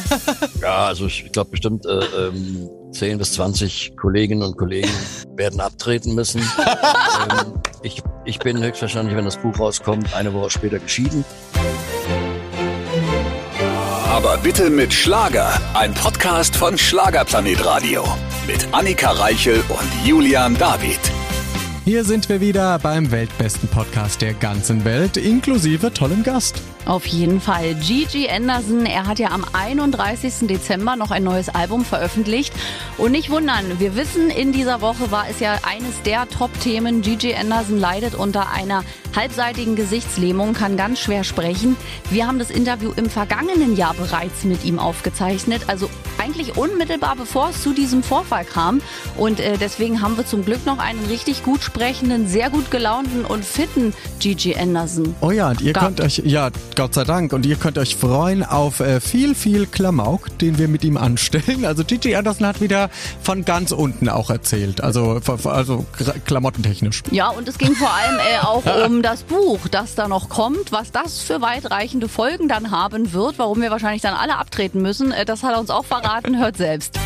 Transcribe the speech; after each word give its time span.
ja, 0.60 0.86
also 0.86 1.06
ich 1.06 1.30
glaube 1.32 1.50
bestimmt 1.50 1.86
äh, 1.86 2.28
ähm, 2.28 2.68
10 2.92 3.18
bis 3.18 3.32
20 3.32 3.96
Kolleginnen 3.96 4.42
und 4.42 4.56
Kollegen 4.56 4.90
werden 5.36 5.60
abtreten 5.60 6.14
müssen. 6.14 6.40
ähm, 7.30 7.54
ich, 7.82 8.02
ich 8.24 8.38
bin 8.38 8.62
höchstwahrscheinlich, 8.62 9.16
wenn 9.16 9.24
das 9.24 9.36
Buch 9.36 9.58
rauskommt, 9.58 10.14
eine 10.14 10.32
Woche 10.32 10.50
später 10.50 10.78
geschieden. 10.78 11.24
Aber 14.08 14.36
bitte 14.36 14.70
mit 14.70 14.92
Schlager. 14.92 15.58
Ein 15.74 15.94
Podcast 15.94 16.54
von 16.54 16.76
Schlagerplanet 16.76 17.64
Radio. 17.64 18.04
Mit 18.46 18.68
Annika 18.72 19.10
Reichel 19.10 19.62
und 19.68 20.06
Julian 20.06 20.56
David. 20.56 21.00
Hier 21.84 22.04
sind 22.04 22.28
wir 22.28 22.40
wieder 22.40 22.78
beim 22.78 23.10
weltbesten 23.10 23.68
Podcast 23.68 24.22
der 24.22 24.34
ganzen 24.34 24.84
Welt, 24.84 25.16
inklusive 25.16 25.92
tollem 25.92 26.22
Gast. 26.22 26.62
Auf 26.84 27.06
jeden 27.06 27.40
Fall. 27.40 27.74
Gigi 27.74 28.28
Anderson, 28.28 28.86
er 28.86 29.06
hat 29.06 29.18
ja 29.18 29.30
am 29.30 29.44
31. 29.52 30.46
Dezember 30.48 30.94
noch 30.94 31.10
ein 31.10 31.24
neues 31.24 31.48
Album 31.48 31.84
veröffentlicht. 31.84 32.52
Und 32.98 33.10
nicht 33.12 33.30
wundern, 33.30 33.80
wir 33.80 33.96
wissen, 33.96 34.30
in 34.30 34.52
dieser 34.52 34.80
Woche 34.80 35.10
war 35.10 35.28
es 35.28 35.40
ja 35.40 35.58
eines 35.62 36.02
der 36.02 36.28
Top-Themen. 36.28 37.02
Gigi 37.02 37.34
Anderson 37.34 37.78
leidet 37.78 38.14
unter 38.14 38.50
einer 38.50 38.84
halbseitigen 39.14 39.76
Gesichtslähmung, 39.76 40.54
kann 40.54 40.76
ganz 40.76 41.00
schwer 41.00 41.24
sprechen. 41.24 41.76
Wir 42.10 42.26
haben 42.26 42.38
das 42.38 42.50
Interview 42.50 42.92
im 42.96 43.10
vergangenen 43.10 43.76
Jahr 43.76 43.94
bereits 43.94 44.44
mit 44.44 44.64
ihm 44.64 44.78
aufgezeichnet, 44.78 45.62
also 45.66 45.88
eigentlich 46.18 46.56
unmittelbar 46.56 47.16
bevor 47.16 47.50
es 47.50 47.62
zu 47.62 47.72
diesem 47.72 48.02
Vorfall 48.02 48.44
kam. 48.44 48.80
Und 49.16 49.40
äh, 49.40 49.56
deswegen 49.58 50.00
haben 50.00 50.16
wir 50.16 50.26
zum 50.26 50.44
Glück 50.44 50.64
noch 50.66 50.78
einen 50.78 51.04
richtig 51.06 51.42
gut 51.42 51.71
sprechenden, 51.72 52.28
sehr 52.28 52.50
gut 52.50 52.70
gelaunten 52.70 53.24
und 53.24 53.46
fitten 53.46 53.94
Gigi 54.20 54.54
Anderson. 54.54 55.14
Oh 55.22 55.30
ja, 55.30 55.48
und 55.48 55.62
ihr 55.62 55.72
könnt 55.72 56.02
euch, 56.02 56.20
ja, 56.22 56.50
Gott 56.76 56.92
sei 56.92 57.04
Dank. 57.04 57.32
Und 57.32 57.46
ihr 57.46 57.56
könnt 57.56 57.78
euch 57.78 57.96
freuen 57.96 58.44
auf 58.44 58.80
äh, 58.80 59.00
viel, 59.00 59.34
viel 59.34 59.66
Klamauk, 59.66 60.38
den 60.38 60.58
wir 60.58 60.68
mit 60.68 60.84
ihm 60.84 60.98
anstellen. 60.98 61.64
Also 61.64 61.82
Gigi 61.82 62.14
Anderson 62.14 62.46
hat 62.46 62.60
wieder 62.60 62.90
von 63.22 63.46
ganz 63.46 63.72
unten 63.72 64.10
auch 64.10 64.28
erzählt. 64.28 64.82
Also, 64.82 65.18
also 65.44 65.86
klamottentechnisch. 66.26 67.02
Ja, 67.10 67.30
und 67.30 67.48
es 67.48 67.56
ging 67.56 67.74
vor 67.74 67.90
allem 67.90 68.18
äh, 68.18 68.44
auch 68.44 68.84
um 68.86 69.00
das 69.00 69.22
Buch, 69.22 69.60
das 69.70 69.94
da 69.94 70.08
noch 70.08 70.28
kommt. 70.28 70.72
Was 70.72 70.92
das 70.92 71.22
für 71.22 71.40
weitreichende 71.40 72.08
Folgen 72.08 72.48
dann 72.48 72.70
haben 72.70 73.14
wird, 73.14 73.38
warum 73.38 73.62
wir 73.62 73.70
wahrscheinlich 73.70 74.02
dann 74.02 74.14
alle 74.14 74.36
abtreten 74.36 74.82
müssen, 74.82 75.10
äh, 75.10 75.24
das 75.24 75.42
hat 75.42 75.52
er 75.52 75.60
uns 75.60 75.70
auch 75.70 75.86
verraten. 75.86 76.38
Hört 76.38 76.58
selbst. 76.58 76.98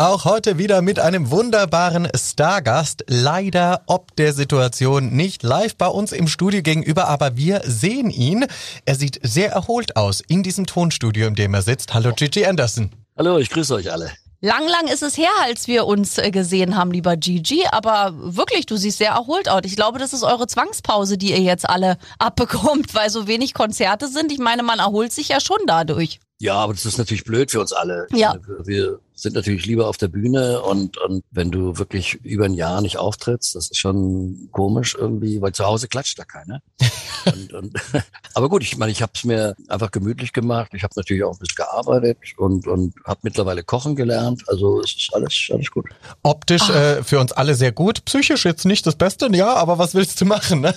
Auch 0.00 0.24
heute 0.24 0.56
wieder 0.56 0.80
mit 0.80 0.98
einem 0.98 1.30
wunderbaren 1.30 2.08
Stargast. 2.16 3.04
Leider 3.06 3.82
ob 3.86 4.16
der 4.16 4.32
Situation 4.32 5.10
nicht 5.10 5.42
live 5.42 5.76
bei 5.76 5.88
uns 5.88 6.12
im 6.12 6.26
Studio 6.26 6.62
gegenüber, 6.62 7.06
aber 7.06 7.36
wir 7.36 7.60
sehen 7.66 8.08
ihn. 8.08 8.46
Er 8.86 8.94
sieht 8.94 9.20
sehr 9.22 9.52
erholt 9.52 9.96
aus 9.96 10.22
in 10.26 10.42
diesem 10.42 10.64
Tonstudio, 10.64 11.26
in 11.26 11.34
dem 11.34 11.52
er 11.52 11.60
sitzt. 11.60 11.92
Hallo 11.92 12.14
Gigi 12.16 12.46
Anderson. 12.46 12.88
Hallo, 13.18 13.36
ich 13.36 13.50
grüße 13.50 13.74
euch 13.74 13.92
alle. 13.92 14.10
Lang, 14.40 14.66
lang 14.66 14.90
ist 14.90 15.02
es 15.02 15.18
her, 15.18 15.28
als 15.42 15.68
wir 15.68 15.84
uns 15.86 16.16
äh, 16.16 16.30
gesehen 16.30 16.78
haben, 16.78 16.92
lieber 16.92 17.18
Gigi. 17.18 17.64
Aber 17.70 18.14
wirklich, 18.14 18.64
du 18.64 18.78
siehst 18.78 18.96
sehr 18.96 19.10
erholt 19.10 19.50
aus. 19.50 19.64
Ich 19.66 19.76
glaube, 19.76 19.98
das 19.98 20.14
ist 20.14 20.22
eure 20.22 20.46
Zwangspause, 20.46 21.18
die 21.18 21.32
ihr 21.32 21.40
jetzt 21.40 21.68
alle 21.68 21.98
abbekommt, 22.18 22.94
weil 22.94 23.10
so 23.10 23.26
wenig 23.26 23.52
Konzerte 23.52 24.08
sind. 24.08 24.32
Ich 24.32 24.38
meine, 24.38 24.62
man 24.62 24.78
erholt 24.78 25.12
sich 25.12 25.28
ja 25.28 25.40
schon 25.40 25.58
dadurch. 25.66 26.20
Ja, 26.40 26.54
aber 26.54 26.72
das 26.72 26.86
ist 26.86 26.96
natürlich 26.96 27.24
blöd 27.24 27.50
für 27.50 27.60
uns 27.60 27.74
alle. 27.74 28.06
Ja. 28.14 28.34
Wir 28.64 28.98
sind 29.14 29.34
natürlich 29.34 29.66
lieber 29.66 29.88
auf 29.88 29.98
der 29.98 30.08
Bühne 30.08 30.62
und, 30.62 30.96
und 30.96 31.22
wenn 31.30 31.50
du 31.50 31.76
wirklich 31.76 32.14
über 32.24 32.46
ein 32.46 32.54
Jahr 32.54 32.80
nicht 32.80 32.96
auftrittst, 32.96 33.54
das 33.54 33.66
ist 33.66 33.76
schon 33.76 34.48
komisch 34.50 34.96
irgendwie, 34.98 35.42
weil 35.42 35.52
zu 35.52 35.66
Hause 35.66 35.86
klatscht 35.86 36.18
da 36.18 36.24
keiner. 36.24 36.62
und, 37.26 37.52
und, 37.52 37.74
aber 38.34 38.48
gut, 38.48 38.62
ich 38.62 38.78
meine, 38.78 38.90
ich 38.90 39.02
habe 39.02 39.12
es 39.14 39.24
mir 39.24 39.54
einfach 39.68 39.90
gemütlich 39.90 40.32
gemacht. 40.32 40.70
Ich 40.72 40.82
habe 40.82 40.94
natürlich 40.96 41.24
auch 41.24 41.34
ein 41.34 41.38
bisschen 41.38 41.56
gearbeitet 41.56 42.16
und, 42.38 42.66
und 42.66 42.94
habe 43.04 43.20
mittlerweile 43.22 43.62
kochen 43.62 43.94
gelernt. 43.94 44.42
Also 44.46 44.80
es 44.80 44.96
ist 44.96 45.10
alles, 45.12 45.50
alles 45.52 45.70
gut. 45.70 45.90
Optisch 46.22 46.70
äh, 46.70 47.04
für 47.04 47.20
uns 47.20 47.32
alle 47.32 47.54
sehr 47.54 47.72
gut. 47.72 48.06
Psychisch 48.06 48.46
jetzt 48.46 48.64
nicht 48.64 48.86
das 48.86 48.96
Beste, 48.96 49.28
ja, 49.36 49.52
aber 49.56 49.76
was 49.76 49.94
willst 49.94 50.18
du 50.18 50.24
machen, 50.24 50.62
ne? 50.62 50.74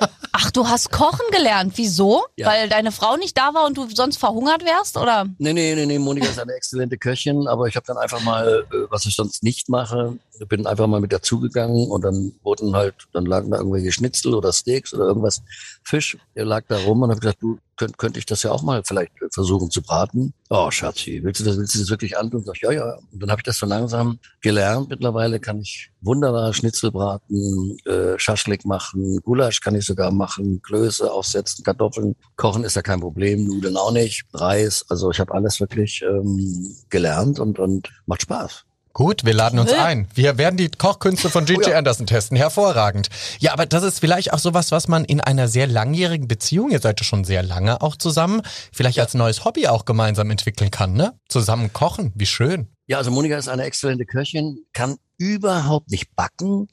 Ach, 0.44 0.50
du 0.50 0.66
hast 0.66 0.90
kochen 0.90 1.24
gelernt. 1.30 1.74
Wieso? 1.76 2.24
Ja. 2.36 2.48
Weil 2.48 2.68
deine 2.68 2.90
Frau 2.90 3.16
nicht 3.16 3.38
da 3.38 3.54
war 3.54 3.64
und 3.64 3.76
du 3.76 3.88
sonst 3.88 4.16
verhungert 4.16 4.64
wärst, 4.64 4.96
oder? 4.96 5.26
Nee, 5.38 5.52
nee, 5.52 5.74
nee, 5.76 5.86
nee, 5.86 6.00
Monika 6.00 6.26
ist 6.26 6.40
eine 6.40 6.54
exzellente 6.54 6.98
Köchin, 6.98 7.46
aber 7.46 7.68
ich 7.68 7.76
habe 7.76 7.86
dann 7.86 7.96
einfach 7.96 8.20
mal, 8.22 8.66
äh, 8.72 8.76
was 8.90 9.04
ich 9.04 9.14
sonst 9.14 9.44
nicht 9.44 9.68
mache, 9.68 10.18
bin 10.48 10.66
einfach 10.66 10.86
mal 10.86 11.00
mit 11.00 11.12
dazugegangen 11.12 11.88
und 11.88 12.02
dann 12.02 12.32
wurden 12.42 12.74
halt, 12.74 12.94
dann 13.12 13.26
lagen 13.26 13.50
da 13.50 13.58
irgendwelche 13.58 13.92
Schnitzel 13.92 14.34
oder 14.34 14.52
Steaks 14.52 14.92
oder 14.94 15.04
irgendwas 15.04 15.42
Fisch, 15.84 16.16
der 16.34 16.44
lag 16.44 16.64
da 16.68 16.78
rum 16.78 17.02
und 17.02 17.10
habe 17.10 17.20
gesagt, 17.20 17.42
du 17.42 17.58
könnt, 17.76 17.98
könnte 17.98 18.18
ich 18.18 18.26
das 18.26 18.42
ja 18.42 18.50
auch 18.50 18.62
mal 18.62 18.82
vielleicht 18.84 19.12
versuchen 19.30 19.70
zu 19.70 19.82
braten. 19.82 20.32
Oh, 20.50 20.70
Schatzi, 20.70 21.20
willst 21.22 21.40
du 21.40 21.44
das, 21.44 21.56
willst 21.56 21.74
du 21.74 21.78
das 21.80 21.90
wirklich 21.90 22.18
antun? 22.18 22.44
Sag 22.44 22.56
ich, 22.56 22.62
ja, 22.62 22.72
ja. 22.72 22.98
Und 23.12 23.22
dann 23.22 23.30
habe 23.30 23.40
ich 23.40 23.44
das 23.44 23.58
so 23.58 23.66
langsam 23.66 24.18
gelernt. 24.40 24.88
Mittlerweile 24.90 25.40
kann 25.40 25.60
ich 25.60 25.90
wunderbar 26.00 26.52
Schnitzel 26.54 26.90
braten, 26.90 27.78
äh, 27.84 28.18
Schaschlik 28.18 28.64
machen, 28.64 29.20
Gulasch 29.22 29.60
kann 29.60 29.74
ich 29.74 29.84
sogar 29.84 30.10
machen, 30.10 30.31
Klöße 30.62 31.10
aufsetzen, 31.10 31.64
Kartoffeln 31.64 32.16
kochen 32.36 32.64
ist 32.64 32.76
ja 32.76 32.82
kein 32.82 33.00
Problem, 33.00 33.44
Nudeln 33.44 33.76
auch 33.76 33.92
nicht, 33.92 34.24
Reis. 34.32 34.84
Also 34.88 35.10
ich 35.10 35.20
habe 35.20 35.34
alles 35.34 35.60
wirklich 35.60 36.02
ähm, 36.02 36.74
gelernt 36.90 37.40
und, 37.40 37.58
und 37.58 37.88
macht 38.06 38.22
Spaß. 38.22 38.64
Gut, 38.94 39.24
wir 39.24 39.32
laden 39.32 39.58
uns 39.58 39.72
ein. 39.72 40.06
Wir 40.14 40.36
werden 40.36 40.58
die 40.58 40.68
Kochkünste 40.68 41.30
von 41.30 41.46
Gigi 41.46 41.62
Oh 41.64 41.70
ja. 41.70 41.78
Anderson 41.78 42.06
testen. 42.06 42.36
Hervorragend. 42.36 43.08
Ja, 43.38 43.54
aber 43.54 43.64
das 43.64 43.82
ist 43.84 44.00
vielleicht 44.00 44.34
auch 44.34 44.38
sowas, 44.38 44.70
was 44.70 44.86
man 44.86 45.06
in 45.06 45.20
einer 45.20 45.48
sehr 45.48 45.66
langjährigen 45.66 46.28
Beziehung, 46.28 46.70
ihr 46.70 46.80
seid 46.80 47.00
ja 47.00 47.04
schon 47.04 47.24
sehr 47.24 47.42
lange 47.42 47.80
auch 47.80 47.96
zusammen, 47.96 48.42
vielleicht 48.70 48.98
als 48.98 49.14
neues 49.14 49.46
Hobby 49.46 49.66
auch 49.66 49.86
gemeinsam 49.86 50.30
entwickeln 50.30 50.70
kann, 50.70 50.92
ne? 50.92 51.14
Zusammen 51.28 51.72
kochen, 51.72 52.12
wie 52.14 52.26
schön. 52.26 52.68
Ja, 52.86 52.98
also 52.98 53.10
Monika 53.10 53.36
ist 53.36 53.48
eine 53.48 53.62
exzellente 53.62 54.04
Köchin, 54.04 54.58
kann 54.74 54.96
überhaupt 55.16 55.90
nicht 55.90 56.14
backen. 56.14 56.68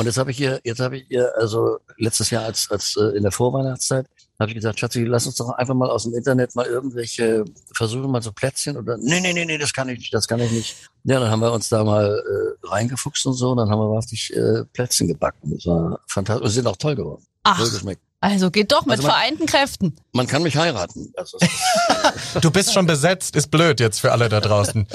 Und 0.00 0.06
jetzt 0.06 0.16
habe 0.16 0.30
ich 0.30 0.40
ihr, 0.40 0.58
jetzt 0.64 0.80
habe 0.80 0.96
ich 0.96 1.10
ihr, 1.10 1.30
also 1.36 1.78
letztes 1.98 2.30
Jahr 2.30 2.44
als, 2.44 2.70
als 2.70 2.96
äh, 2.96 3.14
in 3.18 3.22
der 3.22 3.32
Vorweihnachtszeit, 3.32 4.06
habe 4.38 4.50
ich 4.50 4.54
gesagt, 4.54 4.80
Schatzi, 4.80 5.04
lass 5.04 5.26
uns 5.26 5.36
doch 5.36 5.50
einfach 5.50 5.74
mal 5.74 5.90
aus 5.90 6.04
dem 6.04 6.14
Internet 6.14 6.54
mal 6.54 6.64
irgendwelche 6.64 7.44
versuchen, 7.74 8.10
mal 8.10 8.22
so 8.22 8.32
Plätzchen 8.32 8.78
oder 8.78 8.96
nee, 8.96 9.20
nee, 9.20 9.34
nee, 9.34 9.44
nee, 9.44 9.58
das 9.58 9.74
kann 9.74 9.90
ich 9.90 9.98
nicht, 9.98 10.14
das 10.14 10.26
kann 10.26 10.40
ich 10.40 10.50
nicht. 10.52 10.74
Ja, 11.04 11.20
dann 11.20 11.30
haben 11.30 11.40
wir 11.40 11.52
uns 11.52 11.68
da 11.68 11.84
mal 11.84 12.06
äh, 12.06 12.66
reingefuchst 12.66 13.26
und 13.26 13.34
so, 13.34 13.54
dann 13.54 13.68
haben 13.68 13.78
wir 13.78 13.90
wahrhaftig 13.90 14.34
äh, 14.34 14.64
Plätzchen 14.72 15.06
gebacken. 15.06 15.50
Das 15.52 15.66
war 15.66 16.00
fantastisch. 16.08 16.46
Und 16.46 16.50
sind 16.50 16.66
auch 16.66 16.78
toll 16.78 16.96
geworden. 16.96 17.26
Ach. 17.42 17.58
Toll 17.58 17.68
geschmeckt. 17.68 18.00
Also 18.22 18.50
geht 18.50 18.70
doch 18.70 18.84
mit 18.84 18.98
Also 18.98 19.04
man- 19.04 19.12
vereinten 19.16 19.46
Kräften. 19.46 19.96
Man 20.12 20.26
kann 20.26 20.42
mich 20.42 20.54
heiraten. 20.56 21.10
Also, 21.16 21.38
Du 22.42 22.50
bist 22.50 22.74
schon 22.74 22.86
besetzt, 22.86 23.34
ist 23.34 23.50
blöd 23.50 23.80
jetzt 23.80 23.98
für 23.98 24.12
alle 24.12 24.28
da 24.28 24.40
draußen. 24.40 24.86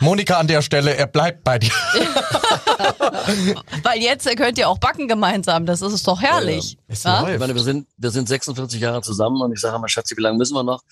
Monika 0.00 0.38
an 0.38 0.46
der 0.46 0.62
Stelle, 0.62 0.96
er 0.96 1.06
bleibt 1.06 1.44
bei 1.44 1.58
dir. 1.58 1.70
Weil 3.82 4.00
jetzt 4.00 4.26
könnt 4.36 4.56
ihr 4.58 4.68
auch 4.68 4.78
backen 4.78 5.08
gemeinsam. 5.08 5.66
Das 5.66 5.82
ist 5.82 5.92
es 5.92 6.02
doch 6.02 6.20
herrlich. 6.22 6.78
Ja? 6.88 7.20
läuft. 7.20 7.34
Ich 7.34 7.40
meine, 7.40 7.54
wir 7.54 7.62
sind, 7.62 7.86
wir 7.98 8.10
sind 8.10 8.28
46 8.28 8.80
Jahre 8.80 9.02
zusammen 9.02 9.42
und 9.42 9.52
ich 9.52 9.60
sage 9.60 9.76
immer, 9.76 9.88
Schatzi, 9.88 10.16
wie 10.16 10.22
lange 10.22 10.38
müssen 10.38 10.54
wir 10.54 10.62
noch? 10.62 10.82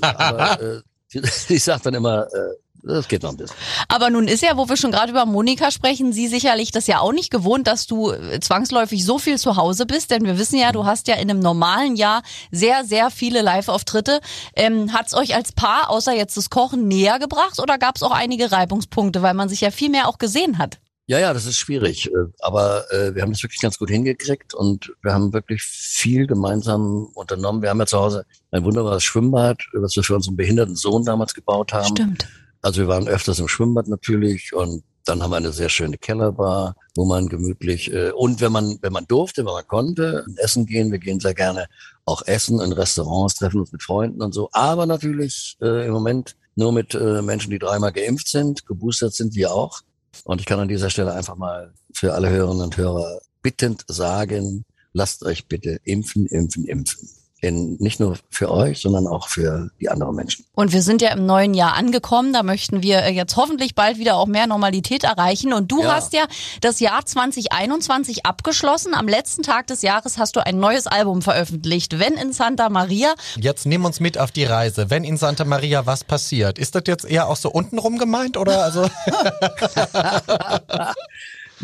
Aber 0.00 0.60
äh, 0.60 0.80
ich 1.48 1.62
sage 1.62 1.82
dann 1.84 1.94
immer, 1.94 2.26
äh, 2.26 2.56
das 2.82 3.08
geht 3.08 3.22
noch 3.22 3.30
ein 3.30 3.36
bisschen. 3.36 3.56
Aber 3.88 4.10
nun 4.10 4.28
ist 4.28 4.42
ja, 4.42 4.56
wo 4.56 4.68
wir 4.68 4.76
schon 4.76 4.90
gerade 4.90 5.12
über 5.12 5.24
Monika 5.26 5.70
sprechen, 5.70 6.12
sie 6.12 6.28
sicherlich 6.28 6.72
das 6.72 6.86
ja 6.86 7.00
auch 7.00 7.12
nicht 7.12 7.30
gewohnt, 7.30 7.66
dass 7.66 7.86
du 7.86 8.10
äh, 8.10 8.40
zwangsläufig 8.40 9.04
so 9.04 9.18
viel 9.18 9.38
zu 9.38 9.56
Hause 9.56 9.86
bist, 9.86 10.10
denn 10.10 10.24
wir 10.24 10.38
wissen 10.38 10.58
ja, 10.58 10.72
du 10.72 10.84
hast 10.84 11.08
ja 11.08 11.14
in 11.14 11.30
einem 11.30 11.40
normalen 11.40 11.96
Jahr 11.96 12.22
sehr, 12.50 12.84
sehr 12.84 13.10
viele 13.10 13.42
Live-Auftritte. 13.42 14.20
Ähm, 14.56 14.92
Hat 14.92 15.06
es 15.06 15.14
euch 15.14 15.34
als 15.34 15.52
Paar, 15.52 15.90
außer 15.90 16.12
jetzt 16.12 16.36
das 16.36 16.50
Kochen, 16.50 16.88
näher 16.88 17.18
gebracht 17.18 17.60
oder 17.60 17.78
gab 17.78 17.96
es 17.96 18.02
auch 18.02 18.10
einige 18.10 18.50
Reibungspunkte, 18.50 19.22
weil 19.22 19.34
man 19.34 19.48
sich 19.48 19.60
ja 19.60 19.70
viel 19.70 19.90
mehr 19.90 20.08
auch 20.08 20.18
gesehen 20.18 20.58
hat? 20.58 20.78
Ja, 21.06 21.18
ja, 21.18 21.34
das 21.34 21.46
ist 21.46 21.58
schwierig. 21.58 22.06
äh, 22.06 22.10
Aber 22.40 22.90
äh, 22.90 23.14
wir 23.14 23.22
haben 23.22 23.32
das 23.32 23.42
wirklich 23.42 23.60
ganz 23.60 23.78
gut 23.78 23.90
hingekriegt 23.90 24.54
und 24.54 24.92
wir 25.02 25.12
haben 25.12 25.32
wirklich 25.32 25.62
viel 25.62 26.26
gemeinsam 26.26 27.08
unternommen. 27.14 27.60
Wir 27.62 27.70
haben 27.70 27.80
ja 27.80 27.86
zu 27.86 27.98
Hause 27.98 28.24
ein 28.50 28.64
wunderbares 28.64 29.02
Schwimmbad, 29.02 29.58
was 29.72 29.96
wir 29.96 30.02
für 30.04 30.14
unseren 30.14 30.36
behinderten 30.36 30.76
Sohn 30.76 31.04
damals 31.04 31.34
gebaut 31.34 31.72
haben. 31.72 31.88
Stimmt. 31.88 32.26
Also 32.62 32.80
wir 32.80 32.88
waren 32.88 33.08
öfters 33.08 33.38
im 33.40 33.48
Schwimmbad 33.48 33.88
natürlich 33.88 34.54
und 34.54 34.84
dann 35.04 35.20
haben 35.20 35.32
wir 35.32 35.36
eine 35.36 35.52
sehr 35.52 35.68
schöne 35.68 35.98
Kellerbar, 35.98 36.76
wo 36.94 37.04
man 37.04 37.28
gemütlich 37.28 37.92
äh, 37.92 38.12
und 38.12 38.40
wenn 38.40 38.52
man 38.52 38.78
wenn 38.82 38.92
man 38.92 39.06
durfte, 39.06 39.44
wenn 39.44 39.52
man 39.52 39.66
konnte, 39.66 40.24
essen 40.36 40.64
gehen. 40.64 40.92
Wir 40.92 41.00
gehen 41.00 41.18
sehr 41.18 41.34
gerne 41.34 41.66
auch 42.04 42.22
essen 42.26 42.60
in 42.60 42.72
Restaurants, 42.72 43.34
treffen 43.34 43.60
uns 43.60 43.72
mit 43.72 43.82
Freunden 43.82 44.22
und 44.22 44.32
so. 44.32 44.48
Aber 44.52 44.86
natürlich 44.86 45.56
äh, 45.60 45.86
im 45.86 45.92
Moment 45.92 46.36
nur 46.54 46.72
mit 46.72 46.94
äh, 46.94 47.20
Menschen, 47.22 47.50
die 47.50 47.58
dreimal 47.58 47.92
geimpft 47.92 48.28
sind, 48.28 48.64
geboostert 48.66 49.14
sind 49.14 49.34
wir 49.34 49.52
auch. 49.52 49.80
Und 50.24 50.40
ich 50.40 50.46
kann 50.46 50.60
an 50.60 50.68
dieser 50.68 50.90
Stelle 50.90 51.12
einfach 51.12 51.36
mal 51.36 51.72
für 51.92 52.14
alle 52.14 52.30
Hörerinnen 52.30 52.62
und 52.62 52.76
Hörer 52.76 53.20
bittend 53.42 53.84
sagen, 53.88 54.64
lasst 54.92 55.24
euch 55.24 55.48
bitte 55.48 55.80
impfen, 55.84 56.26
impfen, 56.26 56.64
impfen. 56.66 57.08
In, 57.42 57.76
nicht 57.80 57.98
nur 57.98 58.16
für 58.30 58.50
euch, 58.52 58.80
sondern 58.80 59.06
auch 59.08 59.28
für 59.28 59.68
die 59.80 59.88
anderen 59.88 60.14
Menschen. 60.14 60.44
Und 60.54 60.72
wir 60.72 60.80
sind 60.80 61.02
ja 61.02 61.10
im 61.10 61.26
neuen 61.26 61.54
Jahr 61.54 61.74
angekommen. 61.74 62.32
Da 62.32 62.42
möchten 62.44 62.82
wir 62.82 62.98
äh, 63.02 63.10
jetzt 63.10 63.36
hoffentlich 63.36 63.74
bald 63.74 63.98
wieder 63.98 64.16
auch 64.16 64.26
mehr 64.26 64.46
Normalität 64.46 65.02
erreichen. 65.02 65.52
Und 65.52 65.70
du 65.72 65.82
Ja. 65.82 65.96
hast 65.96 66.12
ja 66.12 66.24
das 66.60 66.78
Jahr 66.78 67.04
2021 67.04 68.24
abgeschlossen. 68.24 68.94
Am 68.94 69.08
letzten 69.08 69.42
Tag 69.42 69.66
des 69.66 69.82
Jahres 69.82 70.18
hast 70.18 70.36
du 70.36 70.46
ein 70.46 70.60
neues 70.60 70.86
Album 70.86 71.20
veröffentlicht. 71.20 71.98
Wenn 71.98 72.14
in 72.14 72.32
Santa 72.32 72.68
Maria. 72.68 73.12
Jetzt 73.36 73.66
nimm 73.66 73.84
uns 73.84 73.98
mit 73.98 74.18
auf 74.18 74.30
die 74.30 74.44
Reise. 74.44 74.88
Wenn 74.88 75.02
in 75.02 75.16
Santa 75.16 75.44
Maria 75.44 75.84
was 75.84 76.04
passiert, 76.04 76.58
ist 76.60 76.76
das 76.76 76.84
jetzt 76.86 77.04
eher 77.04 77.28
auch 77.28 77.36
so 77.36 77.50
untenrum 77.50 77.98
gemeint 77.98 78.36
oder 78.36 78.62
also? 78.62 78.88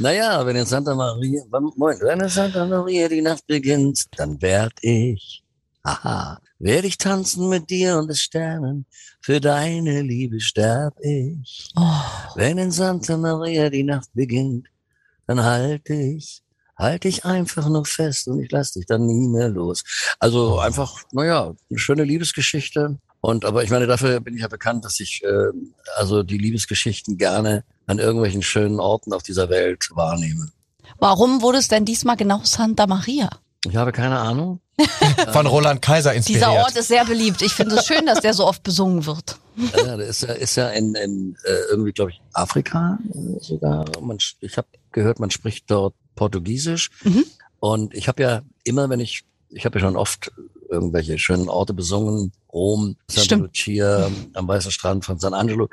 Naja, 0.01 0.47
wenn 0.47 0.55
in 0.55 0.65
Santa 0.67 0.95
Maria, 0.95 1.43
wenn 1.51 2.21
in 2.21 2.29
Santa 2.29 2.65
Maria 2.67 3.09
die 3.09 3.21
Nacht 3.21 3.45
beginnt, 3.49 4.05
dann 4.17 4.41
werd 4.41 4.73
ich, 4.81 5.43
haha, 5.85 6.41
werd 6.59 6.85
ich 6.85 6.99
tanzen 6.99 7.49
mit 7.49 7.71
dir 7.71 7.99
und 7.99 8.09
den 8.09 8.17
Sternen, 8.17 8.87
für 9.21 9.41
deine 9.41 10.03
Liebe 10.03 10.41
sterb 10.41 10.95
ich. 11.01 11.71
Wenn 12.35 12.59
in 12.59 12.71
Santa 12.71 13.17
Maria 13.17 13.71
die 13.71 13.85
Nacht 13.85 14.09
beginnt, 14.15 14.69
dann 15.27 15.45
halt 15.45 15.89
ich, 15.91 16.43
halt 16.77 17.05
ich 17.05 17.25
einfach 17.25 17.69
nur 17.69 17.85
fest 17.85 18.29
und 18.29 18.41
ich 18.41 18.51
lass 18.51 18.73
dich 18.73 18.87
dann 18.87 19.07
nie 19.07 19.29
mehr 19.29 19.49
los. 19.49 19.85
Also 20.19 20.59
einfach, 20.59 21.03
naja, 21.13 21.55
eine 21.71 21.79
schöne 21.79 22.05
Liebesgeschichte. 22.05 22.99
Und 23.21 23.45
aber 23.45 23.65
ich 23.65 23.71
meine, 23.71 23.87
dafür 23.87 24.21
bin 24.21 24.35
ich 24.35 24.43
ja 24.43 24.49
bekannt, 24.49 24.85
dass 24.85 25.01
ich 25.01 25.23
äh, 25.25 25.51
also 25.97 26.23
die 26.23 26.39
Liebesgeschichten 26.39 27.19
gerne 27.19 27.65
an 27.87 27.99
irgendwelchen 27.99 28.43
schönen 28.43 28.79
Orten 28.79 29.13
auf 29.13 29.23
dieser 29.23 29.49
Welt 29.49 29.89
wahrnehme. 29.93 30.51
Warum 30.99 31.43
wurde 31.43 31.59
es 31.59 31.69
denn 31.69 31.85
diesmal 31.85 32.17
genau 32.17 32.41
Santa 32.45 32.87
Maria? 32.87 33.29
Ich 33.67 33.77
habe 33.77 33.93
keine 33.93 34.19
Ahnung. 34.19 34.61
Von 35.33 35.47
Roland 35.47 35.83
Kaiser 35.83 36.15
inspiriert. 36.15 36.47
Dieser 36.47 36.53
Ort 36.53 36.77
ist 36.77 36.89
sehr 36.89 37.05
beliebt. 37.05 37.43
Ich 37.43 37.53
finde 37.53 37.77
es 37.77 37.87
schön, 37.87 38.07
dass 38.07 38.21
der 38.21 38.33
so 38.33 38.47
oft 38.47 38.63
besungen 38.63 39.05
wird. 39.07 39.37
Ja, 39.77 39.97
der 39.97 40.07
ist 40.07 40.23
ja, 40.23 40.33
ist 40.33 40.55
ja 40.55 40.69
in, 40.69 40.95
in 40.95 41.37
äh, 41.45 41.71
irgendwie, 41.71 41.93
glaube 41.93 42.13
ich, 42.13 42.21
Afrika 42.33 42.99
äh, 43.13 43.43
sogar. 43.43 43.87
Man, 44.01 44.19
ich 44.41 44.57
habe 44.57 44.69
gehört, 44.93 45.19
man 45.19 45.31
spricht 45.31 45.69
dort 45.69 45.95
Portugiesisch. 46.15 46.91
Mhm. 47.03 47.25
Und 47.59 47.95
ich 47.95 48.07
habe 48.07 48.23
ja 48.23 48.43
immer, 48.63 48.89
wenn 48.89 49.01
ich, 49.01 49.25
ich 49.51 49.65
habe 49.65 49.79
ja 49.81 49.85
schon 49.85 49.97
oft 49.97 50.31
irgendwelche 50.71 51.19
schönen 51.19 51.49
Orte 51.49 51.75
besungen, 51.75 52.33
Rom, 52.53 52.97
Santa. 53.09 53.37
Lucia, 53.37 54.11
am 54.35 54.47
Weißen 54.47 54.71
Strand 54.71 55.05
von 55.05 55.19
San 55.19 55.35
Angelo. 55.35 55.69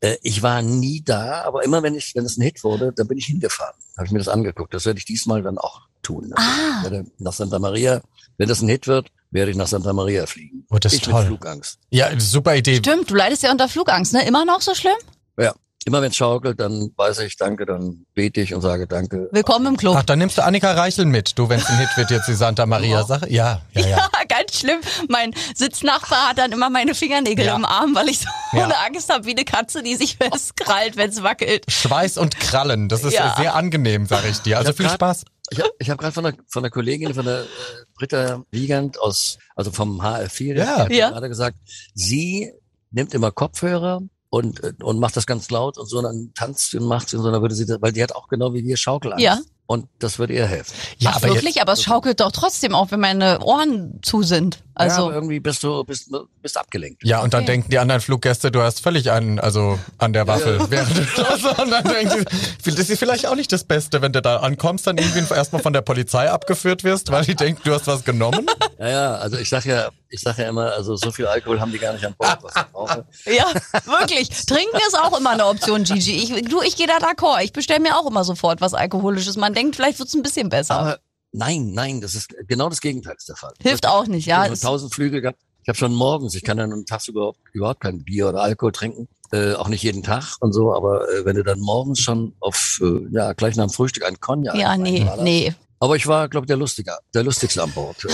Äh, 0.00 0.16
ich 0.22 0.42
war 0.42 0.62
nie 0.62 1.02
da, 1.04 1.42
aber 1.42 1.64
immer 1.64 1.82
wenn 1.84 1.94
ich, 1.94 2.14
wenn 2.16 2.24
es 2.24 2.36
ein 2.36 2.42
Hit 2.42 2.64
wurde, 2.64 2.92
dann 2.92 3.06
bin 3.06 3.18
ich 3.18 3.26
hingefahren. 3.26 3.76
Habe 3.96 4.06
ich 4.06 4.12
mir 4.12 4.18
das 4.18 4.28
angeguckt. 4.28 4.74
Das 4.74 4.84
werde 4.86 4.98
ich 4.98 5.04
diesmal 5.04 5.42
dann 5.42 5.58
auch 5.58 5.82
tun. 6.08 6.32
Also 6.34 6.50
Ah. 6.50 6.78
ich 6.84 6.90
werde 6.90 7.06
nach 7.18 7.32
Santa 7.32 7.58
Maria, 7.58 8.00
wenn 8.38 8.48
das 8.48 8.60
ein 8.62 8.68
Hit 8.68 8.86
wird, 8.86 9.08
werde 9.30 9.50
ich 9.50 9.56
nach 9.56 9.66
Santa 9.66 9.92
Maria 9.92 10.26
fliegen. 10.26 10.64
Oh, 10.70 10.78
das 10.78 10.92
ist 10.92 11.00
ich 11.00 11.04
toll. 11.08 11.20
mit 11.20 11.26
Flugangst. 11.28 11.78
Ja, 11.90 12.08
super 12.18 12.56
Idee. 12.56 12.76
Stimmt, 12.76 13.10
du 13.10 13.14
leidest 13.14 13.42
ja 13.42 13.50
unter 13.50 13.68
Flugangst, 13.68 14.12
ne? 14.14 14.26
Immer 14.26 14.44
noch 14.44 14.60
so 14.62 14.74
schlimm? 14.74 14.96
Ja, 15.38 15.52
immer 15.84 16.00
wenn 16.02 16.10
es 16.10 16.16
schaukelt, 16.16 16.58
dann 16.60 16.90
weiß 16.96 17.18
ich 17.20 17.36
Danke, 17.36 17.66
dann 17.66 18.06
bete 18.14 18.40
ich 18.40 18.54
und 18.54 18.62
sage 18.62 18.86
Danke. 18.86 19.28
Willkommen 19.32 19.66
im 19.66 19.76
Club. 19.76 19.96
Ach, 19.98 20.02
dann 20.02 20.18
nimmst 20.18 20.38
du 20.38 20.44
Annika 20.44 20.72
Reichel 20.72 21.04
mit, 21.04 21.38
du, 21.38 21.48
wenn 21.50 21.60
es 21.60 21.66
ein 21.66 21.78
Hit 21.78 21.88
wird, 21.96 22.10
jetzt 22.10 22.26
die 22.28 22.34
Santa 22.34 22.64
Maria 22.66 23.04
Sache. 23.04 23.30
Ja, 23.30 23.60
ja, 23.74 23.86
ja. 23.86 23.96
Ja, 24.18 24.24
ganz 24.36 24.58
schlimm. 24.58 24.80
Mein 25.08 25.32
Sitznachbar 25.54 26.30
hat 26.30 26.38
dann 26.38 26.52
immer 26.52 26.70
meine 26.70 26.94
Fingernägel 26.94 27.46
Ja. 27.46 27.54
im 27.56 27.64
Arm, 27.64 27.94
weil 27.94 28.08
ich 28.08 28.18
so 28.20 28.28
Ja. 28.52 28.64
eine 28.64 28.78
Angst 28.78 29.12
habe, 29.12 29.24
wie 29.26 29.30
eine 29.32 29.44
Katze, 29.44 29.82
die 29.82 29.94
sich 29.94 30.16
festkrallt, 30.16 30.96
wenn 30.96 31.10
es 31.10 31.22
wackelt. 31.22 31.64
Schweiß 31.70 32.18
und 32.18 32.38
Krallen, 32.40 32.88
das 32.88 33.04
ist 33.04 33.12
Ja. 33.14 33.34
sehr 33.38 33.54
angenehm, 33.54 34.06
sag 34.06 34.24
ich 34.28 34.38
dir. 34.40 34.58
Also 34.58 34.70
hab 34.70 34.76
viel 34.76 34.86
grad- 34.86 34.94
Spaß. 34.96 35.24
Ich 35.50 35.58
habe 35.60 35.70
ich 35.78 35.90
hab 35.90 35.98
gerade 35.98 36.12
von 36.12 36.24
der, 36.24 36.34
von 36.48 36.62
der 36.62 36.70
Kollegin, 36.70 37.14
von 37.14 37.24
der 37.24 37.42
äh, 37.42 37.46
Britta 37.94 38.42
Wiegand 38.50 39.00
aus, 39.00 39.38
also 39.56 39.70
vom 39.70 40.00
HR4, 40.00 40.54
die 40.54 40.58
Ja. 40.60 40.78
hat 40.78 40.88
mir 40.88 40.96
Ja. 40.96 41.10
gerade 41.10 41.28
gesagt, 41.28 41.56
sie 41.94 42.52
nimmt 42.90 43.14
immer 43.14 43.30
Kopfhörer 43.30 44.00
und, 44.30 44.62
äh, 44.62 44.72
und 44.82 44.98
macht 44.98 45.16
das 45.16 45.26
ganz 45.26 45.50
laut 45.50 45.78
und 45.78 45.86
so, 45.88 45.98
und 45.98 46.04
dann 46.04 46.32
tanzt 46.34 46.70
sie 46.70 46.78
und 46.78 46.86
macht 46.86 47.08
sie 47.08 47.16
und 47.16 47.22
so, 47.22 47.30
dann 47.30 47.40
würde 47.42 47.54
sie, 47.54 47.66
das- 47.66 47.80
weil 47.80 47.92
die 47.92 48.02
hat 48.02 48.14
auch 48.14 48.28
genau 48.28 48.52
wie 48.54 48.64
wir 48.64 48.76
Schaukelangst. 48.76 49.22
Ja. 49.24 49.38
Und 49.70 49.86
das 49.98 50.18
würde 50.18 50.32
ihr 50.32 50.46
helfen. 50.46 50.72
Ja, 50.96 51.10
Ach, 51.12 51.16
aber 51.16 51.28
wirklich? 51.34 51.56
jetzt, 51.56 51.60
aber 51.62 51.74
es 51.74 51.82
schaukelt 51.82 52.20
doch 52.20 52.32
trotzdem 52.32 52.74
auch, 52.74 52.90
wenn 52.90 53.00
meine 53.00 53.40
Ohren 53.40 53.98
zu 54.00 54.22
sind. 54.22 54.56
ja, 54.56 54.62
Also, 54.86 55.02
aber 55.04 55.12
irgendwie 55.16 55.40
bist 55.40 55.62
du 55.62 55.84
bist, 55.84 56.10
bist 56.40 56.56
abgelenkt. 56.56 57.04
ja, 57.04 57.20
und 57.20 57.34
dann 57.34 57.42
Okay. 57.42 57.52
denken 57.52 57.70
die 57.70 57.78
anderen 57.78 58.00
Fluggäste, 58.00 58.50
du 58.50 58.62
hast 58.62 58.80
völlig 58.80 59.10
einen, 59.10 59.38
also 59.38 59.78
an 59.98 60.14
der 60.14 60.26
Waffel. 60.26 60.58
Während 60.70 60.96
du 60.96 61.02
das, 61.22 61.44
und 61.58 61.70
dann 61.70 61.84
denken 61.84 62.24
sie, 62.62 62.74
das 62.74 62.88
ist 62.88 62.98
vielleicht 62.98 63.26
auch 63.26 63.34
nicht 63.34 63.52
das 63.52 63.64
Beste, 63.64 64.00
wenn 64.00 64.12
du 64.14 64.22
da 64.22 64.38
ankommst, 64.38 64.86
dann 64.86 64.96
irgendwie 64.96 65.34
erstmal 65.34 65.60
von 65.60 65.74
der 65.74 65.82
Polizei 65.82 66.30
abgeführt 66.30 66.82
wirst, 66.82 67.12
weil 67.12 67.26
die 67.26 67.34
denken, 67.34 67.60
du 67.62 67.74
hast 67.74 67.86
was 67.86 68.04
genommen. 68.04 68.46
Ja, 68.78 68.88
ja, 68.88 69.14
also 69.16 69.36
ich 69.36 69.50
sag 69.50 69.66
ja, 69.66 69.90
ich 70.08 70.22
sag 70.22 70.38
ja 70.38 70.48
immer, 70.48 70.72
also 70.72 70.96
so 70.96 71.10
viel 71.10 71.26
Alkohol 71.26 71.60
haben 71.60 71.72
die 71.72 71.78
gar 71.78 71.92
nicht 71.92 72.06
an 72.06 72.14
Bord, 72.16 72.38
was 72.42 72.54
ich 72.56 72.72
brauche. 72.72 73.04
ja, 73.26 73.44
wirklich. 73.84 74.30
Trinken 74.46 74.78
ist 74.88 74.98
auch 74.98 75.18
immer 75.18 75.28
eine 75.30 75.44
Option, 75.44 75.84
Gigi. 75.84 76.12
Ich, 76.22 76.48
du, 76.48 76.62
ich 76.62 76.76
gehe 76.76 76.86
da 76.86 76.96
d'accord. 76.96 77.42
Ich 77.42 77.52
bestelle 77.52 77.80
mir 77.80 77.94
auch 77.98 78.06
immer 78.08 78.24
sofort 78.24 78.62
was 78.62 78.72
Alkoholisches. 78.72 79.36
Man 79.36 79.52
denkt, 79.58 79.76
vielleicht 79.76 79.98
wird's 79.98 80.14
ein 80.14 80.22
bisschen 80.22 80.48
besser. 80.48 80.74
Aber 80.74 80.98
nein, 81.32 81.72
nein, 81.72 82.00
das 82.00 82.14
ist 82.14 82.34
genau 82.46 82.68
das 82.68 82.80
Gegenteil 82.80 83.14
ist 83.16 83.28
der 83.28 83.36
Fall. 83.36 83.52
Hilft 83.60 83.86
auch 83.86 84.06
nicht, 84.06 84.26
Ich 84.26 84.32
habe 84.32 84.42
ja. 84.42 84.46
schon 84.46 84.54
Ist, 84.54 84.62
tausend 84.62 84.94
Flüge 84.94 85.20
gehabt. 85.20 85.38
Ich 85.62 85.68
habe 85.68 85.76
schon 85.76 85.94
morgens, 85.94 86.34
ich 86.34 86.44
kann 86.44 86.56
dann 86.56 86.72
einen 86.72 86.86
Tag 86.86 87.06
überhaupt, 87.08 87.40
überhaupt 87.52 87.80
kein 87.80 88.02
Bier 88.02 88.28
oder 88.28 88.42
Alkohol 88.42 88.72
trinken. 88.72 89.08
Äh, 89.30 89.52
auch 89.52 89.68
nicht 89.68 89.82
jeden 89.82 90.02
Tag 90.02 90.36
und 90.40 90.54
so, 90.54 90.74
aber 90.74 91.06
äh, 91.10 91.26
wenn 91.26 91.36
du 91.36 91.44
dann 91.44 91.60
morgens 91.60 92.00
schon 92.00 92.32
auf, 92.40 92.80
äh, 92.82 93.06
ja, 93.10 93.34
gleich 93.34 93.56
nach 93.56 93.66
dem 93.66 93.70
Frühstück 93.70 94.06
einen 94.06 94.18
Cognac 94.18 94.54
ja, 94.54 94.74
nee, 94.78 95.06
nee. 95.20 95.54
Aber 95.80 95.96
ich 95.96 96.06
war, 96.06 96.28
glaube 96.28 96.44
ich, 96.44 96.48
der 96.48 96.56
Lustiger, 96.56 96.98
der 97.14 97.22
lustigste 97.22 97.62
an 97.62 97.70
Bord. 97.70 97.96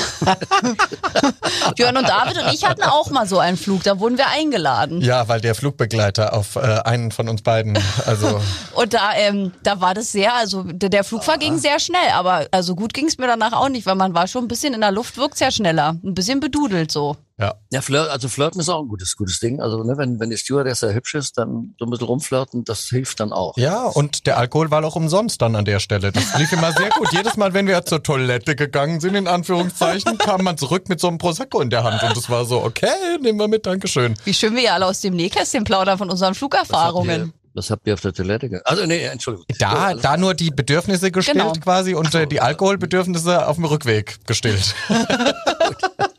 Björn 1.77 1.97
und 1.97 2.09
David 2.09 2.39
und 2.43 2.53
ich 2.53 2.65
hatten 2.65 2.83
auch 2.83 3.11
mal 3.11 3.27
so 3.27 3.39
einen 3.39 3.57
Flug. 3.57 3.83
Da 3.83 3.99
wurden 3.99 4.19
wir 4.19 4.29
eingeladen. 4.29 5.01
Ja, 5.01 5.29
weil 5.29 5.41
der 5.41 5.55
Flugbegleiter 5.55 6.35
auf 6.35 6.57
äh, 6.57 6.61
einen 6.61 7.11
von 7.11 7.29
uns 7.29 7.43
beiden, 7.43 7.79
also 8.07 8.41
Und 8.75 8.93
da, 8.93 9.15
ähm, 9.17 9.53
da 9.63 9.81
war 9.81 9.95
das 9.95 10.13
sehr, 10.13 10.35
also 10.35 10.63
der, 10.65 10.89
der 10.89 11.05
Flug 11.05 11.25
verging 11.25 11.59
sehr 11.59 11.79
schnell, 11.81 12.11
aber 12.13 12.47
also 12.51 12.75
gut 12.75 12.93
ging 12.93 13.07
es 13.07 13.19
mir 13.19 13.27
danach 13.27 13.53
auch 13.53 13.69
nicht, 13.69 13.87
weil 13.87 13.95
man 13.95 14.15
war 14.15 14.27
schon 14.27 14.45
ein 14.45 14.49
bisschen 14.49 14.75
in 14.75 14.81
der 14.81 14.93
Luft, 14.93 15.17
wirkt 15.17 15.41
ja 15.41 15.51
schneller, 15.51 15.97
ein 16.05 16.15
bisschen 16.15 16.41
bedudelt 16.41 16.91
so. 16.91 17.17
Ja. 17.39 17.55
Ja, 17.73 17.81
Flirt, 17.81 18.09
also 18.11 18.29
Flirten 18.29 18.61
ist 18.61 18.69
auch 18.69 18.81
ein 18.83 18.89
gutes, 18.89 19.17
gutes 19.17 19.41
Ding. 19.41 19.61
Also 19.61 19.83
ne, 19.83 19.97
wenn, 19.97 20.21
wenn 20.21 20.31
die 20.31 20.37
Stewardess 20.37 20.81
sehr 20.81 20.95
hübsch 20.95 21.15
ist, 21.15 21.37
dann 21.37 21.75
so 21.79 21.85
ein 21.87 21.91
bisschen 21.91 22.07
rumflirten, 22.07 22.65
das 22.65 22.85
hilft 22.85 23.19
dann 23.19 23.33
auch. 23.33 23.57
Ja, 23.57 23.85
und 23.87 24.27
der 24.27 24.39
Alkohol 24.39 24.71
war 24.71 24.85
auch 24.85 24.95
umsonst 24.97 25.43
dann 25.43 25.57
an 25.57 25.65
der 25.65 25.81
Stelle. 25.81 26.13
Das 26.13 26.39
lief 26.39 26.53
immer 26.53 26.73
sehr 26.73 26.91
gut. 26.91 27.09
Jedes 27.13 27.37
Mal, 27.37 27.53
wenn 27.53 27.67
wir 27.67 27.85
zur 27.85 28.03
Toilette 28.03 28.55
gegangen 28.55 29.01
sind, 29.01 29.17
in 29.17 29.27
Anführungszeichen, 29.27 30.17
kam 30.19 30.43
man 30.45 30.57
zurück 30.59 30.89
mit 30.89 31.01
so 31.01 31.09
einem 31.09 31.19
Prosecco 31.19 31.61
in 31.61 31.71
der 31.71 31.83
Hand. 31.83 32.03
Und 32.03 32.17
das 32.17 32.31
war 32.31 32.45
so, 32.45 32.63
okay, 32.63 32.87
nehmen 33.21 33.39
wir 33.39 33.49
mit, 33.49 33.67
Dankeschön. 33.67 34.15
Wie 34.25 34.35
schön 34.35 34.55
wir 34.55 34.63
ja 34.63 34.75
alle 34.75 34.87
aus 34.87 35.01
dem 35.01 35.15
Nähkästchen 35.17 35.65
plaudern 35.65 35.99
von 35.99 36.11
unseren 36.11 36.35
Flugerfahrungen. 36.35 37.33
was 37.55 37.71
habt 37.71 37.87
ihr 37.87 37.95
auf 37.95 38.01
der 38.01 38.13
Toilette 38.13 38.49
ge 38.49 38.61
Also 38.65 38.87
nee, 38.87 39.03
Entschuldigung. 39.05 39.47
Da, 39.59 39.95
da 39.95 40.17
nur 40.17 40.35
die 40.35 40.51
Bedürfnisse 40.51 41.11
gestillt 41.11 41.39
Genau. 41.39 41.53
quasi 41.55 41.95
und 41.95 42.15
äh, 42.15 42.27
die 42.29 42.41
Alkoholbedürfnisse 42.41 43.47
auf 43.49 43.57
dem 43.57 43.65
Rückweg 43.65 44.25
gestillt. 44.27 44.75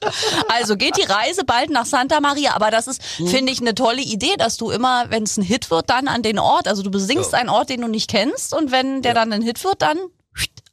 Also 0.49 0.75
geht 0.77 0.97
die 0.97 1.03
Reise 1.11 1.43
bald 1.45 1.69
nach 1.69 1.85
Santa 1.85 2.19
Maria, 2.19 2.53
aber 2.55 2.71
das 2.71 2.87
ist, 2.87 3.01
Hm. 3.17 3.27
finde 3.27 3.51
ich, 3.51 3.59
eine 3.61 3.75
tolle 3.75 4.01
Idee, 4.01 4.35
dass 4.37 4.57
du 4.57 4.69
immer, 4.71 5.05
wenn 5.09 5.23
es 5.23 5.37
ein 5.37 5.41
Hit 5.43 5.71
wird, 5.71 5.89
dann 5.89 6.07
an 6.07 6.21
den 6.23 6.39
Ort, 6.39 6.67
also 6.67 6.83
du 6.83 6.91
besingst 6.91 7.33
Ja. 7.33 7.39
einen 7.39 7.49
Ort, 7.49 7.69
den 7.69 7.81
du 7.81 7.87
nicht 7.87 8.09
kennst 8.09 8.53
und 8.53 8.71
wenn 8.71 9.01
der 9.01 9.13
dann 9.13 9.31
ein 9.33 9.41
Hit 9.41 9.63
wird, 9.63 9.81
dann 9.81 9.97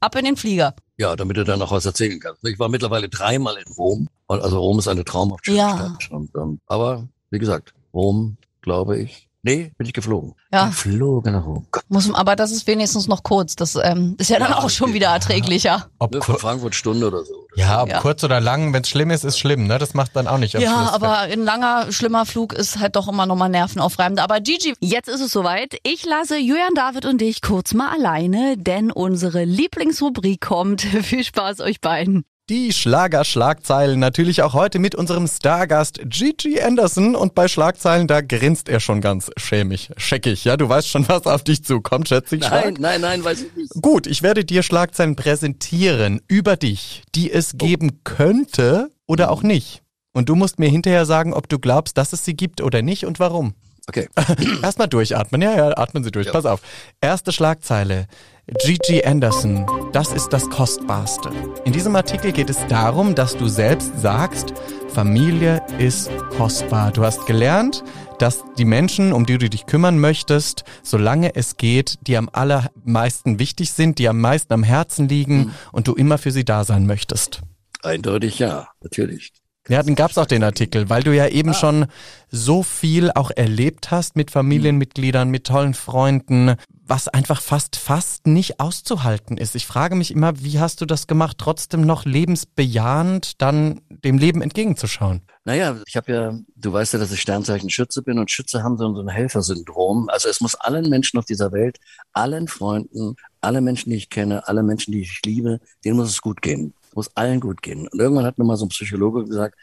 ab 0.00 0.16
in 0.16 0.24
den 0.24 0.36
Flieger. 0.36 0.74
Ja, 0.98 1.16
damit 1.16 1.36
du 1.36 1.44
dann 1.44 1.58
noch 1.58 1.72
was 1.72 1.84
erzählen 1.86 2.20
kannst. 2.20 2.44
Ich 2.46 2.58
war 2.58 2.68
mittlerweile 2.68 3.08
dreimal 3.08 3.56
in 3.56 3.72
Rom. 3.74 4.08
Also 4.28 4.60
Rom 4.60 4.78
ist 4.78 4.88
eine 4.88 5.04
traumhaft 5.04 5.46
schöne 5.46 5.58
Ja. 5.58 5.96
Stadt. 5.98 6.10
Und, 6.12 6.30
ähm, 6.36 6.60
aber 6.66 7.08
wie 7.30 7.38
gesagt, 7.38 7.74
Rom, 7.92 8.36
glaube 8.60 8.98
ich. 8.98 9.28
Nee, 9.44 9.72
bin 9.76 9.86
ich 9.88 9.92
geflogen. 9.92 10.34
Ja. 10.52 10.66
Geflogen 10.66 11.32
nach 11.32 11.44
Rom. 11.44 11.66
Muss, 11.88 12.14
aber 12.14 12.36
das 12.36 12.52
ist 12.52 12.66
wenigstens 12.68 13.08
noch 13.08 13.24
kurz. 13.24 13.56
Das 13.56 13.74
ähm, 13.74 14.14
ist 14.18 14.30
ja 14.30 14.38
dann 14.38 14.50
Ja, 14.52 14.58
auch 14.58 14.70
schon 14.70 14.94
wieder 14.94 15.08
erträglicher. 15.08 15.88
Ob, 15.98 16.14
ne, 16.14 16.22
Frankfurt 16.22 16.76
Stunde 16.76 17.08
oder 17.08 17.24
so. 17.24 17.34
ja, 17.56 17.82
ob 17.82 17.88
Ja. 17.88 17.98
kurz 18.00 18.22
oder 18.22 18.38
lang, 18.40 18.72
wenn 18.72 18.82
es 18.82 18.88
schlimm 18.88 19.10
ist, 19.10 19.24
ist 19.24 19.38
schlimm, 19.40 19.66
ne? 19.66 19.78
Das 19.78 19.94
macht 19.94 20.14
dann 20.14 20.28
auch 20.28 20.38
nicht 20.38 20.54
am 20.54 20.62
Ja, 20.62 20.70
Schluss 20.82 20.92
aber 20.92 21.18
ein 21.18 21.42
langer, 21.44 21.90
schlimmer 21.90 22.24
Flug 22.24 22.52
ist 22.52 22.78
halt 22.78 22.94
doch 22.94 23.08
immer 23.08 23.26
nochmal 23.26 23.48
nervenaufreibend. 23.48 24.20
Aber 24.20 24.40
Gigi, 24.40 24.74
jetzt 24.80 25.08
ist 25.08 25.20
es 25.20 25.32
soweit. 25.32 25.76
Ich 25.82 26.04
lasse 26.06 26.38
Julian, 26.38 26.74
David 26.76 27.04
und 27.04 27.20
dich 27.20 27.42
kurz 27.42 27.74
mal 27.74 27.90
alleine, 27.90 28.56
denn 28.56 28.92
unsere 28.92 29.42
Lieblingsrubrik 29.42 30.40
kommt. 30.40 30.82
Viel 31.02 31.24
Spaß 31.24 31.60
euch 31.60 31.80
beiden. 31.80 32.24
Die 32.52 32.70
Schlager-Schlagzeilen 32.70 33.98
natürlich 33.98 34.42
auch 34.42 34.52
heute 34.52 34.78
mit 34.78 34.94
unserem 34.94 35.26
Stargast 35.26 36.00
Gigi 36.04 36.60
Anderson 36.60 37.16
und 37.16 37.34
bei 37.34 37.48
Schlagzeilen, 37.48 38.06
da 38.06 38.20
grinst 38.20 38.68
er 38.68 38.78
schon 38.78 39.00
ganz 39.00 39.30
schämig, 39.38 39.88
scheckig, 39.96 40.44
ja, 40.44 40.58
du 40.58 40.68
weißt 40.68 40.86
schon, 40.86 41.08
was 41.08 41.24
auf 41.26 41.44
dich 41.44 41.64
zukommt, 41.64 42.10
schätze 42.10 42.36
ich 42.36 42.42
Nein, 42.42 42.50
stark. 42.50 42.78
nein, 42.80 43.00
nein, 43.00 43.24
weiß 43.24 43.40
ich 43.44 43.56
nicht. 43.56 43.72
Gut, 43.80 44.06
ich 44.06 44.22
werde 44.22 44.44
dir 44.44 44.62
Schlagzeilen 44.62 45.16
präsentieren 45.16 46.20
über 46.28 46.58
dich, 46.58 47.02
die 47.14 47.32
es 47.32 47.56
geben 47.56 48.00
könnte 48.04 48.90
oder 49.06 49.30
auch 49.30 49.42
nicht. 49.42 49.80
Und 50.12 50.28
du 50.28 50.34
musst 50.34 50.58
mir 50.58 50.68
hinterher 50.68 51.06
sagen, 51.06 51.32
ob 51.32 51.48
du 51.48 51.58
glaubst, 51.58 51.96
dass 51.96 52.12
es 52.12 52.22
sie 52.26 52.34
gibt 52.34 52.60
oder 52.60 52.82
nicht 52.82 53.06
und 53.06 53.18
warum. 53.18 53.54
Okay. 53.88 54.08
Erstmal 54.62 54.88
durchatmen, 54.88 55.40
ja, 55.40 55.56
ja, 55.56 55.78
atmen 55.78 56.04
Sie 56.04 56.10
durch, 56.10 56.26
Ja. 56.26 56.32
pass 56.32 56.44
auf. 56.44 56.60
Erste 57.00 57.32
Schlagzeile. 57.32 58.08
Gigi 58.48 59.04
Anderson, 59.04 59.64
das 59.92 60.12
ist 60.12 60.30
das 60.30 60.50
Kostbarste. 60.50 61.30
In 61.64 61.72
diesem 61.72 61.94
Artikel 61.94 62.32
geht 62.32 62.50
es 62.50 62.58
darum, 62.66 63.14
dass 63.14 63.36
du 63.36 63.46
selbst 63.46 63.92
sagst, 64.00 64.52
Familie 64.88 65.62
ist 65.78 66.10
kostbar. 66.36 66.90
Du 66.90 67.04
hast 67.04 67.24
gelernt, 67.26 67.84
dass 68.18 68.42
die 68.58 68.64
Menschen, 68.64 69.12
um 69.12 69.26
die 69.26 69.38
du 69.38 69.48
dich 69.48 69.66
kümmern 69.66 70.00
möchtest, 70.00 70.64
solange 70.82 71.36
es 71.36 71.56
geht, 71.56 72.00
die 72.08 72.16
am 72.16 72.28
allermeisten 72.32 73.38
wichtig 73.38 73.70
sind, 73.70 74.00
die 74.00 74.08
am 74.08 74.20
meisten 74.20 74.52
am 74.52 74.64
Herzen 74.64 75.08
liegen 75.08 75.38
mhm. 75.38 75.50
und 75.70 75.86
du 75.86 75.94
immer 75.94 76.18
für 76.18 76.32
sie 76.32 76.44
da 76.44 76.64
sein 76.64 76.84
möchtest. 76.84 77.42
Eindeutig 77.84 78.40
ja, 78.40 78.68
natürlich. 78.82 79.32
Ja, 79.68 79.80
dann 79.84 79.94
gab's 79.94 80.18
auch 80.18 80.26
den 80.26 80.42
Artikel, 80.42 80.90
weil 80.90 81.04
du 81.04 81.14
ja 81.14 81.28
eben 81.28 81.50
ah. 81.50 81.54
schon 81.54 81.86
so 82.28 82.64
viel 82.64 83.12
auch 83.12 83.30
erlebt 83.30 83.92
hast 83.92 84.16
mit 84.16 84.32
Familienmitgliedern, 84.32 85.30
mit 85.30 85.46
tollen 85.46 85.74
Freunden, 85.74 86.56
was 86.92 87.08
einfach 87.08 87.40
fast, 87.40 87.76
fast 87.76 88.26
nicht 88.26 88.60
auszuhalten 88.60 89.38
ist. 89.38 89.54
Ich 89.54 89.66
frage 89.66 89.94
mich 89.94 90.10
immer, 90.10 90.42
wie 90.42 90.60
hast 90.60 90.82
du 90.82 90.84
das 90.84 91.06
gemacht, 91.06 91.38
trotzdem 91.38 91.86
noch 91.86 92.04
lebensbejahend 92.04 93.40
dann 93.40 93.80
dem 93.88 94.18
Leben 94.18 94.42
entgegenzuschauen? 94.42 95.22
Naja, 95.46 95.78
ich 95.86 95.96
habe 95.96 96.12
ja, 96.12 96.38
du 96.54 96.70
weißt 96.70 96.92
ja, 96.92 96.98
dass 96.98 97.10
ich 97.10 97.22
Sternzeichen 97.22 97.70
Schütze 97.70 98.02
bin 98.02 98.18
und 98.18 98.30
Schütze 98.30 98.62
haben 98.62 98.76
so 98.76 98.94
ein 98.94 99.08
Helfersyndrom. 99.08 100.10
Also 100.10 100.28
es 100.28 100.42
muss 100.42 100.54
allen 100.54 100.90
Menschen 100.90 101.18
auf 101.18 101.24
dieser 101.24 101.50
Welt, 101.52 101.78
allen 102.12 102.46
Freunden, 102.46 103.16
alle 103.40 103.62
Menschen, 103.62 103.88
die 103.88 103.96
ich 103.96 104.10
kenne, 104.10 104.46
alle 104.46 104.62
Menschen, 104.62 104.92
die 104.92 105.00
ich 105.00 105.18
liebe, 105.24 105.60
denen 105.86 105.96
muss 105.96 106.10
es 106.10 106.20
gut 106.20 106.42
gehen 106.42 106.74
muss 106.94 107.08
allen 107.16 107.40
gut 107.40 107.62
gehen. 107.62 107.88
Und 107.88 107.98
irgendwann 108.00 108.26
hat 108.26 108.36
mir 108.36 108.44
mal 108.44 108.58
so 108.58 108.66
ein 108.66 108.68
Psychologe 108.68 109.24
gesagt, 109.24 109.58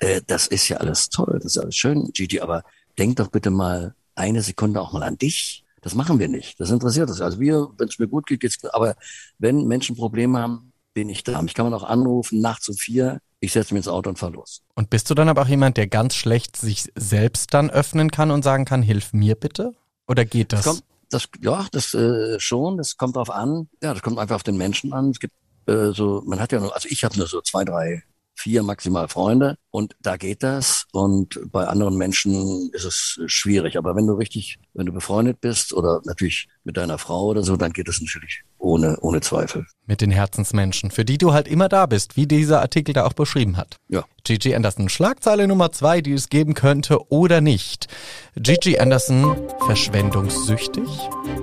äh, 0.00 0.20
das 0.26 0.48
ist 0.48 0.68
ja 0.68 0.78
alles 0.78 1.10
toll, 1.10 1.38
das 1.40 1.54
ist 1.54 1.58
alles 1.58 1.76
schön, 1.76 2.10
Gigi, 2.12 2.40
aber 2.40 2.64
denk 2.98 3.14
doch 3.18 3.28
bitte 3.28 3.50
mal 3.50 3.94
eine 4.16 4.42
Sekunde 4.42 4.80
auch 4.80 4.92
mal 4.92 5.04
an 5.04 5.16
dich. 5.16 5.62
Das 5.82 5.94
machen 5.94 6.18
wir 6.18 6.28
nicht. 6.28 6.58
Das 6.60 6.70
interessiert 6.70 7.10
uns. 7.10 7.20
Also 7.20 7.40
wir, 7.40 7.68
wenn 7.76 7.88
es 7.88 7.98
mir 7.98 8.08
gut 8.08 8.26
geht, 8.26 8.40
geht's. 8.40 8.64
Aber 8.72 8.94
wenn 9.38 9.66
Menschen 9.66 9.96
Probleme 9.96 10.38
haben, 10.38 10.72
bin 10.94 11.08
ich 11.08 11.24
da. 11.24 11.42
Ich 11.42 11.54
kann 11.54 11.66
man 11.66 11.74
auch 11.74 11.84
anrufen, 11.84 12.40
nachts 12.40 12.68
um 12.68 12.76
vier. 12.76 13.18
Ich 13.40 13.52
setze 13.52 13.74
mich 13.74 13.80
ins 13.80 13.88
Auto 13.88 14.08
und 14.08 14.18
fahre 14.18 14.32
los. 14.32 14.62
Und 14.74 14.90
bist 14.90 15.10
du 15.10 15.14
dann 15.14 15.28
aber 15.28 15.42
auch 15.42 15.48
jemand, 15.48 15.76
der 15.76 15.88
ganz 15.88 16.14
schlecht 16.14 16.56
sich 16.56 16.90
selbst 16.94 17.52
dann 17.52 17.68
öffnen 17.70 18.10
kann 18.12 18.30
und 18.30 18.44
sagen 18.44 18.64
kann, 18.64 18.82
hilf 18.82 19.12
mir 19.12 19.34
bitte? 19.34 19.74
Oder 20.06 20.24
geht 20.24 20.52
das? 20.52 20.64
das, 20.64 20.74
kommt, 20.74 20.84
das 21.10 21.28
ja, 21.40 21.66
das 21.72 21.94
äh, 21.94 22.38
schon. 22.38 22.76
Das 22.76 22.96
kommt 22.96 23.16
darauf 23.16 23.30
an. 23.30 23.68
Ja, 23.82 23.92
das 23.92 24.02
kommt 24.02 24.18
einfach 24.18 24.36
auf 24.36 24.44
den 24.44 24.56
Menschen 24.56 24.92
an. 24.92 25.10
Es 25.10 25.18
gibt 25.18 25.34
äh, 25.66 25.90
so, 25.92 26.22
man 26.24 26.38
hat 26.38 26.52
ja 26.52 26.60
nur, 26.60 26.72
also 26.72 26.88
ich 26.88 27.02
habe 27.02 27.18
nur 27.18 27.26
so 27.26 27.40
zwei, 27.40 27.64
drei, 27.64 28.04
vier 28.34 28.62
maximal 28.62 29.08
Freunde 29.08 29.56
und 29.70 29.94
da 30.00 30.16
geht 30.16 30.42
das 30.42 30.86
und 30.92 31.40
bei 31.50 31.66
anderen 31.66 31.96
Menschen 31.96 32.70
ist 32.72 32.84
es 32.84 33.20
schwierig. 33.26 33.76
Aber 33.76 33.94
wenn 33.94 34.06
du 34.06 34.14
richtig, 34.14 34.58
wenn 34.74 34.86
du 34.86 34.92
befreundet 34.92 35.40
bist 35.40 35.72
oder 35.72 36.00
natürlich 36.04 36.48
mit 36.64 36.76
deiner 36.76 36.98
Frau 36.98 37.26
oder 37.26 37.42
so, 37.42 37.56
dann 37.56 37.72
geht 37.72 37.88
es 37.88 38.00
natürlich 38.00 38.42
ohne, 38.58 38.98
ohne 39.00 39.20
Zweifel. 39.20 39.66
Mit 39.86 40.00
den 40.00 40.10
Herzensmenschen, 40.10 40.90
für 40.90 41.04
die 41.04 41.18
du 41.18 41.32
halt 41.32 41.48
immer 41.48 41.68
da 41.68 41.86
bist, 41.86 42.16
wie 42.16 42.26
dieser 42.26 42.60
Artikel 42.60 42.92
da 42.92 43.04
auch 43.04 43.12
beschrieben 43.12 43.56
hat. 43.56 43.76
Ja. 43.88 44.04
Gigi 44.24 44.54
Anderson, 44.54 44.88
Schlagzeile 44.88 45.48
Nummer 45.48 45.72
zwei, 45.72 46.00
die 46.00 46.12
es 46.12 46.28
geben 46.28 46.54
könnte 46.54 47.10
oder 47.10 47.40
nicht. 47.40 47.88
Gigi 48.36 48.78
Anderson, 48.78 49.36
verschwendungssüchtig. 49.66 50.88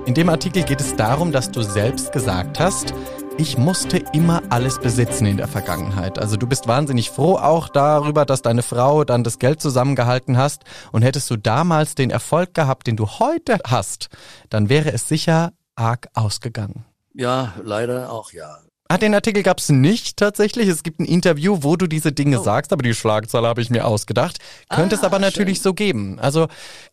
In 0.05 0.13
dem 0.13 0.29
Artikel 0.29 0.63
geht 0.63 0.79
es 0.81 0.95
darum, 0.95 1.31
dass 1.31 1.51
du 1.51 1.61
selbst 1.61 2.11
gesagt 2.13 2.59
hast, 2.59 2.93
ich 3.39 3.57
musste 3.57 4.03
immer 4.11 4.43
alles 4.49 4.79
besitzen 4.79 5.25
in 5.25 5.37
der 5.37 5.47
Vergangenheit. 5.47 6.19
Also 6.19 6.35
du 6.35 6.45
bist 6.45 6.67
wahnsinnig 6.67 7.09
froh 7.09 7.37
auch 7.37 7.69
darüber, 7.69 8.25
dass 8.25 8.41
deine 8.41 8.63
Frau 8.63 9.05
dann 9.05 9.23
das 9.23 9.39
Geld 9.39 9.61
zusammengehalten 9.61 10.37
hast. 10.37 10.63
Und 10.91 11.03
hättest 11.03 11.29
du 11.31 11.37
damals 11.37 11.95
den 11.95 12.11
Erfolg 12.11 12.53
gehabt, 12.53 12.85
den 12.85 12.97
du 12.97 13.07
heute 13.07 13.59
hast, 13.65 14.09
dann 14.49 14.67
wäre 14.67 14.91
es 14.91 15.07
sicher 15.07 15.53
arg 15.75 16.09
ausgegangen. 16.13 16.83
Ja, 17.13 17.53
leider 17.63 18.11
auch 18.11 18.33
ja. 18.33 18.57
Ah, 18.91 18.97
den 18.97 19.13
Artikel 19.13 19.43
gab 19.43 19.59
es 19.59 19.69
nicht 19.69 20.17
tatsächlich. 20.17 20.67
Es 20.67 20.81
gibt 20.81 20.99
ein 20.99 21.05
Interview, 21.05 21.59
wo 21.61 21.75
du 21.75 21.85
diese 21.85 22.11
Dinge 22.11 22.39
oh. 22.39 22.43
sagst, 22.43 22.73
aber 22.73 22.81
die 22.81 22.95
Schlagzeile 22.95 23.47
habe 23.47 23.61
ich 23.61 23.69
mir 23.69 23.85
ausgedacht. 23.85 24.39
Könnte 24.67 24.95
ah, 24.95 24.97
es 24.99 25.05
aber 25.05 25.19
natürlich 25.19 25.57
schön. 25.57 25.63
so 25.63 25.73
geben. 25.75 26.19
Also 26.19 26.47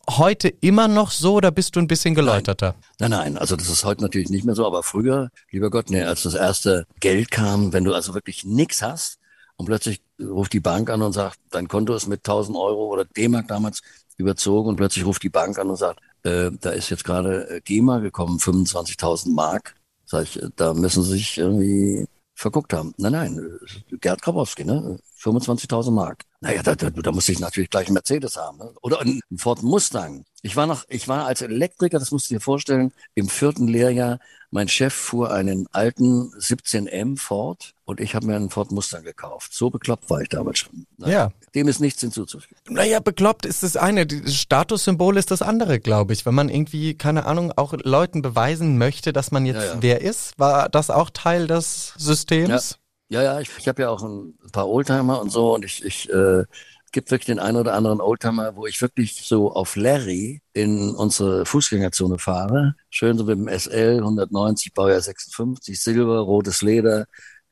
heute 0.06 0.48
immer 0.48 0.88
noch 0.88 1.10
so 1.10 1.36
oder 1.36 1.50
bist 1.50 1.74
du 1.74 1.80
ein 1.80 1.86
bisschen 1.86 2.14
geläuterter? 2.14 2.74
Nein. 2.98 3.12
nein, 3.12 3.32
nein, 3.32 3.38
also 3.38 3.56
das 3.56 3.70
ist 3.70 3.86
heute 3.86 4.02
natürlich 4.02 4.28
nicht 4.28 4.44
mehr 4.44 4.54
so, 4.54 4.66
aber 4.66 4.82
früher, 4.82 5.30
lieber 5.50 5.70
Gott, 5.70 5.88
nee, 5.88 6.02
als 6.02 6.24
das 6.24 6.34
erste 6.34 6.86
Geld 7.00 7.30
kam, 7.30 7.72
wenn 7.72 7.84
du 7.84 7.94
also 7.94 8.12
wirklich 8.12 8.44
nichts 8.44 8.82
hast 8.82 9.18
und 9.56 9.64
plötzlich 9.64 10.02
ruft 10.20 10.52
die 10.52 10.60
Bank 10.60 10.90
an 10.90 11.00
und 11.00 11.14
sagt, 11.14 11.38
dein 11.50 11.66
Konto 11.66 11.94
ist 11.94 12.08
mit 12.08 12.20
1000 12.28 12.58
Euro 12.58 12.88
oder 12.88 13.06
D-Mark 13.06 13.48
damals 13.48 13.80
überzogen 14.18 14.68
und 14.68 14.76
plötzlich 14.76 15.06
ruft 15.06 15.22
die 15.22 15.30
Bank 15.30 15.58
an 15.58 15.70
und 15.70 15.76
sagt, 15.76 16.00
äh, 16.24 16.50
da 16.60 16.70
ist 16.70 16.90
jetzt 16.90 17.04
gerade 17.04 17.48
äh, 17.48 17.60
GEMA 17.62 18.00
gekommen, 18.00 18.38
25.000 18.38 19.32
Mark 19.32 19.76
Sag 20.06 20.22
ich, 20.22 20.40
da 20.56 20.72
müssen 20.72 21.02
sie 21.02 21.12
sich 21.12 21.38
irgendwie 21.38 22.06
verguckt 22.34 22.72
haben. 22.72 22.94
Nein, 22.98 23.12
nein, 23.12 23.58
Gerd 24.00 24.22
Grabowski, 24.22 24.64
ne? 24.64 24.98
25.000 25.18 25.90
Mark. 25.90 26.24
Naja, 26.40 26.62
da, 26.62 26.74
da, 26.74 26.90
da 26.90 27.12
muss 27.12 27.28
ich 27.28 27.40
natürlich 27.40 27.70
gleich 27.70 27.86
einen 27.86 27.94
Mercedes 27.94 28.36
haben. 28.36 28.58
Ne? 28.58 28.72
Oder 28.82 29.00
einen 29.00 29.20
Ford 29.36 29.62
Mustang. 29.62 30.24
Ich 30.42 30.54
war 30.54 30.66
noch, 30.66 30.84
ich 30.88 31.08
war 31.08 31.26
als 31.26 31.40
Elektriker, 31.40 31.98
das 31.98 32.12
musst 32.12 32.30
du 32.30 32.34
dir 32.34 32.40
vorstellen, 32.40 32.92
im 33.14 33.28
vierten 33.28 33.66
Lehrjahr. 33.66 34.20
Mein 34.50 34.68
Chef 34.68 34.94
fuhr 34.94 35.32
einen 35.32 35.66
alten 35.72 36.30
17M 36.34 37.18
Ford 37.18 37.74
und 37.86 38.00
ich 38.00 38.14
habe 38.14 38.26
mir 38.26 38.36
einen 38.36 38.50
Ford 38.50 38.72
Mustang 38.72 39.04
gekauft. 39.04 39.54
So 39.54 39.70
bekloppt 39.70 40.10
war 40.10 40.20
ich 40.20 40.28
damals 40.28 40.58
schon. 40.58 40.86
Na, 40.98 41.08
ja. 41.08 41.32
Dem 41.54 41.68
ist 41.68 41.80
nichts 41.80 42.00
hinzuzufügen. 42.00 42.60
Naja, 42.68 42.98
bekloppt 42.98 43.46
ist 43.46 43.62
das 43.62 43.76
eine. 43.76 44.06
Das 44.06 44.34
Statussymbol 44.34 45.16
ist 45.16 45.30
das 45.30 45.40
andere, 45.40 45.78
glaube 45.78 46.12
ich. 46.12 46.26
Wenn 46.26 46.34
man 46.34 46.48
irgendwie, 46.48 46.94
keine 46.94 47.26
Ahnung, 47.26 47.52
auch 47.56 47.74
Leuten 47.84 48.22
beweisen 48.22 48.76
möchte, 48.76 49.12
dass 49.12 49.30
man 49.30 49.46
jetzt 49.46 49.62
ja, 49.62 49.74
ja. 49.74 49.76
wer 49.80 50.00
ist, 50.02 50.36
war 50.36 50.68
das 50.68 50.90
auch 50.90 51.10
Teil 51.10 51.46
des 51.46 51.94
Systems? 51.96 52.70
Ja. 52.70 52.76
Ja, 53.08 53.22
ja, 53.22 53.40
ich, 53.40 53.50
ich 53.56 53.68
habe 53.68 53.82
ja 53.82 53.90
auch 53.90 54.02
ein 54.02 54.34
paar 54.50 54.68
Oldtimer 54.68 55.20
und 55.20 55.30
so 55.30 55.54
und 55.54 55.64
ich, 55.64 55.84
ich 55.84 56.10
äh, 56.10 56.42
gibt 56.90 57.10
wirklich 57.12 57.26
den 57.26 57.38
einen 57.38 57.56
oder 57.56 57.74
anderen 57.74 58.00
Oldtimer, 58.00 58.56
wo 58.56 58.66
ich 58.66 58.82
wirklich 58.82 59.22
so 59.22 59.52
auf 59.52 59.76
Larry 59.76 60.40
in 60.54 60.90
unsere 60.94 61.46
Fußgängerzone 61.46 62.18
fahre. 62.18 62.74
Schön 62.90 63.16
so 63.16 63.24
mit 63.24 63.38
dem 63.38 63.48
SL 63.48 63.98
190, 63.98 64.72
Baujahr 64.72 65.00
56, 65.00 65.80
Silber, 65.80 66.18
rotes 66.18 66.62
Leder. 66.62 67.06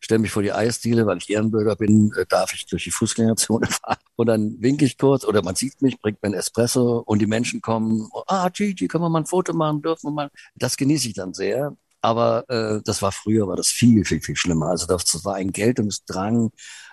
Stelle 0.05 0.19
mich 0.19 0.33
vor 0.33 0.43
die 0.43 0.53
Eisdiele, 0.53 1.07
weil 1.07 1.17
ich 1.17 1.31
Ehrenbürger 1.31 1.77
bin, 1.77 2.13
äh, 2.17 2.27
darf 2.29 2.53
ich 2.53 2.67
durch 2.67 2.85
die 2.85 2.91
Fußgängerzone 2.91 3.67
fahren. 3.71 3.97
Und 4.17 4.27
dann 4.27 4.61
winke 4.61 4.85
ich 4.85 4.99
kurz 4.99 5.25
oder 5.25 5.43
man 5.43 5.55
sieht 5.55 5.81
mich, 5.81 5.99
bringt 5.99 6.23
mir 6.23 6.29
ein 6.29 6.35
Espresso 6.35 6.99
und 6.99 7.21
die 7.21 7.27
Menschen 7.27 7.63
kommen, 7.63 8.11
ah, 8.27 8.51
Gigi, 8.51 8.87
können 8.87 9.03
wir 9.03 9.09
mal 9.09 9.21
ein 9.21 9.27
Foto 9.27 9.55
machen, 9.55 9.81
dürfen 9.81 10.09
wir 10.09 10.13
mal. 10.13 10.31
Das 10.57 10.77
genieße 10.77 11.09
ich 11.09 11.15
dann 11.15 11.33
sehr. 11.33 11.75
Aber 12.03 12.45
äh, 12.51 12.83
das 12.85 13.01
war 13.01 13.13
früher, 13.13 13.49
war 13.49 13.57
das 13.57 13.69
viel, 13.69 14.05
viel, 14.05 14.21
viel 14.21 14.37
schlimmer. 14.37 14.67
Also 14.67 14.87
das 14.87 15.25
war 15.25 15.37
ein 15.37 15.53
Geltungsdrang 15.53 16.51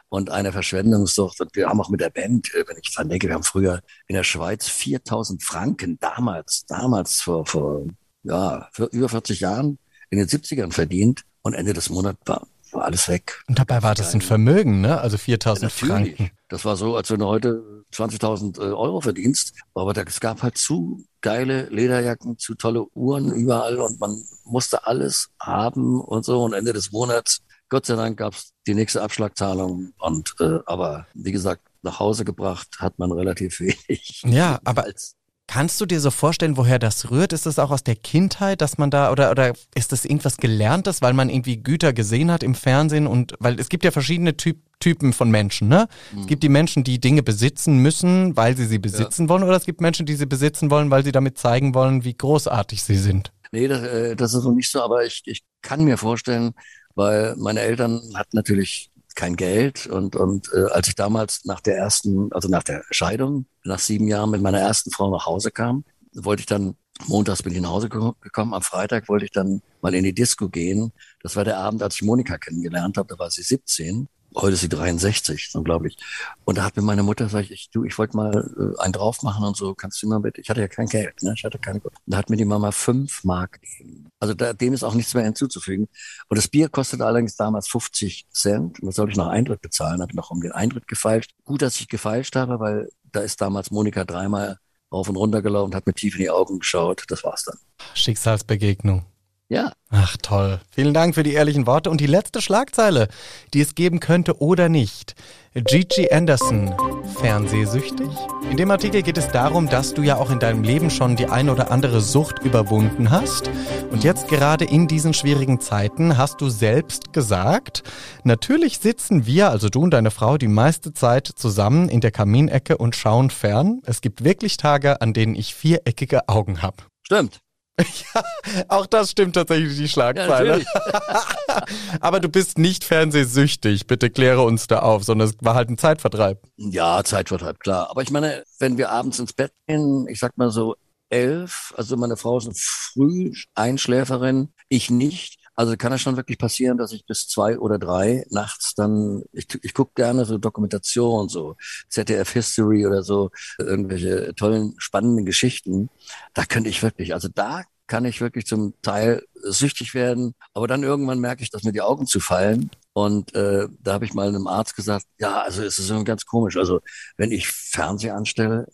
und 0.08 0.30
eine 0.30 0.54
Verschwendungssucht. 0.54 1.42
Und 1.42 1.54
wir 1.54 1.68
haben 1.68 1.82
auch 1.82 1.90
mit 1.90 2.00
der 2.00 2.12
Band, 2.12 2.54
äh, 2.56 2.64
wenn 2.66 2.78
ich 2.82 2.96
dran 2.96 3.10
denke, 3.10 3.28
wir 3.28 3.36
haben 3.36 3.44
früher 3.44 3.82
in 4.08 4.16
der 4.16 4.24
Schweiz 4.24 4.70
4000 4.70 5.44
Franken 5.44 6.00
damals, 6.00 6.66
damals 6.66 7.20
vor, 7.20 7.46
vor 7.46 7.88
ja, 8.24 8.70
über 8.92 9.10
40 9.10 9.42
Jahren 9.42 9.80
in 10.10 10.18
den 10.18 10.30
70ern 10.30 10.72
verdient. 10.72 11.24
Und 11.42 11.56
Ende 11.56 11.74
des 11.74 11.90
Monats 11.90 12.20
war, 12.26 12.48
war 12.74 12.86
alles 12.86 13.08
weg. 13.08 13.44
Und 13.48 13.60
dabei 13.60 13.84
war 13.84 13.96
das 13.96 14.14
ein 14.14 14.22
Vermögen, 14.22 14.82
ne? 14.82 15.00
Also 15.00 15.18
4000 15.18 15.64
ja, 15.64 15.70
Franken. 15.70 16.32
Das 16.50 16.66
war 16.66 16.76
so, 16.76 16.96
als 16.96 17.10
wenn 17.12 17.20
du 17.20 17.28
heute 17.28 17.86
20.000 17.94 18.58
äh, 18.58 18.62
Euro 18.74 19.02
verdienst. 19.02 19.54
Aber 19.74 19.96
es 19.96 20.20
gab 20.20 20.44
halt 20.44 20.58
zu 20.58 21.06
geile 21.22 21.68
Lederjacken, 21.70 22.38
zu 22.38 22.56
tolle 22.56 22.86
Uhren 22.94 23.32
überall 23.32 23.78
und 23.80 24.00
man 24.00 24.24
musste 24.46 24.86
alles 24.86 25.30
haben 25.40 26.02
und 26.02 26.26
so. 26.26 26.44
Und 26.44 26.54
Ende 26.54 26.74
des 26.74 26.92
Monats, 26.92 27.42
Gott 27.70 27.86
sei 27.86 27.96
Dank, 27.96 28.18
gab 28.18 28.34
es 28.34 28.54
die 28.68 28.74
nächste 28.74 29.02
Abschlagzahlung. 29.02 29.94
Und 30.00 30.36
äh, 30.40 30.60
aber 30.66 31.08
wie 31.14 31.32
gesagt, 31.32 31.64
nach 31.84 32.00
Hause 32.00 32.26
gebracht 32.26 32.68
hat 32.80 33.00
man 33.00 33.12
relativ 33.12 33.60
wenig. 33.60 34.22
Ja, 34.26 34.60
aber 34.64 34.84
als 34.86 35.16
Kannst 35.52 35.82
du 35.82 35.86
dir 35.86 36.00
so 36.00 36.12
vorstellen, 36.12 36.56
woher 36.56 36.80
das 36.80 37.12
rührt? 37.12 37.34
Ist 37.34 37.46
das 37.46 37.60
auch 37.60 37.72
aus 37.72 37.84
der 37.84 37.98
Kindheit, 37.98 38.62
dass 38.62 38.78
man 38.78 38.90
da 38.90 39.12
oder 39.12 39.32
oder 39.32 39.52
ist 39.76 39.92
das 39.92 40.06
irgendwas 40.06 40.38
gelerntes, 40.38 41.02
weil 41.02 41.12
man 41.12 41.30
irgendwie 41.30 41.58
Güter 41.58 41.92
gesehen 41.92 42.32
hat 42.32 42.42
im 42.42 42.56
Fernsehen 42.56 43.06
und 43.06 43.34
weil 43.40 43.60
es 43.60 43.68
gibt 43.68 43.84
ja 43.84 43.92
verschiedene 43.92 44.38
Typ, 44.38 44.60
Typen 44.80 45.12
von 45.12 45.30
Menschen, 45.30 45.68
ne? 45.68 45.90
Mhm. 46.14 46.22
Es 46.22 46.28
gibt 46.28 46.44
die 46.44 46.48
Menschen, 46.48 46.86
die 46.86 47.02
Dinge 47.02 47.22
besitzen 47.22 47.80
müssen, 47.80 48.38
weil 48.38 48.56
sie 48.56 48.66
sie 48.66 48.80
besitzen 48.80 49.24
ja. 49.24 49.30
wollen, 49.30 49.44
oder 49.44 49.58
es 49.58 49.66
gibt 49.66 49.82
Menschen, 49.82 50.06
die 50.06 50.16
sie 50.16 50.26
besitzen 50.26 50.72
wollen, 50.72 50.90
weil 50.90 51.04
sie 51.04 51.12
damit 51.12 51.38
zeigen 51.38 51.76
wollen, 51.76 52.06
wie 52.06 52.14
großartig 52.14 52.82
sie 52.82 52.96
sind. 52.96 53.34
Nee, 53.52 53.68
das, 53.68 53.82
äh, 53.82 54.16
das 54.16 54.34
ist 54.34 54.46
noch 54.46 54.54
nicht 54.54 54.72
so, 54.72 54.82
aber 54.82 55.06
ich, 55.06 55.22
ich 55.26 55.44
kann 55.62 55.84
mir 55.84 55.98
vorstellen, 55.98 56.54
weil 56.96 57.36
meine 57.36 57.60
Eltern 57.60 58.02
hatten 58.16 58.38
natürlich 58.38 58.91
kein 59.16 59.36
Geld. 59.36 59.88
Und 59.88 60.16
und 60.16 60.50
äh, 60.54 60.66
als 60.72 60.88
ich 60.88 60.96
damals 60.96 61.46
nach 61.46 61.62
der 61.62 61.78
ersten, 61.78 62.32
also 62.34 62.50
nach 62.50 62.64
der 62.64 62.84
Scheidung, 62.92 63.46
nach 63.64 63.80
sieben 63.80 64.08
Jahren 64.08 64.32
mit 64.32 64.42
meiner 64.42 64.60
ersten 64.60 64.92
Frau 64.92 65.12
nach 65.12 65.26
Hause 65.26 65.52
kam, 65.52 65.84
wollte 66.14 66.42
ich 66.42 66.48
dann 66.48 66.76
montags 67.08 67.44
bin 67.44 67.54
ich 67.54 67.62
nach 67.62 67.70
Hause 67.70 67.90
gekommen, 67.90 68.54
am 68.54 68.62
Freitag 68.62 69.10
wollte 69.10 69.26
ich 69.26 69.32
dann 69.32 69.62
mal 69.82 69.94
in 69.94 70.04
die 70.04 70.14
Disco 70.14 70.50
gehen. 70.50 70.92
Das 71.22 71.36
war 71.36 71.44
der 71.44 71.58
Abend, 71.58 71.82
als 71.82 71.96
ich 71.96 72.04
Monika 72.04 72.38
kennengelernt 72.38 72.98
habe, 72.98 73.08
da 73.08 73.20
war 73.20 73.32
sie 73.32 73.44
17 73.44 74.08
Heute 74.36 74.54
ist 74.54 74.62
sie 74.62 74.70
63, 74.70 75.50
so 75.52 75.60
unglaublich. 75.60 75.98
Und 76.46 76.58
da 76.58 76.64
hat 76.64 76.78
mir 76.78 76.82
meine 76.82 77.04
Mutter 77.04 77.26
gesagt, 77.26 77.52
ich, 77.52 77.70
du, 77.70 77.84
ich 77.84 77.98
wollte 77.98 78.16
mal 78.16 78.32
äh, 78.58 78.82
einen 78.82 78.94
drauf 78.94 79.24
machen 79.24 79.44
und 79.44 79.58
so, 79.58 79.76
kannst 79.76 80.02
du 80.02 80.08
mal 80.08 80.20
bitte? 80.20 80.40
Ich 80.40 80.50
hatte 80.50 80.62
ja 80.62 80.70
kein 80.70 80.88
Geld, 80.88 81.22
ne? 81.22 81.34
Ich 81.36 81.44
hatte 81.44 81.60
keine 81.60 81.82
Geld. 81.82 81.94
Da 82.06 82.18
hat 82.18 82.30
mir 82.30 82.38
die 82.38 82.46
Mama 82.46 82.72
fünf 82.72 83.26
Mark 83.26 83.62
gegeben. 83.62 84.10
Also 84.20 84.34
da, 84.34 84.54
dem 84.54 84.74
ist 84.74 84.84
auch 84.84 84.94
nichts 84.94 85.14
mehr 85.14 85.26
hinzuzufügen. 85.26 85.90
Und 86.30 86.38
das 86.38 86.48
Bier 86.48 86.70
kostete 86.70 87.06
allerdings 87.06 87.36
damals 87.36 87.68
50 87.68 88.28
Cent. 88.32 88.80
Und 88.80 88.88
das 88.88 88.96
sollte 88.96 89.12
ich 89.12 89.18
noch 89.18 89.28
Eintritt 89.28 89.62
bezahlen, 89.62 90.02
hatte 90.02 90.16
noch 90.16 90.32
um 90.32 90.40
den 90.40 90.54
Eintritt 90.54 90.88
gefeilscht. 90.88 91.32
Gut, 91.44 91.62
dass 91.62 91.80
ich 91.82 91.90
gefeilscht 91.90 92.36
habe, 92.38 92.60
weil 92.62 92.90
da 93.12 93.20
ist 93.20 93.42
damals 93.42 93.70
Monika 93.70 94.06
dreimal 94.06 94.58
rauf 94.92 95.10
und 95.10 95.18
runter 95.18 95.42
gelaufen, 95.42 95.76
hat 95.76 95.88
mir 95.88 95.94
tief 95.94 96.16
in 96.16 96.22
die 96.22 96.30
Augen 96.30 96.60
geschaut. 96.60 97.04
Das 97.10 97.24
war's 97.24 97.44
dann. 97.44 97.58
Schicksalsbegegnung. 97.96 99.06
Ja. 99.52 99.74
Ach 99.90 100.16
toll. 100.22 100.62
Vielen 100.72 100.94
Dank 100.94 101.14
für 101.14 101.24
die 101.24 101.34
ehrlichen 101.34 101.68
Worte. 101.68 101.90
Und 101.90 102.00
die 102.00 102.08
letzte 102.08 102.42
Schlagzeile, 102.42 103.10
die 103.54 103.60
es 103.60 103.76
geben 103.76 104.00
könnte 104.00 104.42
oder 104.42 104.70
nicht. 104.70 105.14
Gigi 105.54 106.10
Anderson, 106.10 106.74
fernsehsüchtig? 107.20 108.08
In 108.50 108.56
dem 108.56 108.72
Artikel 108.72 109.02
geht 109.02 109.18
es 109.18 109.28
darum, 109.28 109.68
dass 109.68 109.94
du 109.94 110.04
ja 110.04 110.16
auch 110.16 110.32
in 110.32 110.40
deinem 110.40 110.64
Leben 110.64 110.90
schon 110.90 111.18
die 111.18 111.26
ein 111.26 111.50
oder 111.50 111.70
andere 111.70 112.00
Sucht 112.00 112.40
überwunden 112.46 113.12
hast. 113.12 113.52
Und 113.92 114.06
jetzt 114.06 114.30
gerade 114.30 114.64
in 114.64 114.88
diesen 114.88 115.14
schwierigen 115.14 115.60
Zeiten 115.60 116.18
hast 116.18 116.40
du 116.40 116.48
selbst 116.48 117.12
gesagt, 117.12 117.84
natürlich 118.24 118.80
sitzen 118.80 119.26
wir, 119.26 119.50
also 119.50 119.68
du 119.68 119.82
und 119.82 119.92
deine 119.92 120.12
Frau, 120.12 120.38
die 120.38 120.48
meiste 120.48 120.94
Zeit 120.94 121.28
zusammen 121.28 121.90
in 121.90 122.00
der 122.00 122.12
Kaminecke 122.12 122.78
und 122.78 122.96
schauen 122.96 123.30
fern. 123.30 123.82
Es 123.86 124.00
gibt 124.00 124.24
wirklich 124.24 124.56
Tage, 124.56 125.02
an 125.02 125.12
denen 125.12 125.36
ich 125.36 125.54
viereckige 125.54 126.30
Augen 126.30 126.62
habe. 126.62 126.78
Stimmt. 127.04 127.42
Ja, 128.14 128.24
auch 128.68 128.86
das 128.86 129.12
stimmt 129.12 129.36
tatsächlich, 129.36 129.78
die 129.78 129.88
Schlagzeile. 129.88 130.60
Ja, 130.62 131.66
Aber 132.02 132.20
du 132.20 132.30
bist 132.30 132.58
nicht 132.58 132.84
fernsehsüchtig, 132.84 133.88
bitte 133.88 134.10
kläre 134.10 134.42
uns 134.42 134.68
da 134.68 134.80
auf, 134.80 135.04
sondern 135.04 135.30
es 135.30 135.36
war 135.42 135.56
halt 135.56 135.70
ein 135.70 135.78
Zeitvertreib. 135.78 136.42
Ja, 136.58 137.04
Zeitvertreib, 137.04 137.60
klar. 137.60 137.90
Aber 137.90 138.02
ich 138.02 138.12
meine, 138.12 138.44
wenn 138.60 138.78
wir 138.78 138.90
abends 138.90 139.20
ins 139.20 139.34
Bett 139.34 139.54
gehen, 139.68 140.08
ich 140.10 140.20
sag 140.20 140.38
mal 140.38 140.52
so 140.52 140.76
elf, 141.10 141.74
also 141.78 141.98
meine 141.98 142.18
Frau 142.18 142.38
ist 142.38 142.46
eine 142.46 142.56
Früh-Einschläferin, 142.56 144.54
ich 144.70 144.90
nicht. 144.90 145.41
Also 145.56 145.76
kann 145.78 145.92
es 145.94 146.02
schon 146.02 146.18
wirklich 146.18 146.38
passieren, 146.38 146.78
dass 146.78 146.94
ich 146.94 147.06
bis 147.06 147.28
zwei 147.28 147.60
oder 147.60 147.78
drei 147.78 148.26
nachts 148.30 148.74
dann, 148.74 149.24
ich, 149.34 149.48
ich 149.62 149.74
gucke 149.74 149.92
gerne 149.96 150.26
so 150.26 150.38
Dokumentation, 150.38 151.30
so 151.30 151.56
ZDF 151.90 152.32
History 152.32 152.86
oder 152.88 153.04
so, 153.04 153.32
irgendwelche 153.58 154.34
tollen, 154.36 154.76
spannenden 154.78 155.26
Geschichten. 155.26 155.90
Da 156.34 156.46
könnte 156.46 156.70
ich 156.70 156.82
wirklich, 156.82 157.14
also 157.14 157.28
da 157.28 157.64
kann 157.92 158.06
ich 158.06 158.22
wirklich 158.22 158.46
zum 158.46 158.74
Teil 158.82 159.22
süchtig 159.34 159.94
werden. 159.94 160.34
Aber 160.54 160.66
dann 160.66 160.82
irgendwann 160.82 161.20
merke 161.20 161.44
ich, 161.44 161.50
dass 161.50 161.64
mir 161.64 161.74
die 161.74 161.82
Augen 161.82 162.08
zufallen. 162.08 162.72
Und 162.94 163.36
äh, 163.36 163.68
da 163.82 163.94
habe 163.94 164.06
ich 164.06 164.14
mal 164.14 164.30
einem 164.30 164.48
Arzt 164.48 164.78
gesagt, 164.78 165.06
ja, 165.20 165.42
also 165.42 165.62
es 165.62 165.78
ist 165.78 165.90
irgendwie 165.90 166.06
ganz 166.06 166.26
komisch. 166.26 166.56
Also 166.56 166.80
wenn 167.18 167.34
ich 167.34 167.50
Fernseher 167.50 168.16
anstelle, 168.16 168.68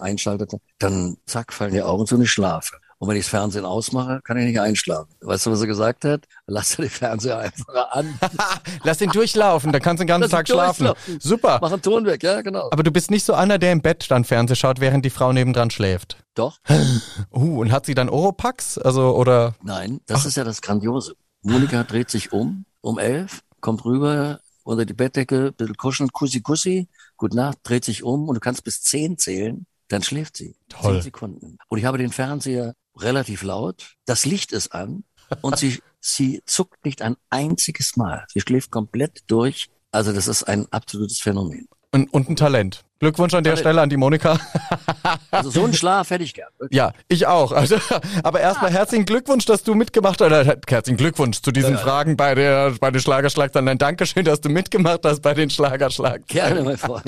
einschaltete, 0.00 0.58
dann 0.78 1.18
zack, 1.26 1.52
fallen 1.52 1.74
die 1.74 1.82
Augen 1.82 2.06
zu 2.06 2.14
und 2.14 2.22
ich 2.22 2.30
schlafe. 2.30 2.78
Und 2.98 3.08
wenn 3.08 3.16
ich 3.16 3.24
das 3.24 3.30
Fernsehen 3.30 3.64
ausmache, 3.66 4.20
kann 4.24 4.38
ich 4.38 4.46
nicht 4.46 4.60
einschlafen. 4.60 5.14
Weißt 5.20 5.44
du, 5.44 5.50
was 5.50 5.60
er 5.60 5.66
gesagt 5.66 6.04
hat? 6.04 6.24
Lass 6.46 6.76
dir 6.76 6.82
den 6.82 6.90
Fernseher 6.90 7.38
einfach 7.38 7.92
an. 7.92 8.18
Lass 8.84 9.00
ihn 9.02 9.10
durchlaufen, 9.10 9.70
dann 9.70 9.82
kannst 9.82 10.00
du 10.00 10.04
den 10.04 10.08
ganzen 10.08 10.22
Lass 10.22 10.30
Tag 10.30 10.48
schlafen. 10.48 10.92
Super. 11.20 11.58
Mach 11.60 11.72
einen 11.72 11.82
Ton 11.82 12.06
weg, 12.06 12.22
ja, 12.22 12.40
genau. 12.40 12.68
Aber 12.70 12.82
du 12.82 12.90
bist 12.90 13.10
nicht 13.10 13.24
so 13.24 13.34
einer, 13.34 13.58
der 13.58 13.72
im 13.72 13.82
Bett 13.82 14.06
dann 14.10 14.24
Fernseh 14.24 14.54
schaut, 14.54 14.80
während 14.80 15.04
die 15.04 15.10
Frau 15.10 15.32
nebendran 15.32 15.70
schläft. 15.70 16.16
Doch? 16.34 16.58
Uh, 17.30 17.60
und 17.60 17.72
hat 17.72 17.86
sie 17.86 17.94
dann 17.94 18.08
Oropax? 18.08 18.78
Also, 18.78 19.14
oder? 19.14 19.54
Nein, 19.62 20.00
das 20.06 20.24
ist 20.24 20.36
ja 20.36 20.44
das 20.44 20.62
Grandiose. 20.62 21.14
Monika 21.42 21.82
dreht 21.84 22.10
sich 22.10 22.32
um, 22.32 22.64
um 22.80 22.98
elf, 22.98 23.42
kommt 23.60 23.84
rüber 23.84 24.40
unter 24.64 24.84
die 24.84 24.94
Bettdecke, 24.94 25.52
bisschen 25.52 25.76
kuscheln, 25.76 26.10
kussi, 26.12 26.40
kussi, 26.40 26.88
gute 27.16 27.36
Nacht, 27.36 27.58
dreht 27.62 27.84
sich 27.84 28.02
um 28.02 28.28
und 28.28 28.34
du 28.34 28.40
kannst 28.40 28.64
bis 28.64 28.82
zehn 28.82 29.18
zählen, 29.18 29.66
dann 29.88 30.02
schläft 30.02 30.36
sie. 30.36 30.56
Toll. 30.68 30.94
Zehn 30.94 31.02
Sekunden. 31.02 31.58
Und 31.68 31.78
ich 31.78 31.84
habe 31.84 31.98
den 31.98 32.10
Fernseher 32.10 32.74
relativ 32.98 33.42
laut, 33.42 33.94
das 34.06 34.24
Licht 34.24 34.52
ist 34.52 34.68
an 34.74 35.04
und 35.42 35.58
sie, 35.58 35.80
sie 36.00 36.42
zuckt 36.46 36.84
nicht 36.84 37.02
ein 37.02 37.16
einziges 37.30 37.96
Mal. 37.96 38.24
Sie 38.28 38.40
schläft 38.40 38.70
komplett 38.70 39.22
durch. 39.26 39.68
Also 39.92 40.12
das 40.12 40.28
ist 40.28 40.44
ein 40.44 40.66
absolutes 40.72 41.20
Phänomen. 41.20 41.68
Und, 41.92 42.12
und 42.12 42.28
ein 42.28 42.36
Talent. 42.36 42.84
Glückwunsch 42.98 43.32
an 43.34 43.44
der 43.44 43.52
Talent. 43.52 43.60
Stelle 43.60 43.80
an 43.82 43.88
die 43.88 43.96
Monika. 43.96 44.38
Also 45.30 45.50
so 45.50 45.64
einen 45.64 45.72
Schlaf 45.74 46.10
hätte 46.10 46.24
ich 46.24 46.34
gern. 46.34 46.48
wirklich. 46.58 46.76
Ja, 46.76 46.92
ich 47.08 47.26
auch. 47.26 47.52
Also, 47.52 47.78
aber 48.22 48.40
erstmal 48.40 48.70
herzlichen 48.70 49.04
Glückwunsch, 49.06 49.44
dass 49.46 49.62
du 49.62 49.74
mitgemacht 49.74 50.20
hast. 50.20 50.26
Oder 50.26 50.44
herzlichen 50.44 50.96
Glückwunsch 50.96 51.40
zu 51.40 51.52
diesen 51.52 51.72
Ja, 51.72 51.76
ja. 51.78 51.82
Fragen 51.82 52.16
bei 52.16 52.34
der 52.34 52.72
bei 52.80 52.90
den 52.90 53.00
Schlagerschlagzeilen. 53.00 53.66
Nein, 53.66 53.78
Dankeschön, 53.78 54.24
dass 54.24 54.40
du 54.40 54.48
mitgemacht 54.48 55.00
hast 55.04 55.20
bei 55.22 55.34
den 55.34 55.48
Schlagerschlagzeilen. 55.50 56.24
Gerne, 56.26 56.62
mein 56.62 56.76
Freund. 56.76 57.04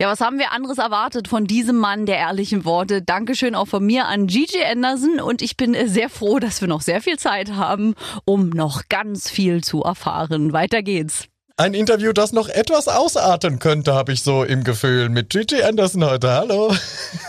Ja, 0.00 0.08
was 0.08 0.20
haben 0.20 0.38
wir 0.38 0.50
anderes 0.50 0.78
erwartet 0.78 1.28
von 1.28 1.44
diesem 1.44 1.76
Mann 1.76 2.04
der 2.04 2.16
ehrlichen 2.16 2.64
Worte? 2.64 3.00
Dankeschön 3.00 3.54
auch 3.54 3.68
von 3.68 3.86
mir 3.86 4.06
an 4.06 4.26
Gigi 4.26 4.62
Anderson 4.64 5.20
und 5.20 5.40
ich 5.40 5.56
bin 5.56 5.72
äh, 5.74 5.86
sehr 5.86 6.08
froh, 6.08 6.40
dass 6.40 6.60
wir 6.60 6.66
noch 6.66 6.80
sehr 6.80 7.00
viel 7.00 7.16
Zeit 7.16 7.52
haben, 7.52 7.94
um 8.24 8.48
noch 8.48 8.88
ganz 8.88 9.30
viel 9.30 9.62
zu 9.62 9.82
erfahren. 9.82 10.52
Weiter 10.52 10.82
geht's. 10.82 11.28
Ein 11.56 11.72
Interview, 11.74 12.12
das 12.12 12.32
noch 12.32 12.48
etwas 12.48 12.88
ausarten 12.88 13.60
könnte, 13.60 13.94
habe 13.94 14.12
ich 14.12 14.24
so 14.24 14.42
im 14.42 14.64
Gefühl 14.64 15.08
mit 15.08 15.30
Gigi 15.30 15.62
Anderson 15.62 16.04
heute. 16.04 16.32
Hallo. 16.32 16.74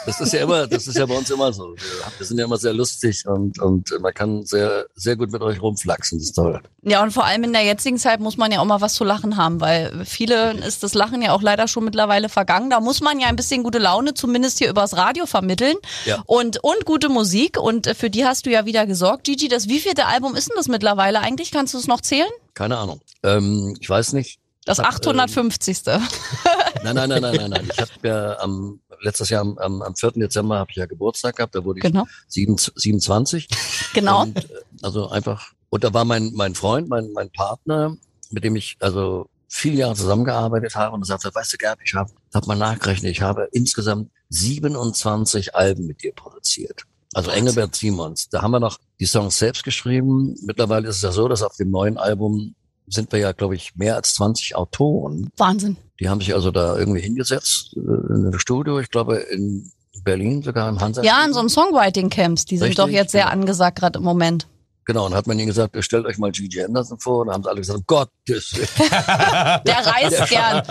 Das 0.07 0.19
ist 0.19 0.33
ja 0.33 0.41
immer, 0.41 0.65
das 0.65 0.87
ist 0.87 0.97
ja 0.97 1.05
bei 1.05 1.15
uns 1.15 1.29
immer 1.29 1.53
so. 1.53 1.75
Wir, 2.17 2.25
sind 2.25 2.39
ja 2.39 2.45
immer 2.45 2.57
sehr 2.57 2.73
lustig 2.73 3.23
und, 3.27 3.61
und 3.61 3.91
man 4.01 4.11
kann 4.15 4.43
sehr, 4.43 4.87
sehr 4.95 5.15
gut 5.15 5.31
mit 5.31 5.43
euch 5.43 5.61
rumflaxen. 5.61 6.17
Das 6.17 6.29
ist 6.29 6.33
toll. 6.33 6.59
Ja, 6.81 7.03
und 7.03 7.11
vor 7.11 7.23
allem 7.25 7.43
in 7.43 7.53
der 7.53 7.65
jetzigen 7.65 7.99
Zeit 7.99 8.19
muss 8.19 8.35
man 8.35 8.51
ja 8.51 8.61
auch 8.61 8.65
mal 8.65 8.81
was 8.81 8.95
zu 8.95 9.03
lachen 9.03 9.37
haben, 9.37 9.61
weil 9.61 10.03
vielen 10.05 10.57
ist 10.63 10.81
das 10.81 10.95
Lachen 10.95 11.21
ja 11.21 11.31
auch 11.31 11.43
leider 11.43 11.67
schon 11.67 11.83
mittlerweile 11.85 12.27
vergangen. 12.27 12.71
Da 12.71 12.79
muss 12.79 13.01
man 13.01 13.19
ja 13.19 13.27
ein 13.27 13.35
bisschen 13.35 13.61
gute 13.61 13.77
Laune 13.77 14.15
zumindest 14.15 14.57
hier 14.57 14.71
übers 14.71 14.97
Radio 14.97 15.27
vermitteln 15.27 15.75
Ja. 16.05 16.23
und, 16.25 16.63
und 16.63 16.85
gute 16.85 17.09
Musik. 17.09 17.59
Und 17.61 17.95
für 17.95 18.09
die 18.09 18.25
hast 18.25 18.47
du 18.47 18.49
ja 18.49 18.65
wieder 18.65 18.87
gesorgt. 18.87 19.25
Gigi, 19.25 19.49
das 19.49 19.69
wievielte 19.69 20.07
Album 20.07 20.35
ist 20.35 20.49
denn 20.49 20.57
das 20.57 20.67
mittlerweile 20.67 21.19
eigentlich? 21.19 21.51
Kannst 21.51 21.75
du 21.75 21.77
es 21.77 21.85
noch 21.85 22.01
zählen? 22.01 22.25
Keine 22.55 22.77
Ahnung. 22.77 23.01
Ähm, 23.21 23.77
ich 23.79 23.89
weiß 23.89 24.13
nicht. 24.13 24.39
Das 24.65 24.79
Hab, 24.79 24.87
850. 24.87 25.83
Nein, 26.83 26.95
nein, 26.95 27.09
nein, 27.09 27.21
nein, 27.21 27.35
nein, 27.35 27.49
nein. 27.51 27.69
Ich 27.71 27.79
habe 27.79 27.91
ja 28.03 28.39
am 28.39 28.79
letztes 29.01 29.29
Jahr 29.29 29.41
am, 29.41 29.57
am, 29.59 29.81
am 29.81 29.95
4. 29.95 30.11
Dezember 30.11 30.57
habe 30.57 30.71
ich 30.71 30.77
ja 30.77 30.85
Geburtstag 30.85 31.35
gehabt. 31.35 31.55
Da 31.55 31.63
wurde 31.63 31.79
ich 31.79 31.83
Genau. 31.83 32.05
sieben, 32.27 32.57
27. 32.57 33.47
Genau. 33.93 34.23
Und, 34.23 34.37
äh, 34.37 34.47
also 34.81 35.09
einfach. 35.09 35.53
Und 35.69 35.83
da 35.83 35.93
war 35.93 36.05
mein 36.05 36.31
mein 36.33 36.55
Freund, 36.55 36.89
mein 36.89 37.11
mein 37.13 37.31
Partner, 37.31 37.95
mit 38.31 38.43
dem 38.43 38.55
ich 38.55 38.77
also 38.79 39.27
viele 39.47 39.77
Jahre 39.77 39.95
zusammengearbeitet 39.95 40.75
habe 40.75 40.93
und 40.93 41.03
er 41.03 41.05
sagte, 41.05 41.33
weißt 41.33 41.53
du, 41.53 41.57
Gerd, 41.57 41.79
ich 41.83 41.93
habe 41.93 42.11
hab 42.33 42.45
mal 42.47 42.55
nachgerechnet, 42.55 43.11
ich 43.11 43.21
habe 43.21 43.47
insgesamt 43.51 44.11
27 44.29 45.55
Alben 45.55 45.85
mit 45.87 46.03
dir 46.03 46.13
produziert. 46.13 46.83
Also 47.13 47.31
Engelbert 47.31 47.75
Simons. 47.75 48.29
Da 48.29 48.41
haben 48.41 48.51
wir 48.51 48.59
noch 48.59 48.77
die 48.99 49.05
Songs 49.05 49.37
selbst 49.37 49.63
geschrieben. 49.63 50.35
Mittlerweile 50.41 50.87
ist 50.87 50.97
es 50.97 51.01
ja 51.01 51.11
so, 51.11 51.27
dass 51.27 51.43
auf 51.43 51.55
dem 51.55 51.71
neuen 51.71 51.97
Album 51.97 52.55
sind 52.87 53.11
wir 53.11 53.19
ja, 53.19 53.31
glaube 53.31 53.55
ich, 53.55 53.75
mehr 53.75 53.95
als 53.95 54.13
20 54.15 54.55
Autoren. 54.55 55.29
Wahnsinn. 55.37 55.77
Die 55.99 56.09
haben 56.09 56.19
sich 56.19 56.33
also 56.33 56.51
da 56.51 56.77
irgendwie 56.77 57.01
hingesetzt 57.01 57.75
äh, 57.75 57.79
in 57.79 58.27
einem 58.27 58.39
Studio, 58.39 58.79
ich 58.79 58.89
glaube 58.89 59.15
in 59.15 59.71
Berlin 60.03 60.43
sogar 60.43 60.69
im 60.69 60.79
Hansa. 60.79 61.01
Ja, 61.03 61.23
in 61.25 61.33
so 61.33 61.39
einem 61.39 61.49
Songwriting-Camps. 61.49 62.45
Die 62.45 62.57
sind 62.57 62.67
Richtig, 62.67 62.83
doch 62.83 62.89
jetzt 62.89 63.11
sehr 63.11 63.23
genau. 63.23 63.33
angesagt 63.33 63.79
gerade 63.79 63.99
im 63.99 64.05
Moment. 64.05 64.47
Genau, 64.85 65.07
und 65.07 65.15
hat 65.15 65.25
man 65.25 65.37
ihnen 65.39 65.47
gesagt, 65.47 65.75
stellt 65.83 66.05
euch 66.05 66.19
mal 66.19 66.31
Gigi 66.31 66.63
Anderson 66.63 66.99
vor. 66.99 67.21
Und 67.21 67.27
dann 67.27 67.35
haben 67.35 67.43
sie 67.43 67.49
alle 67.49 67.59
gesagt, 67.59 67.79
um 67.79 67.85
Gottes 67.87 68.55
Willen, 68.55 68.67
Der 69.65 69.85
reist 69.85 70.29
gern. 70.29 70.63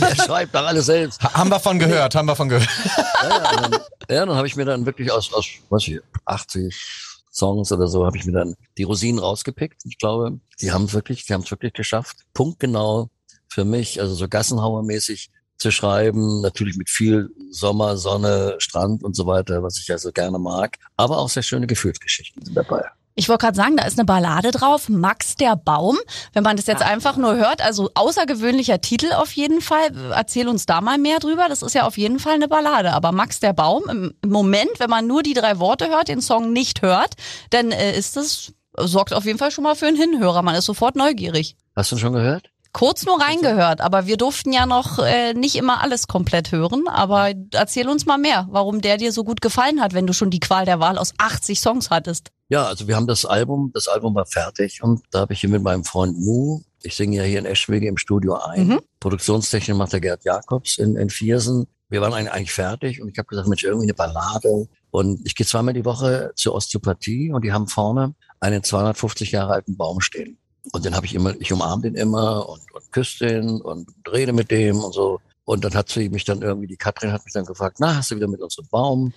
der 0.00 0.16
schreibt 0.16 0.54
doch 0.54 0.64
alles 0.64 0.86
selbst. 0.86 1.22
Ha 1.22 1.34
haben 1.34 1.50
wir 1.50 1.60
von 1.60 1.78
gehört, 1.78 2.14
haben 2.14 2.26
wir 2.26 2.34
von 2.36 2.48
gehört. 2.48 2.68
Ja, 3.22 3.38
dann, 3.38 3.72
ja, 4.08 4.26
dann 4.26 4.34
habe 4.36 4.46
ich 4.46 4.56
mir 4.56 4.64
dann 4.64 4.86
wirklich 4.86 5.12
aus, 5.12 5.32
aus 5.34 5.46
was 5.68 5.86
ich, 5.86 6.00
80 6.24 6.74
Songs 7.30 7.70
oder 7.70 7.86
so, 7.86 8.06
habe 8.06 8.16
ich 8.16 8.24
mir 8.24 8.32
dann 8.32 8.54
die 8.78 8.84
Rosinen 8.84 9.20
rausgepickt. 9.20 9.82
Ich 9.84 9.98
glaube, 9.98 10.40
die 10.60 10.72
haben 10.72 10.84
es 10.84 10.94
wirklich, 10.94 11.26
die 11.26 11.34
haben 11.34 11.42
es 11.42 11.50
wirklich 11.50 11.74
geschafft. 11.74 12.16
Punktgenau 12.32 13.10
für 13.48 13.66
mich, 13.66 14.00
also 14.00 14.14
so 14.14 14.24
Gassenhauer-mäßig 14.26 15.28
zu 15.58 15.70
schreiben, 15.70 16.40
natürlich 16.40 16.76
mit 16.76 16.88
viel 16.88 17.30
Sommer, 17.50 17.96
Sonne, 17.96 18.54
Strand 18.58 19.02
und 19.02 19.14
so 19.14 19.26
weiter, 19.26 19.62
was 19.62 19.78
ich 19.78 19.88
ja 19.88 19.98
so 19.98 20.10
gerne 20.12 20.38
mag. 20.38 20.76
Aber 20.96 21.18
auch 21.18 21.28
sehr 21.28 21.42
schöne 21.42 21.66
Gefühlsgeschichten 21.66 22.44
sind 22.44 22.56
dabei. 22.56 22.84
Ich 23.18 23.28
wollte 23.28 23.46
gerade 23.46 23.56
sagen, 23.56 23.76
da 23.76 23.84
ist 23.84 23.98
eine 23.98 24.04
Ballade 24.04 24.52
drauf, 24.52 24.88
Max 24.88 25.34
der 25.34 25.56
Baum. 25.56 25.98
Wenn 26.34 26.44
man 26.44 26.56
das 26.56 26.66
jetzt 26.66 26.82
einfach 26.82 27.16
nur 27.16 27.34
hört, 27.34 27.60
also 27.60 27.90
außergewöhnlicher 27.94 28.80
Titel 28.80 29.12
auf 29.12 29.32
jeden 29.32 29.60
Fall. 29.60 29.90
Erzähl 30.14 30.46
uns 30.46 30.66
da 30.66 30.80
mal 30.80 30.98
mehr 30.98 31.18
drüber. 31.18 31.46
Das 31.48 31.62
ist 31.62 31.74
ja 31.74 31.84
auf 31.84 31.98
jeden 31.98 32.20
Fall 32.20 32.34
eine 32.34 32.46
Ballade. 32.46 32.92
Aber 32.92 33.10
Max 33.10 33.40
der 33.40 33.52
Baum, 33.52 33.82
im 33.90 34.14
im 34.22 34.30
Moment, 34.30 34.70
wenn 34.78 34.90
man 34.90 35.06
nur 35.06 35.22
die 35.22 35.34
drei 35.34 35.58
Worte 35.58 35.88
hört, 35.88 36.08
den 36.08 36.20
Song 36.20 36.52
nicht 36.52 36.82
hört, 36.82 37.14
dann 37.50 37.72
äh, 37.72 37.98
ist 37.98 38.16
das, 38.16 38.52
sorgt 38.76 39.12
auf 39.12 39.24
jeden 39.24 39.38
Fall 39.38 39.50
schon 39.50 39.64
mal 39.64 39.74
für 39.74 39.86
einen 39.86 39.96
Hinhörer. 39.96 40.42
Man 40.42 40.54
ist 40.54 40.66
sofort 40.66 40.94
neugierig. 40.94 41.56
Hast 41.74 41.90
du 41.90 41.96
ihn 41.96 42.00
schon 42.00 42.12
gehört? 42.12 42.50
Kurz 42.78 43.04
nur 43.04 43.20
reingehört, 43.20 43.80
aber 43.80 44.06
wir 44.06 44.16
durften 44.16 44.52
ja 44.52 44.64
noch 44.64 45.00
äh, 45.00 45.34
nicht 45.34 45.56
immer 45.56 45.82
alles 45.82 46.06
komplett 46.06 46.52
hören. 46.52 46.84
Aber 46.86 47.32
erzähl 47.52 47.88
uns 47.88 48.06
mal 48.06 48.18
mehr, 48.18 48.46
warum 48.52 48.80
der 48.80 48.98
dir 48.98 49.10
so 49.10 49.24
gut 49.24 49.40
gefallen 49.40 49.80
hat, 49.80 49.94
wenn 49.94 50.06
du 50.06 50.12
schon 50.12 50.30
die 50.30 50.38
Qual 50.38 50.64
der 50.64 50.78
Wahl 50.78 50.96
aus 50.96 51.12
80 51.18 51.60
Songs 51.60 51.90
hattest. 51.90 52.28
Ja, 52.48 52.66
also 52.66 52.86
wir 52.86 52.94
haben 52.94 53.08
das 53.08 53.24
Album, 53.24 53.72
das 53.74 53.88
Album 53.88 54.14
war 54.14 54.26
fertig 54.26 54.80
und 54.80 55.02
da 55.10 55.18
habe 55.18 55.32
ich 55.32 55.40
hier 55.40 55.50
mit 55.50 55.60
meinem 55.60 55.82
Freund 55.82 56.20
Mu 56.20 56.60
Ich 56.84 56.94
singe 56.94 57.16
ja 57.16 57.24
hier 57.24 57.40
in 57.40 57.46
Eschwege 57.46 57.88
im 57.88 57.96
Studio 57.96 58.36
ein. 58.36 58.68
Mhm. 58.68 58.80
Produktionstechnik 59.00 59.76
macht 59.76 59.92
der 59.92 60.00
Gerd 60.00 60.24
Jakobs 60.24 60.78
in, 60.78 60.94
in 60.94 61.10
Viersen. 61.10 61.66
Wir 61.88 62.00
waren 62.00 62.12
eigentlich 62.12 62.52
fertig 62.52 63.02
und 63.02 63.08
ich 63.08 63.18
habe 63.18 63.26
gesagt, 63.26 63.48
Mensch, 63.48 63.64
irgendwie 63.64 63.86
eine 63.86 63.94
Ballade. 63.94 64.68
Und 64.92 65.26
ich 65.26 65.34
gehe 65.34 65.46
zweimal 65.46 65.74
die 65.74 65.84
Woche 65.84 66.30
zur 66.36 66.54
Osteopathie 66.54 67.32
und 67.32 67.44
die 67.44 67.52
haben 67.52 67.66
vorne 67.66 68.14
einen 68.38 68.62
250 68.62 69.32
Jahre 69.32 69.54
alten 69.54 69.76
Baum 69.76 70.00
stehen. 70.00 70.38
Und 70.72 70.84
den 70.84 70.94
habe 70.94 71.06
ich 71.06 71.14
immer, 71.14 71.34
ich 71.40 71.52
umarme 71.52 71.82
den 71.82 71.94
immer 71.94 72.48
und, 72.48 72.60
und 72.74 72.92
küsse 72.92 73.26
den 73.26 73.60
und 73.60 73.88
rede 74.10 74.32
mit 74.32 74.50
dem 74.50 74.78
und 74.78 74.92
so. 74.92 75.20
Und 75.44 75.64
dann 75.64 75.74
hat 75.74 75.88
sie 75.88 76.08
mich 76.10 76.24
dann 76.24 76.42
irgendwie, 76.42 76.66
die 76.66 76.76
Katrin 76.76 77.12
hat 77.12 77.24
mich 77.24 77.32
dann 77.32 77.46
gefragt, 77.46 77.78
na, 77.80 77.96
hast 77.96 78.10
du 78.10 78.16
wieder 78.16 78.28
mit 78.28 78.40
unserem 78.40 78.68
Baum? 78.68 79.12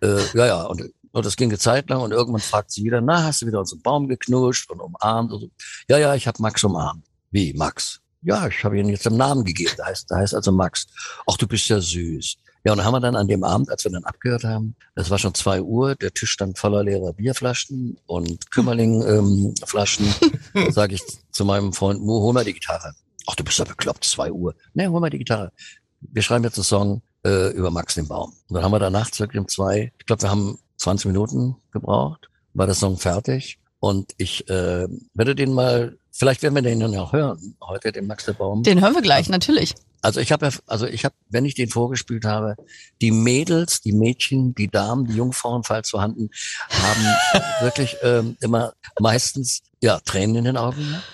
Äh, 0.00 0.18
ja, 0.34 0.46
ja, 0.46 0.62
und, 0.64 0.82
und 1.12 1.24
das 1.24 1.36
ging 1.36 1.48
eine 1.48 1.58
Zeit 1.58 1.88
lang 1.88 2.00
und 2.00 2.10
irgendwann 2.10 2.40
fragt 2.40 2.72
sie 2.72 2.84
wieder, 2.84 3.00
na, 3.00 3.22
hast 3.22 3.42
du 3.42 3.46
wieder 3.46 3.60
unseren 3.60 3.82
Baum 3.82 4.08
geknutscht 4.08 4.70
und 4.70 4.80
umarmt? 4.80 5.32
Und 5.32 5.40
so. 5.40 5.48
Ja, 5.88 5.98
ja, 5.98 6.14
ich 6.14 6.26
habe 6.26 6.42
Max 6.42 6.64
umarmt. 6.64 7.04
Wie, 7.30 7.52
Max? 7.52 8.00
Ja, 8.22 8.48
ich 8.48 8.64
habe 8.64 8.78
ihn 8.78 8.88
jetzt 8.88 9.06
einen 9.06 9.16
Namen 9.16 9.44
gegeben. 9.44 9.72
Da 9.76 9.86
heißt, 9.86 10.10
da 10.10 10.16
heißt 10.16 10.34
also 10.34 10.50
Max. 10.50 10.86
Ach, 11.30 11.36
du 11.36 11.46
bist 11.46 11.68
ja 11.68 11.80
süß. 11.80 12.36
Ja, 12.66 12.72
und 12.72 12.78
dann 12.78 12.86
haben 12.86 12.94
wir 12.94 13.00
dann 13.00 13.14
an 13.14 13.28
dem 13.28 13.44
Abend, 13.44 13.70
als 13.70 13.84
wir 13.84 13.92
dann 13.92 14.02
abgehört 14.02 14.42
haben, 14.42 14.74
das 14.96 15.08
war 15.08 15.20
schon 15.20 15.32
zwei 15.34 15.62
Uhr, 15.62 15.94
der 15.94 16.12
Tisch 16.12 16.32
stand 16.32 16.58
voller 16.58 16.82
leerer 16.82 17.12
Bierflaschen 17.12 17.96
und 18.06 18.50
Kümmerling-Flaschen. 18.50 20.12
da 20.52 20.72
sage 20.72 20.96
ich 20.96 21.02
zu 21.30 21.44
meinem 21.44 21.72
Freund, 21.72 22.02
Mo, 22.02 22.22
hol 22.22 22.32
mal 22.32 22.44
die 22.44 22.54
Gitarre. 22.54 22.92
Ach, 23.28 23.36
du 23.36 23.44
bist 23.44 23.60
ja 23.60 23.64
bekloppt, 23.64 24.02
zwei 24.02 24.32
Uhr. 24.32 24.56
Nee, 24.74 24.88
hol 24.88 25.00
mal 25.00 25.10
die 25.10 25.18
Gitarre. 25.18 25.52
Wir 26.00 26.22
schreiben 26.22 26.42
jetzt 26.42 26.56
einen 26.56 26.64
Song 26.64 27.02
äh, 27.24 27.52
über 27.52 27.70
Max 27.70 27.94
den 27.94 28.08
Baum. 28.08 28.32
Und 28.48 28.54
dann 28.56 28.64
haben 28.64 28.72
wir 28.72 28.80
danach 28.80 29.16
wirklich 29.16 29.38
um 29.38 29.46
zwei, 29.46 29.92
ich 29.96 30.06
glaube, 30.06 30.22
wir 30.22 30.30
haben 30.32 30.58
20 30.78 31.06
Minuten 31.06 31.54
gebraucht, 31.70 32.28
war 32.52 32.66
der 32.66 32.74
Song 32.74 32.96
fertig. 32.96 33.60
Und 33.78 34.12
ich 34.16 34.50
äh, 34.50 34.88
werde 35.14 35.36
den 35.36 35.52
mal, 35.52 35.98
vielleicht 36.10 36.42
werden 36.42 36.56
wir 36.56 36.62
den 36.62 36.80
dann 36.80 36.96
auch 36.96 37.12
hören, 37.12 37.54
heute 37.62 37.92
den 37.92 38.08
Max 38.08 38.24
der 38.24 38.32
Baum. 38.32 38.64
Den 38.64 38.80
hören 38.80 38.94
wir 38.94 39.02
gleich, 39.02 39.28
natürlich. 39.28 39.76
Also 40.06 40.20
ich 40.20 40.30
habe 40.30 40.46
ja, 40.46 40.52
also 40.68 40.86
ich 40.86 41.04
habe, 41.04 41.16
wenn 41.30 41.44
ich 41.44 41.56
den 41.56 41.68
vorgespielt 41.68 42.24
habe, 42.24 42.54
die 43.00 43.10
Mädels, 43.10 43.80
die 43.80 43.90
Mädchen, 43.90 44.54
die 44.54 44.68
Damen, 44.68 45.04
die 45.06 45.14
Jungfrauen, 45.14 45.64
falls 45.64 45.90
vorhanden, 45.90 46.30
haben 46.70 47.42
wirklich 47.60 47.96
ähm, 48.04 48.36
immer 48.40 48.74
meistens 49.00 49.62
ja 49.82 49.98
Tränen 49.98 50.36
in 50.36 50.44
den 50.44 50.56
Augen 50.58 50.78
gehabt, 50.78 51.04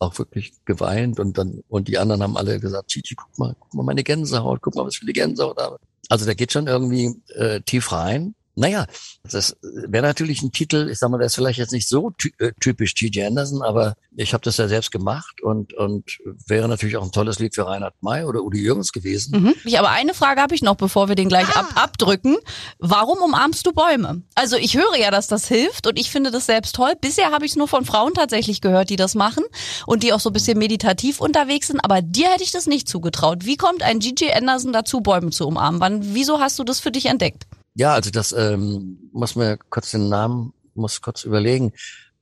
auch 0.00 0.18
wirklich 0.18 0.52
geweint 0.66 1.18
und 1.18 1.38
dann 1.38 1.62
und 1.68 1.88
die 1.88 1.96
anderen 1.96 2.22
haben 2.22 2.36
alle 2.36 2.60
gesagt, 2.60 2.88
Chichi, 2.88 3.14
guck 3.14 3.38
mal, 3.38 3.56
guck 3.58 3.72
mal 3.72 3.84
meine 3.84 4.04
Gänsehaut, 4.04 4.60
guck 4.60 4.74
mal, 4.74 4.84
was 4.84 4.96
für 4.96 5.06
eine 5.06 5.14
Gänsehaut 5.14 5.56
habe. 5.56 5.78
Also 6.10 6.26
der 6.26 6.34
geht 6.34 6.52
schon 6.52 6.66
irgendwie 6.66 7.22
äh, 7.34 7.62
tief 7.62 7.90
rein. 7.90 8.34
Naja, 8.54 8.86
das 9.22 9.56
wäre 9.62 10.04
natürlich 10.04 10.42
ein 10.42 10.52
Titel, 10.52 10.88
ich 10.90 10.98
sag 10.98 11.10
mal, 11.10 11.18
der 11.18 11.26
ist 11.26 11.36
vielleicht 11.36 11.58
jetzt 11.58 11.72
nicht 11.72 11.88
so 11.88 12.10
ty 12.10 12.34
äh, 12.38 12.52
typisch 12.60 12.92
T.J. 12.94 13.26
Anderson, 13.26 13.62
aber 13.62 13.96
ich 14.14 14.34
habe 14.34 14.44
das 14.44 14.58
ja 14.58 14.68
selbst 14.68 14.92
gemacht 14.92 15.40
und, 15.40 15.72
und 15.72 16.18
wäre 16.46 16.68
natürlich 16.68 16.98
auch 16.98 17.04
ein 17.04 17.12
tolles 17.12 17.38
Lied 17.38 17.54
für 17.54 17.66
Reinhard 17.66 17.94
May 18.02 18.24
oder 18.24 18.42
Udi 18.42 18.60
Jürgens 18.60 18.92
gewesen. 18.92 19.40
Mhm. 19.40 19.54
Ich, 19.64 19.78
aber 19.78 19.90
eine 19.90 20.12
Frage 20.12 20.42
habe 20.42 20.54
ich 20.54 20.60
noch, 20.60 20.76
bevor 20.76 21.08
wir 21.08 21.14
den 21.14 21.28
gleich 21.28 21.48
ab, 21.56 21.66
abdrücken. 21.76 22.36
Warum 22.78 23.18
umarmst 23.18 23.66
du 23.66 23.72
Bäume? 23.72 24.22
Also 24.34 24.56
ich 24.56 24.76
höre 24.76 24.96
ja, 24.98 25.10
dass 25.10 25.28
das 25.28 25.48
hilft 25.48 25.86
und 25.86 25.98
ich 25.98 26.10
finde 26.10 26.30
das 26.30 26.44
selbst 26.44 26.74
toll. 26.74 26.92
Bisher 27.00 27.30
habe 27.30 27.46
ich 27.46 27.52
es 27.52 27.56
nur 27.56 27.68
von 27.68 27.86
Frauen 27.86 28.12
tatsächlich 28.12 28.60
gehört, 28.60 28.90
die 28.90 28.96
das 28.96 29.14
machen 29.14 29.44
und 29.86 30.02
die 30.02 30.12
auch 30.12 30.20
so 30.20 30.28
ein 30.28 30.34
bisschen 30.34 30.58
meditativ 30.58 31.20
unterwegs 31.20 31.68
sind, 31.68 31.80
aber 31.80 32.02
dir 32.02 32.28
hätte 32.28 32.44
ich 32.44 32.52
das 32.52 32.66
nicht 32.66 32.86
zugetraut. 32.86 33.46
Wie 33.46 33.56
kommt 33.56 33.82
ein 33.82 33.98
G.G. 33.98 34.30
Anderson 34.32 34.74
dazu, 34.74 35.00
Bäume 35.00 35.30
zu 35.30 35.46
umarmen? 35.46 35.80
Wann, 35.80 36.14
wieso 36.14 36.40
hast 36.40 36.58
du 36.58 36.64
das 36.64 36.80
für 36.80 36.90
dich 36.90 37.06
entdeckt? 37.06 37.46
Ja, 37.74 37.94
also 37.94 38.10
das 38.10 38.32
ähm, 38.32 39.10
muss 39.12 39.34
mir 39.34 39.58
kurz 39.70 39.90
den 39.90 40.08
Namen, 40.08 40.52
muss 40.74 41.00
kurz 41.00 41.24
überlegen. 41.24 41.72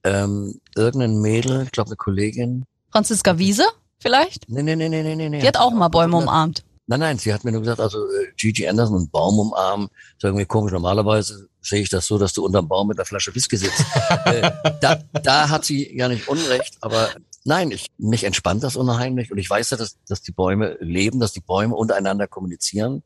Ähm, 0.04 0.60
irgendein 0.76 1.20
Mädel, 1.20 1.62
ich 1.64 1.72
glaube 1.72 1.88
eine 1.88 1.96
Kollegin. 1.96 2.64
Franziska 2.90 3.38
Wiese 3.38 3.64
vielleicht? 3.98 4.48
Nee, 4.48 4.62
nee, 4.62 4.76
nee, 4.76 4.88
nee, 4.88 5.02
nee, 5.02 5.28
nee. 5.28 5.40
Die 5.40 5.46
hat 5.46 5.58
auch 5.58 5.72
mal 5.72 5.88
Bäume 5.88 6.16
umarmt. 6.16 6.64
Nein, 6.86 7.00
nein, 7.00 7.18
sie 7.18 7.32
hat 7.32 7.44
mir 7.44 7.52
nur 7.52 7.60
gesagt, 7.60 7.78
also 7.78 8.04
äh, 8.04 8.32
Gigi 8.36 8.66
Anderson 8.66 8.96
einen 8.96 9.10
Baum 9.10 9.38
umarmen, 9.38 9.88
ist 10.16 10.24
irgendwie 10.24 10.44
komisch. 10.44 10.72
Normalerweise 10.72 11.48
sehe 11.60 11.82
ich 11.82 11.88
das 11.88 12.06
so, 12.06 12.18
dass 12.18 12.32
du 12.32 12.44
unterm 12.44 12.66
Baum 12.66 12.88
mit 12.88 12.98
einer 12.98 13.04
Flasche 13.04 13.32
Whisky 13.32 13.56
sitzt. 13.56 13.84
äh, 14.24 14.50
da, 14.80 14.96
da 15.22 15.48
hat 15.48 15.64
sie 15.64 15.96
ja 15.96 16.08
nicht 16.08 16.26
Unrecht, 16.26 16.78
aber 16.80 17.10
nein, 17.44 17.70
ich, 17.70 17.86
mich 17.98 18.24
entspannt 18.24 18.62
das 18.62 18.76
unheimlich 18.76 19.30
und 19.30 19.38
ich 19.38 19.48
weiß 19.48 19.70
ja, 19.70 19.76
dass, 19.76 19.96
dass 20.06 20.22
die 20.22 20.32
Bäume 20.32 20.76
leben, 20.80 21.20
dass 21.20 21.32
die 21.32 21.40
Bäume 21.40 21.74
untereinander 21.74 22.26
kommunizieren. 22.26 23.02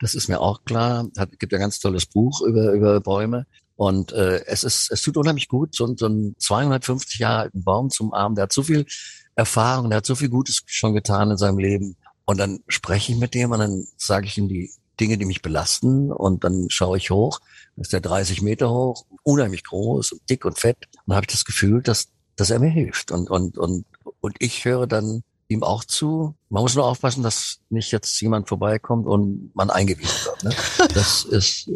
Das 0.00 0.14
ist 0.14 0.28
mir 0.28 0.40
auch 0.40 0.64
klar. 0.64 1.08
Hat, 1.16 1.38
gibt 1.38 1.52
ja 1.52 1.58
ein 1.58 1.62
ganz 1.62 1.78
tolles 1.78 2.06
Buch 2.06 2.42
über, 2.42 2.72
über 2.72 3.00
Bäume. 3.00 3.46
Und 3.76 4.12
äh, 4.12 4.44
es 4.46 4.64
ist, 4.64 4.90
es 4.90 5.02
tut 5.02 5.16
unheimlich 5.16 5.48
gut, 5.48 5.74
so, 5.74 5.94
so 5.96 6.06
einen 6.06 6.34
250 6.38 7.20
Jahre 7.20 7.42
alten 7.42 7.62
Baum 7.62 7.90
zum 7.90 8.12
Arm. 8.12 8.34
Der 8.34 8.44
hat 8.44 8.52
so 8.52 8.62
viel 8.62 8.86
Erfahrung, 9.34 9.90
der 9.90 9.98
hat 9.98 10.06
so 10.06 10.14
viel 10.14 10.30
Gutes 10.30 10.62
schon 10.66 10.94
getan 10.94 11.30
in 11.30 11.36
seinem 11.36 11.58
Leben. 11.58 11.96
Und 12.24 12.38
dann 12.38 12.60
spreche 12.68 13.12
ich 13.12 13.18
mit 13.18 13.34
dem 13.34 13.52
und 13.52 13.60
dann 13.60 13.86
sage 13.96 14.26
ich 14.26 14.38
ihm 14.38 14.48
die 14.48 14.70
Dinge, 14.98 15.18
die 15.18 15.26
mich 15.26 15.42
belasten. 15.42 16.10
Und 16.10 16.42
dann 16.42 16.70
schaue 16.70 16.96
ich 16.96 17.10
hoch. 17.10 17.40
Ist 17.76 17.92
der 17.92 18.00
30 18.00 18.40
Meter 18.40 18.70
hoch, 18.70 19.04
unheimlich 19.22 19.62
groß 19.62 20.12
und 20.12 20.30
dick 20.30 20.46
und 20.46 20.58
fett. 20.58 20.78
Und 20.94 21.08
dann 21.08 21.16
habe 21.16 21.26
ich 21.28 21.32
das 21.32 21.44
Gefühl, 21.44 21.82
dass, 21.82 22.08
dass 22.36 22.50
er 22.50 22.58
mir 22.58 22.70
hilft. 22.70 23.10
Und, 23.10 23.30
und, 23.30 23.58
und, 23.58 23.84
und 24.20 24.36
ich 24.38 24.64
höre 24.64 24.86
dann 24.86 25.22
ihm 25.48 25.62
auch 25.62 25.84
zu. 25.84 26.34
Man 26.48 26.62
muss 26.62 26.74
nur 26.74 26.84
aufpassen, 26.84 27.22
dass 27.22 27.60
nicht 27.70 27.92
jetzt 27.92 28.20
jemand 28.20 28.48
vorbeikommt 28.48 29.06
und 29.06 29.50
man 29.54 29.70
eingewiesen 29.70 30.26
wird. 30.26 30.44
Ne? 30.44 30.50
Das 30.94 31.24
ist 31.24 31.70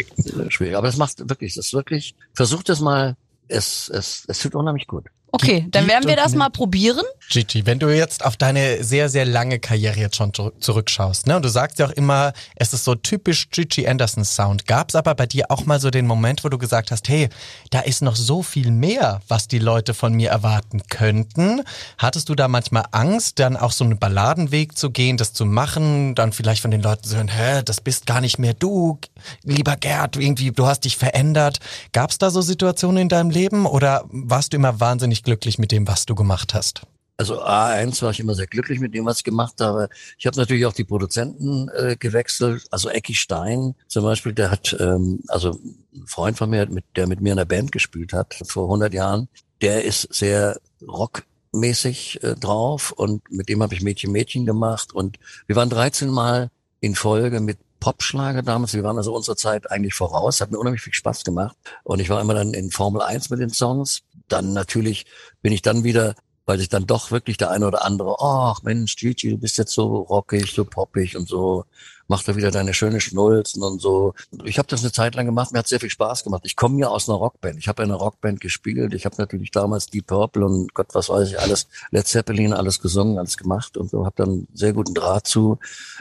schwierig. 0.49 0.77
Aber 0.77 0.87
das 0.87 0.97
macht 0.97 1.29
wirklich, 1.29 1.55
das 1.55 1.67
ist 1.67 1.75
wirklich, 1.75 2.15
versucht 2.35 2.69
es 2.69 2.81
mal. 2.81 3.17
Es, 3.49 3.89
es, 3.89 4.25
es 4.29 4.39
tut 4.39 4.55
unheimlich 4.55 4.87
gut. 4.87 5.07
Okay, 5.33 5.67
dann 5.71 5.87
werden 5.87 6.09
wir 6.09 6.17
das 6.17 6.35
mal 6.35 6.51
probieren. 6.51 7.05
Gigi, 7.31 7.65
wenn 7.65 7.79
du 7.79 7.89
jetzt 7.95 8.25
auf 8.25 8.37
deine 8.37 8.83
sehr, 8.83 9.09
sehr 9.09 9.25
lange 9.25 9.61
Karriere 9.61 9.99
jetzt 10.01 10.17
schon 10.17 10.33
zurückschaust, 10.33 11.29
ne, 11.29 11.37
und 11.37 11.45
du 11.45 11.49
sagst 11.49 11.79
ja 11.79 11.87
auch 11.87 11.93
immer, 11.93 12.33
es 12.57 12.73
ist 12.73 12.85
so 12.85 12.97
typisch 12.97 13.51
Gigi 13.51 13.87
Anderson 13.87 14.25
Sound. 14.25 14.67
Gab 14.67 14.89
es 14.89 14.97
aber 14.97 15.15
bei 15.15 15.27
dir 15.27 15.51
auch 15.51 15.65
mal 15.65 15.79
so 15.79 15.91
den 15.91 16.07
Moment, 16.07 16.43
wo 16.43 16.49
du 16.49 16.59
gesagt 16.59 16.91
hast, 16.91 17.09
hey, 17.09 17.29
da 17.71 17.81
ist 17.81 18.03
noch 18.03 18.17
so 18.17 18.43
viel 18.43 18.73
mehr, 18.73 19.21
was 19.29 19.47
die 19.47 19.61
Leute 19.61 19.95
von 19.95 20.13
mir 20.13 20.31
erwarten 20.31 20.83
könnten? 20.89 21.63
Hattest 21.99 22.29
du 22.29 22.35
da 22.35 22.49
manchmal 22.49 22.87
Angst, 22.91 23.39
dann 23.39 23.57
auch 23.57 23.73
so 23.73 23.85
einen 23.85 23.99
Balladenweg 23.99 24.77
zu 24.77 24.91
gehen, 24.91 25.17
das 25.17 25.33
zu 25.33 25.45
machen, 25.45 26.17
dann 26.17 26.33
vielleicht 26.33 26.63
von 26.63 26.73
den 26.73 26.83
Leuten 26.83 27.05
zu 27.05 27.15
hören, 27.17 27.29
hä, 27.29 27.63
das 27.65 27.81
bist 27.81 28.07
gar 28.07 28.21
nicht 28.21 28.41
mehr 28.41 28.55
du, 28.55 28.99
lieber 29.45 29.77
Gerd, 29.77 30.17
irgendwie, 30.17 30.51
du 30.51 30.67
hast 30.67 30.85
dich 30.85 30.97
verändert. 30.97 31.61
Gab 31.93 32.11
es 32.11 32.19
da 32.19 32.31
so 32.31 32.43
Situationen 32.43 33.03
in 33.03 33.09
deinem 33.09 33.31
Leben 33.31 33.67
oder 33.67 34.05
warst 34.11 34.53
du 34.53 34.57
immer 34.57 34.81
wahnsinnig 34.81 35.20
glücklich 35.25 35.59
mit 35.59 35.73
dem, 35.73 35.87
was 35.87 36.07
du 36.07 36.15
gemacht 36.15 36.55
hast? 36.55 36.83
Also 37.21 37.43
A1 37.43 38.01
war 38.01 38.13
ich 38.13 38.21
immer 38.21 38.35
sehr 38.35 38.47
glücklich 38.47 38.81
mit 38.81 38.95
dem, 38.95 39.05
was 39.05 39.19
ich 39.19 39.25
gemacht 39.25 39.61
habe. 39.61 39.91
Ich 40.17 40.27
habe 40.27 40.39
natürlich 40.39 40.65
auch 40.65 40.73
die 40.73 40.85
Produzenten 40.85 41.69
äh, 41.69 41.97
gewechselt. 41.99 42.67
Also 42.71 42.89
Ecki 42.89 43.13
Stein 43.13 43.75
zum 43.89 44.05
Beispiel, 44.05 44.33
der 44.33 44.51
hat, 44.51 44.75
ähm, 44.81 45.21
also 45.29 45.51
ein 45.93 46.07
Freund 46.07 46.39
von 46.39 46.49
mir, 46.49 46.67
der 46.97 47.07
mit 47.07 47.21
mir 47.21 47.33
in 47.33 47.37
der 47.37 47.45
Band 47.45 47.73
gespielt 47.73 48.15
hat 48.15 48.41
vor 48.47 48.65
100 48.65 48.95
Jahren, 48.95 49.29
der 49.61 49.85
ist 49.85 50.09
sehr 50.15 50.59
rockmäßig 50.89 52.23
äh, 52.23 52.37
drauf 52.37 52.91
und 52.93 53.31
mit 53.31 53.51
dem 53.51 53.63
habe 53.63 53.75
ich 53.75 53.83
Mädchen 53.83 54.13
Mädchen 54.13 54.47
gemacht 54.47 54.95
und 54.95 55.19
wir 55.47 55.57
waren 55.57 55.69
13 55.69 56.09
Mal 56.09 56.51
in 56.81 56.95
Folge 56.95 57.41
mit 57.41 57.59
Popschlager 57.81 58.43
damals. 58.43 58.75
Wir 58.75 58.85
waren 58.85 58.99
also 58.99 59.15
unserer 59.15 59.37
Zeit 59.37 59.71
eigentlich 59.71 59.95
voraus. 59.95 60.41
Hat 60.41 60.53
mir 60.53 60.59
unheimlich 60.59 60.83
viel 60.83 60.95
Spaß 60.95 61.25
gemacht. 61.25 61.57
Und 61.83 62.01
ich 62.01 62.11
war 62.11 62.21
immer 62.21 62.35
dann 62.35 62.55
in 62.55 62.71
Formel 62.71 63.03
1 63.03 63.31
mit 63.31 63.41
den 63.41 63.51
Songs. 63.51 64.03
Dann 64.29 64.53
natürlich 64.53 65.07
bin 65.43 65.53
ich 65.53 65.63
dann 65.63 65.83
wieder 65.83 66.15
weil 66.51 66.59
sich 66.59 66.69
dann 66.69 66.85
doch 66.85 67.13
wirklich 67.13 67.37
der 67.37 67.51
eine 67.51 67.65
oder 67.65 67.85
andere, 67.85 68.17
ach 68.19 68.65
Mensch, 68.65 68.97
Gigi, 68.97 69.31
du 69.31 69.39
bist 69.39 69.57
jetzt 69.57 69.73
so 69.73 69.99
rockig, 69.99 70.53
so 70.53 70.65
poppig 70.65 71.17
und 71.17 71.29
so, 71.29 71.65
mach 72.11 72.25
da 72.25 72.35
wieder 72.35 72.51
deine 72.51 72.75
schöne 72.75 73.01
Schnulzen 73.01 73.63
und 73.63 73.81
so. 73.81 74.15
Ich 74.43 74.59
habe 74.59 74.67
das 74.67 74.83
eine 74.83 74.91
Zeit 74.91 75.15
lang 75.15 75.27
gemacht, 75.27 75.53
mir 75.53 75.61
hat 75.61 75.69
sehr 75.69 75.79
viel 75.79 75.91
Spaß 75.91 76.25
gemacht. 76.25 76.43
Ich 76.45 76.57
komme 76.57 76.81
ja 76.81 76.89
aus 76.89 77.09
einer 77.09 77.17
Rockband. 77.17 77.57
Ich 77.61 77.69
habe 77.69 77.85
in 77.85 77.89
einer 77.89 78.01
Rockband 78.01 78.41
gespielt. 78.41 78.95
Ich 78.95 79.05
habe 79.05 79.15
natürlich 79.17 79.53
damals 79.53 79.87
Deep 79.87 80.09
Purple 80.09 80.45
und 80.45 80.75
Gott 80.75 80.89
was 80.93 81.09
weiß 81.09 81.29
ich, 81.29 81.39
alles, 81.39 81.69
Led 81.93 82.09
Zeppelin, 82.09 82.53
alles 82.53 82.81
gesungen, 82.81 83.17
alles 83.17 83.37
gemacht 83.37 83.77
und 83.77 83.91
so, 83.91 84.05
habe 84.05 84.17
dann 84.17 84.49
sehr 84.53 84.73
guten 84.73 84.93
Draht 84.93 85.29
zu. 85.29 85.61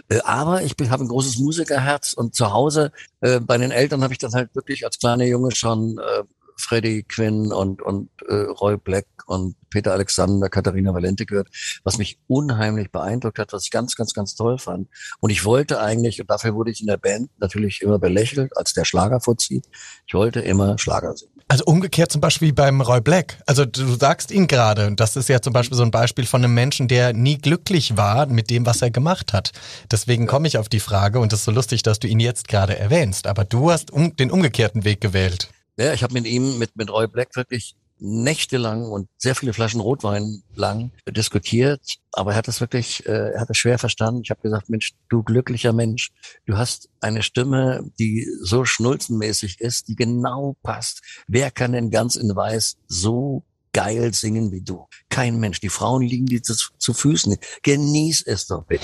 Äh, 0.10 0.22
aber 0.22 0.64
ich 0.64 0.76
habe 0.90 1.04
ein 1.04 1.10
großes 1.10 1.38
Musikerherz 1.38 2.14
und 2.14 2.34
zu 2.34 2.52
Hause 2.52 2.92
äh, 3.22 3.40
bei 3.40 3.60
den 3.60 3.70
Eltern 3.70 4.02
habe 4.02 4.14
ich 4.14 4.18
dann 4.18 4.34
halt 4.34 4.56
wirklich 4.56 4.86
als 4.86 4.98
kleiner 4.98 5.26
Junge 5.26 5.54
schon 5.54 6.00
äh, 6.00 6.24
Freddie 6.60 7.04
Quinn 7.04 7.52
und, 7.52 7.82
und 7.82 8.10
äh, 8.28 8.34
Roy 8.34 8.78
Black 8.78 9.06
und 9.26 9.56
Peter 9.70 9.94
Alexander, 9.94 10.50
Katharina 10.50 10.94
Valente 10.94 11.26
gehört, 11.26 11.50
was 11.84 11.98
mich 11.98 12.20
unheimlich 12.28 12.92
beeindruckt 12.92 13.40
hat, 13.40 13.54
was 13.54 13.66
ich 13.66 13.72
ganz, 13.72 13.96
ganz, 13.96 14.14
ganz 14.14 14.36
toll 14.36 14.58
fand. 14.58 14.88
Und 15.20 15.30
ich 15.30 15.46
wollte 15.46 15.80
eigentlich, 15.80 16.20
und 16.20 16.30
dafür 16.30 16.56
wurde 16.56 16.72
ich 16.72 16.82
in 16.82 16.88
der 16.88 16.98
Band 16.98 17.30
natürlich 17.40 17.82
immer 17.82 18.00
belächelt, 18.00 18.56
als 18.58 18.74
der 18.74 18.86
Schlager 18.86 19.22
vorzieht, 19.22 19.66
ich 20.08 20.14
wollte 20.14 20.40
immer 20.42 20.78
Schlager 20.78 21.16
singen. 21.16 21.34
Also 21.48 21.64
umgekehrt 21.66 22.12
zum 22.12 22.22
Beispiel 22.22 22.54
beim 22.54 22.80
Roy 22.82 23.02
Black. 23.02 23.42
Also 23.48 23.66
du 23.66 23.96
sagst 23.96 24.30
ihn 24.30 24.46
gerade, 24.46 24.86
und 24.86 25.00
das 25.00 25.16
ist 25.16 25.30
ja 25.30 25.42
zum 25.42 25.52
Beispiel 25.52 25.76
so 25.76 25.84
ein 25.84 25.90
Beispiel 25.90 26.28
von 26.28 26.44
einem 26.44 26.54
Menschen, 26.54 26.88
der 26.88 27.14
nie 27.14 27.40
glücklich 27.40 27.98
war 27.98 28.28
mit 28.28 28.52
dem, 28.52 28.68
was 28.68 28.84
er 28.84 28.92
gemacht 28.92 29.34
hat. 29.34 29.52
Deswegen 29.92 30.28
komme 30.28 30.48
ich 30.48 30.60
auf 30.60 30.70
die 30.70 30.80
Frage 30.80 31.20
und 31.20 31.34
es 31.34 31.40
ist 31.40 31.46
so 31.46 31.52
lustig, 31.52 31.82
dass 31.82 31.98
du 32.00 32.08
ihn 32.08 32.20
jetzt 32.20 32.48
gerade 32.48 32.78
erwähnst. 32.78 33.26
Aber 33.26 33.46
du 33.46 33.72
hast 33.72 33.90
um, 33.90 34.16
den 34.16 34.30
umgekehrten 34.30 34.84
Weg 34.84 35.02
gewählt. 35.02 35.50
Ja, 35.80 35.94
ich 35.94 36.04
habe 36.04 36.14
mit 36.14 36.26
ihm, 36.26 36.58
mit, 36.58 36.76
mit 36.76 36.90
Roy 36.90 37.08
Black 37.08 37.38
wirklich 37.38 37.78
nächtelang 38.00 38.84
und 38.92 39.08
sehr 39.18 39.34
viele 39.34 39.54
Flaschen 39.54 39.80
Rotwein 39.80 40.44
lang 40.54 40.92
diskutiert, 41.10 41.82
aber 42.12 42.32
er 42.32 42.38
hat 42.38 42.50
das 42.50 42.60
wirklich, 42.60 43.06
äh, 43.06 43.32
er 43.32 43.42
hat 43.42 43.50
es 43.50 43.58
schwer 43.58 43.80
verstanden. 43.80 44.22
Ich 44.24 44.30
habe 44.30 44.42
gesagt, 44.42 44.70
Mensch, 44.70 44.94
du 45.08 45.24
glücklicher 45.24 45.72
Mensch, 45.72 46.12
du 46.46 46.58
hast 46.58 46.90
eine 47.00 47.24
Stimme, 47.24 47.90
die 47.98 48.28
so 48.42 48.66
schnulzenmäßig 48.66 49.62
ist, 49.62 49.88
die 49.88 49.96
genau 49.96 50.58
passt. 50.64 51.02
Wer 51.28 51.50
kann 51.50 51.72
denn 51.72 51.92
ganz 51.92 52.18
in 52.18 52.36
Weiß 52.36 52.76
so 52.88 53.44
geil 53.72 54.14
singen 54.14 54.52
wie 54.52 54.62
du? 54.62 54.86
Kein 55.10 55.40
Mensch. 55.40 55.62
Die 55.62 55.70
Frauen 55.70 56.02
liegen 56.02 56.26
dir 56.26 56.44
zu, 56.44 56.56
zu 56.78 56.94
Füßen. 56.94 57.38
Genieß 57.64 58.24
es 58.28 58.48
doch 58.48 58.66
bitte. 58.66 58.84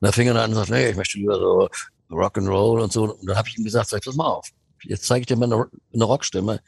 Und 0.00 0.06
da 0.06 0.12
fing 0.12 0.28
er 0.28 0.36
an 0.36 0.50
und 0.50 0.56
sagte, 0.56 0.72
nee, 0.72 0.88
ich 0.88 0.96
möchte 0.96 1.18
lieber 1.18 1.36
so 1.38 1.68
Rock'n'Roll 2.10 2.82
und 2.82 2.92
so. 2.92 3.14
Und 3.14 3.28
dann 3.28 3.36
habe 3.36 3.48
ich 3.48 3.58
ihm 3.58 3.64
gesagt, 3.64 3.90
sag, 3.90 4.02
pass 4.02 4.14
mal 4.16 4.26
auf 4.26 4.48
jetzt 4.86 5.06
zeige 5.06 5.20
ich 5.20 5.26
dir 5.26 5.36
mal 5.36 5.52
eine, 5.52 5.66
eine 5.92 6.04
Rockstimme. 6.04 6.60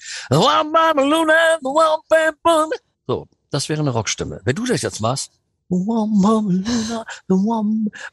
So, 3.06 3.28
das 3.50 3.68
wäre 3.68 3.80
eine 3.80 3.90
Rockstimme. 3.90 4.40
Wenn 4.44 4.56
du 4.56 4.66
das 4.66 4.82
jetzt 4.82 5.00
machst, 5.00 5.32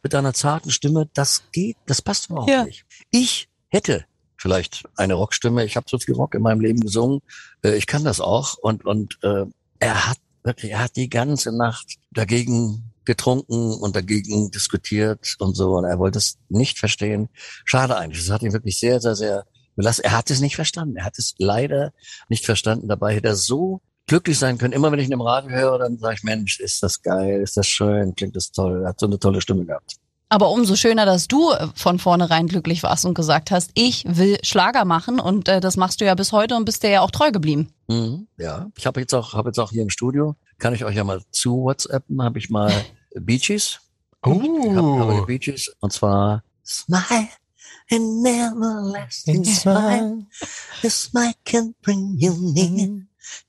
mit 0.01 0.13
deiner 0.13 0.33
zarten 0.33 0.71
Stimme, 0.71 1.09
das 1.13 1.43
geht, 1.51 1.77
das 1.85 2.01
passt 2.01 2.29
überhaupt 2.29 2.49
ja. 2.49 2.63
nicht. 2.63 2.85
Ich 3.11 3.47
hätte 3.69 4.05
vielleicht 4.37 4.83
eine 4.97 5.13
Rockstimme. 5.13 5.63
Ich 5.63 5.75
habe 5.75 5.85
so 5.89 5.97
viel 5.97 6.15
Rock 6.15 6.35
in 6.35 6.41
meinem 6.41 6.61
Leben 6.61 6.79
gesungen. 6.79 7.21
Äh, 7.63 7.75
ich 7.77 7.87
kann 7.87 8.03
das 8.03 8.19
auch. 8.19 8.57
Und, 8.57 8.85
und 8.85 9.19
äh, 9.23 9.45
er 9.79 10.09
hat 10.09 10.17
wirklich, 10.43 10.71
er 10.71 10.79
hat 10.79 10.95
die 10.95 11.09
ganze 11.09 11.55
Nacht 11.55 11.95
dagegen 12.11 12.91
getrunken 13.05 13.73
und 13.73 13.95
dagegen 13.95 14.51
diskutiert 14.51 15.35
und 15.39 15.55
so. 15.55 15.77
Und 15.77 15.85
er 15.85 15.99
wollte 15.99 16.17
es 16.17 16.37
nicht 16.49 16.79
verstehen. 16.79 17.29
Schade 17.65 17.95
eigentlich. 17.95 18.25
Das 18.25 18.33
hat 18.33 18.43
ihn 18.43 18.53
wirklich 18.53 18.79
sehr, 18.79 18.99
sehr, 18.99 19.15
sehr 19.15 19.45
er 19.77 20.11
hat 20.11 20.29
es 20.29 20.39
nicht 20.39 20.55
verstanden. 20.55 20.95
Er 20.97 21.05
hat 21.05 21.17
es 21.17 21.35
leider 21.37 21.93
nicht 22.29 22.45
verstanden. 22.45 22.87
Dabei 22.87 23.15
hätte 23.15 23.29
er 23.29 23.35
so 23.35 23.81
glücklich 24.07 24.37
sein 24.37 24.57
können. 24.57 24.73
Immer 24.73 24.91
wenn 24.91 24.99
ich 24.99 25.07
ihn 25.07 25.13
im 25.13 25.21
Radio 25.21 25.51
höre, 25.51 25.79
dann 25.79 25.97
sage 25.97 26.15
ich, 26.15 26.23
Mensch, 26.23 26.59
ist 26.59 26.83
das 26.83 27.01
geil, 27.01 27.41
ist 27.41 27.57
das 27.57 27.67
schön, 27.67 28.15
klingt 28.15 28.35
das 28.35 28.51
toll. 28.51 28.81
Er 28.83 28.89
hat 28.89 28.99
so 28.99 29.05
eine 29.05 29.19
tolle 29.19 29.41
Stimme 29.41 29.65
gehabt. 29.65 29.95
Aber 30.29 30.49
umso 30.49 30.75
schöner, 30.75 31.05
dass 31.05 31.27
du 31.27 31.51
äh, 31.51 31.67
von 31.75 31.99
vornherein 31.99 32.47
glücklich 32.47 32.81
warst 32.81 33.05
und 33.05 33.13
gesagt 33.13 33.51
hast, 33.51 33.69
ich 33.75 34.03
will 34.07 34.39
Schlager 34.41 34.83
machen 34.83 35.19
und 35.19 35.47
äh, 35.47 35.59
das 35.59 35.77
machst 35.77 36.01
du 36.01 36.05
ja 36.05 36.15
bis 36.15 36.31
heute 36.31 36.55
und 36.55 36.65
bist 36.65 36.81
dir 36.81 36.89
ja 36.89 37.01
auch 37.01 37.11
treu 37.11 37.31
geblieben. 37.31 37.71
Mhm, 37.87 38.27
ja, 38.37 38.71
ich 38.75 38.87
habe 38.87 38.99
jetzt 38.99 39.13
auch 39.13 39.33
habe 39.33 39.49
jetzt 39.49 39.59
auch 39.59 39.69
hier 39.69 39.83
im 39.83 39.91
Studio, 39.91 40.35
kann 40.57 40.73
ich 40.73 40.85
euch 40.85 40.95
ja 40.95 41.03
mal 41.03 41.21
zu 41.29 41.63
WhatsAppen, 41.63 42.21
habe 42.23 42.39
ich 42.39 42.49
mal 42.49 42.71
Beaches. 43.13 43.79
Oh. 44.25 44.41
Ich 44.41 44.75
hab, 44.75 45.17
hab 45.19 45.27
Beaches 45.27 45.71
und 45.81 45.93
zwar 45.93 46.43
Smile 46.65 47.27
an 47.91 48.25
everlasting 48.25 49.43
smile. 49.45 50.25
A 50.83 50.89
smile 50.89 51.33
can 51.45 51.75
bring 51.81 52.15
you 52.17 52.33
near 52.39 53.05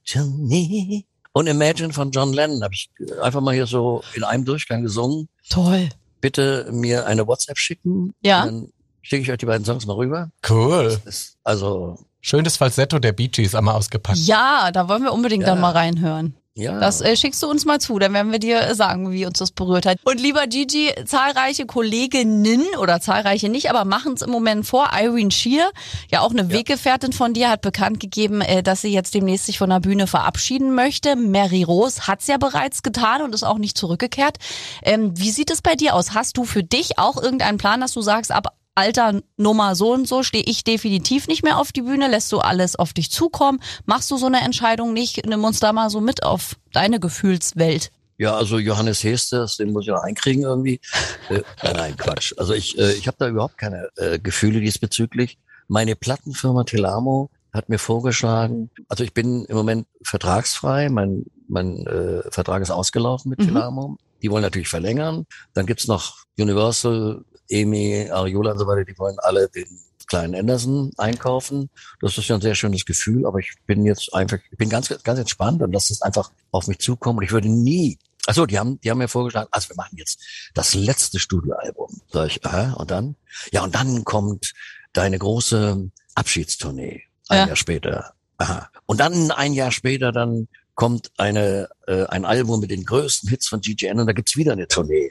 to 0.06 0.24
me. 0.24 1.04
Und 1.32 1.48
Imagine 1.48 1.92
von 1.92 2.12
John 2.12 2.32
Lennon 2.32 2.62
habe 2.62 2.74
ich 2.74 2.90
einfach 3.20 3.40
mal 3.40 3.54
hier 3.54 3.66
so 3.66 4.02
in 4.14 4.22
einem 4.22 4.44
Durchgang 4.44 4.82
gesungen. 4.82 5.28
Toll. 5.48 5.88
Bitte 6.20 6.68
mir 6.70 7.06
eine 7.06 7.26
WhatsApp 7.26 7.58
schicken. 7.58 8.14
Ja. 8.22 8.46
Dann 8.46 8.72
schicke 9.02 9.22
ich 9.22 9.30
euch 9.32 9.38
die 9.38 9.46
beiden 9.46 9.64
Songs 9.64 9.84
mal 9.86 9.94
rüber. 9.96 10.30
Cool. 10.48 11.00
also. 11.42 11.98
Schönes 12.20 12.56
Falsetto 12.56 12.98
der 12.98 13.12
Bee 13.12 13.28
Gees 13.28 13.54
einmal 13.54 13.74
ausgepackt. 13.74 14.18
Ja, 14.20 14.70
da 14.72 14.88
wollen 14.88 15.02
wir 15.02 15.12
unbedingt 15.12 15.42
ja. 15.42 15.50
dann 15.50 15.60
mal 15.60 15.72
reinhören. 15.72 16.34
Ja. 16.56 16.78
Das 16.78 17.00
äh, 17.00 17.16
schickst 17.16 17.42
du 17.42 17.48
uns 17.50 17.64
mal 17.64 17.80
zu, 17.80 17.98
dann 17.98 18.12
werden 18.12 18.30
wir 18.30 18.38
dir 18.38 18.76
sagen, 18.76 19.10
wie 19.10 19.26
uns 19.26 19.40
das 19.40 19.50
berührt 19.50 19.86
hat. 19.86 19.98
Und 20.04 20.20
lieber 20.20 20.46
Gigi, 20.46 20.92
zahlreiche 21.04 21.66
Kolleginnen 21.66 22.62
oder 22.78 23.00
zahlreiche 23.00 23.48
nicht, 23.48 23.70
aber 23.70 23.84
machen 23.84 24.14
es 24.14 24.22
im 24.22 24.30
Moment 24.30 24.64
vor. 24.64 24.90
Irene 24.96 25.32
Shear, 25.32 25.72
ja 26.12 26.20
auch 26.20 26.30
eine 26.30 26.42
ja. 26.42 26.50
Weggefährtin 26.50 27.12
von 27.12 27.34
dir, 27.34 27.50
hat 27.50 27.60
bekannt 27.60 27.98
gegeben, 27.98 28.40
äh, 28.40 28.62
dass 28.62 28.82
sie 28.82 28.92
jetzt 28.92 29.14
demnächst 29.14 29.46
sich 29.46 29.58
von 29.58 29.68
der 29.68 29.80
Bühne 29.80 30.06
verabschieden 30.06 30.76
möchte. 30.76 31.16
Mary 31.16 31.64
Rose 31.64 32.06
hat's 32.06 32.28
ja 32.28 32.36
bereits 32.36 32.84
getan 32.84 33.22
und 33.22 33.34
ist 33.34 33.42
auch 33.42 33.58
nicht 33.58 33.76
zurückgekehrt. 33.76 34.38
Ähm, 34.82 35.18
wie 35.18 35.30
sieht 35.30 35.50
es 35.50 35.60
bei 35.60 35.74
dir 35.74 35.96
aus? 35.96 36.14
Hast 36.14 36.36
du 36.36 36.44
für 36.44 36.62
dich 36.62 37.00
auch 37.00 37.20
irgendeinen 37.20 37.58
Plan, 37.58 37.80
dass 37.80 37.92
du 37.92 38.00
sagst, 38.00 38.30
ab 38.30 38.54
Alter 38.74 39.20
Nummer 39.36 39.74
so 39.74 39.92
und 39.92 40.08
so 40.08 40.22
stehe 40.22 40.44
ich 40.44 40.64
definitiv 40.64 41.28
nicht 41.28 41.44
mehr 41.44 41.58
auf 41.58 41.72
die 41.72 41.82
Bühne, 41.82 42.08
lässt 42.08 42.32
du 42.32 42.38
alles 42.38 42.76
auf 42.76 42.92
dich 42.92 43.10
zukommen, 43.10 43.60
machst 43.86 44.10
du 44.10 44.16
so 44.16 44.26
eine 44.26 44.40
Entscheidung 44.40 44.92
nicht, 44.92 45.24
nimm 45.26 45.44
uns 45.44 45.60
da 45.60 45.72
mal 45.72 45.90
so 45.90 46.00
mit 46.00 46.22
auf 46.24 46.56
deine 46.72 47.00
Gefühlswelt. 47.00 47.90
Ja, 48.16 48.36
also 48.36 48.58
Johannes 48.58 49.02
Hestes, 49.02 49.56
den 49.56 49.72
muss 49.72 49.84
ich 49.84 49.90
noch 49.90 50.02
einkriegen 50.02 50.42
irgendwie. 50.42 50.80
äh, 51.30 51.42
nein, 51.62 51.96
Quatsch. 51.96 52.32
Also 52.36 52.54
ich, 52.54 52.78
äh, 52.78 52.92
ich 52.92 53.06
habe 53.08 53.16
da 53.18 53.28
überhaupt 53.28 53.58
keine 53.58 53.88
äh, 53.96 54.18
Gefühle 54.18 54.60
diesbezüglich. 54.60 55.38
Meine 55.66 55.96
Plattenfirma 55.96 56.64
Telamo 56.64 57.30
hat 57.52 57.68
mir 57.68 57.78
vorgeschlagen, 57.78 58.70
also 58.88 59.04
ich 59.04 59.14
bin 59.14 59.44
im 59.46 59.56
Moment 59.56 59.86
vertragsfrei, 60.02 60.88
mein, 60.90 61.24
mein 61.48 61.86
äh, 61.86 62.22
Vertrag 62.30 62.62
ist 62.62 62.70
ausgelaufen 62.70 63.30
mit 63.30 63.40
mhm. 63.40 63.46
Telamo. 63.46 63.96
Die 64.24 64.30
wollen 64.30 64.42
natürlich 64.42 64.68
verlängern. 64.68 65.26
Dann 65.52 65.66
gibt's 65.66 65.86
noch 65.86 66.24
Universal 66.38 67.22
Emi, 67.50 68.08
Ariola 68.10 68.52
und 68.52 68.58
so 68.58 68.66
weiter, 68.66 68.86
die 68.86 68.98
wollen 68.98 69.18
alle 69.18 69.50
den 69.50 69.66
kleinen 70.06 70.34
Anderson 70.34 70.92
einkaufen. 70.96 71.68
Das 72.00 72.16
ist 72.16 72.28
ja 72.28 72.36
ein 72.36 72.40
sehr 72.40 72.54
schönes 72.54 72.86
Gefühl, 72.86 73.26
aber 73.26 73.38
ich 73.38 73.52
bin 73.66 73.84
jetzt 73.84 74.14
einfach, 74.14 74.38
ich 74.50 74.56
bin 74.56 74.70
ganz, 74.70 74.88
ganz 75.02 75.18
entspannt 75.18 75.60
und 75.60 75.72
lasse 75.72 75.92
es 75.92 76.00
einfach 76.00 76.30
auf 76.52 76.66
mich 76.68 76.78
zukommen 76.78 77.18
und 77.18 77.24
ich 77.24 77.32
würde 77.32 77.50
nie 77.50 77.98
Achso, 78.26 78.46
die 78.46 78.58
haben, 78.58 78.80
die 78.80 78.90
haben 78.90 78.96
mir 78.96 79.08
vorgeschlagen, 79.08 79.48
also 79.50 79.68
wir 79.68 79.76
machen 79.76 79.98
jetzt 79.98 80.18
das 80.54 80.72
letzte 80.72 81.18
Studioalbum. 81.18 82.00
Sag 82.10 82.28
ich, 82.28 82.46
aha, 82.46 82.72
und 82.72 82.90
dann? 82.90 83.16
Ja, 83.52 83.62
und 83.62 83.74
dann 83.74 84.02
kommt 84.04 84.54
deine 84.94 85.18
große 85.18 85.90
Abschiedstournee. 86.14 87.02
Ein 87.28 87.38
ja. 87.38 87.46
Jahr 87.48 87.56
später. 87.56 88.14
Aha. 88.38 88.70
Und 88.86 89.00
dann 89.00 89.30
ein 89.30 89.52
Jahr 89.52 89.72
später, 89.72 90.10
dann 90.10 90.48
kommt 90.74 91.10
eine, 91.16 91.68
äh, 91.86 92.04
ein 92.06 92.24
Album 92.24 92.60
mit 92.60 92.70
den 92.70 92.84
größten 92.84 93.28
Hits 93.28 93.48
von 93.48 93.60
GGN 93.60 94.00
und 94.00 94.06
da 94.06 94.12
gibt's 94.12 94.36
wieder 94.36 94.52
eine 94.52 94.68
Tournee. 94.68 95.10